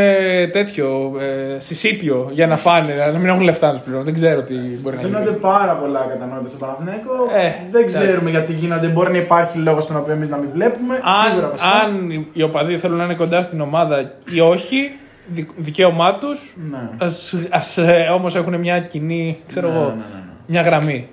[0.51, 4.05] τέτοιο ε, συσίτιο για να φάνε, να μην έχουν λεφτά να τους πληρώνουν.
[4.05, 5.37] Δεν ξέρω τι μπορεί να Γίνονται γίνει.
[5.39, 7.13] πάρα πολλά κατανόητα στον Παναθηναϊκό.
[7.35, 7.41] Ε,
[7.71, 7.97] δεν εντάξει.
[8.05, 8.87] ξέρουμε γιατί γίνονται.
[8.87, 10.95] Μπορεί να υπάρχει λόγος στον οποίο εμείς να μην βλέπουμε.
[11.25, 11.71] Σίγουρα Αν, βασικά.
[11.71, 14.91] αν οι- οι οπαδοί θέλουν να είναι κοντά στην ομάδα ή όχι,
[15.27, 16.55] δι- δικαίωμά τους.
[16.71, 16.89] Ναι.
[16.97, 20.21] Ας, ας ε, όμως έχουν μια κοινή, ξέρω Ναι, εγώ, ναι, ναι, ναι.
[20.45, 21.07] μια γραμμή.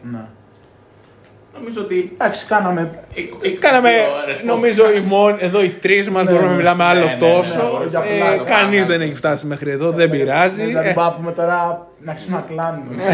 [1.52, 1.58] Ναι.
[1.58, 2.10] Νομίζω ότι.
[2.14, 2.90] Εντάξει, κάναμε.
[3.14, 4.96] ε, ε, Κάναμε, δύο ώρες νομίζω, podcast.
[4.96, 6.58] οι μόνοι, εδώ οι τρεις μας Ναι, μπορούμε να ναι.
[6.58, 7.56] μιλάμε άλλο Ναι, ναι, τόσο.
[7.62, 8.86] ναι, μπορείς για Ε, πλάκα, Κανείς πλάκα.
[8.86, 10.64] δεν έχει φτάσει μέχρι εδώ, δεν πειράζει.
[10.64, 12.94] Δηλαδή, Ε, πάμε τώρα να αρχίσουμε να κλάνουμε.
[12.94, 13.04] Ναι.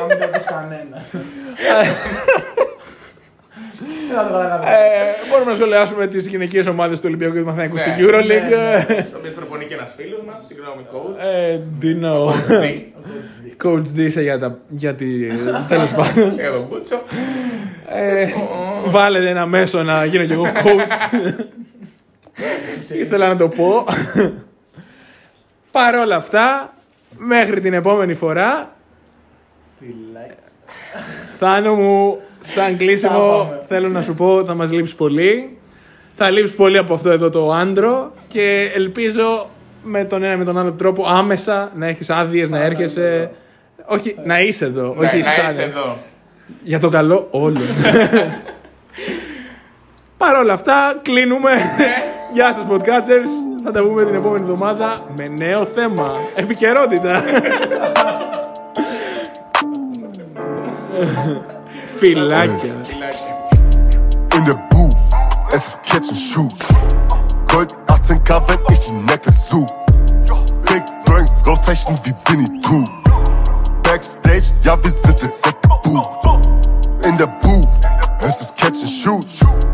[0.00, 1.02] Να μην το πεις κανένα.
[1.10, 1.88] Δεν θα το καταλάβει.
[1.88, 3.68] ε,
[5.28, 9.04] μπορούμε να σχολιάσουμε τις γυναικείες ομάδες του Ολυμπιακού και του Μαθηναϊκού στη Ναι, Euroleague.
[9.06, 11.24] Στο οποίο προπονεί και ένας φίλος μας, συγγνώμη, coach.
[11.24, 12.34] Ε, Dino.
[13.64, 15.26] Coach D σε για, τα, για τη.
[15.68, 16.34] Τέλος πάντων.
[16.38, 17.02] Εδώ μπούτσο.
[17.88, 18.26] Ε,
[18.84, 21.14] βάλετε ένα μέσο να γίνω κι εγώ coach.
[22.98, 23.84] Ήθελα να το πω.
[25.70, 26.74] Παρ' όλα αυτά,
[27.16, 28.72] μέχρι την επόμενη φορά,
[29.78, 30.36] Φιλάκια.
[31.38, 33.60] Θάνο μου, σαν Τα κλείσιμο, πάμε.
[33.68, 35.56] θέλω να σου πω, θα μας λείψει πολύ.
[36.14, 39.48] Θα λείψει πολύ από αυτό εδώ το άντρο και ελπίζω
[39.82, 43.30] με τον ένα με τον άλλο τρόπο άμεσα να έχεις άδειες, να έρχεσαι.
[43.86, 45.98] Όχι, να είσαι εδώ, Ναι, όχι να σαν- είσαι εδώ.
[46.62, 47.62] Για το καλό όλων.
[50.18, 51.50] Παρ' όλα αυτά, κλείνουμε.
[52.34, 53.60] Γεια σας, podcasters.
[53.64, 56.06] Θα τα πούμε την επόμενη εβδομάδα με νέο θέμα.
[56.34, 57.22] Επικαιρότητα.
[62.02, 62.14] In
[64.44, 66.50] the booth, as his kitchen shoes.
[67.46, 69.64] Gold, I think I've been necklace too.
[70.66, 72.84] Big brains, rotation, we Vinny too.
[73.84, 77.06] Backstage, y'all visit the second booth.
[77.06, 77.84] In the booth,
[78.24, 79.71] as catching kitchen shoes.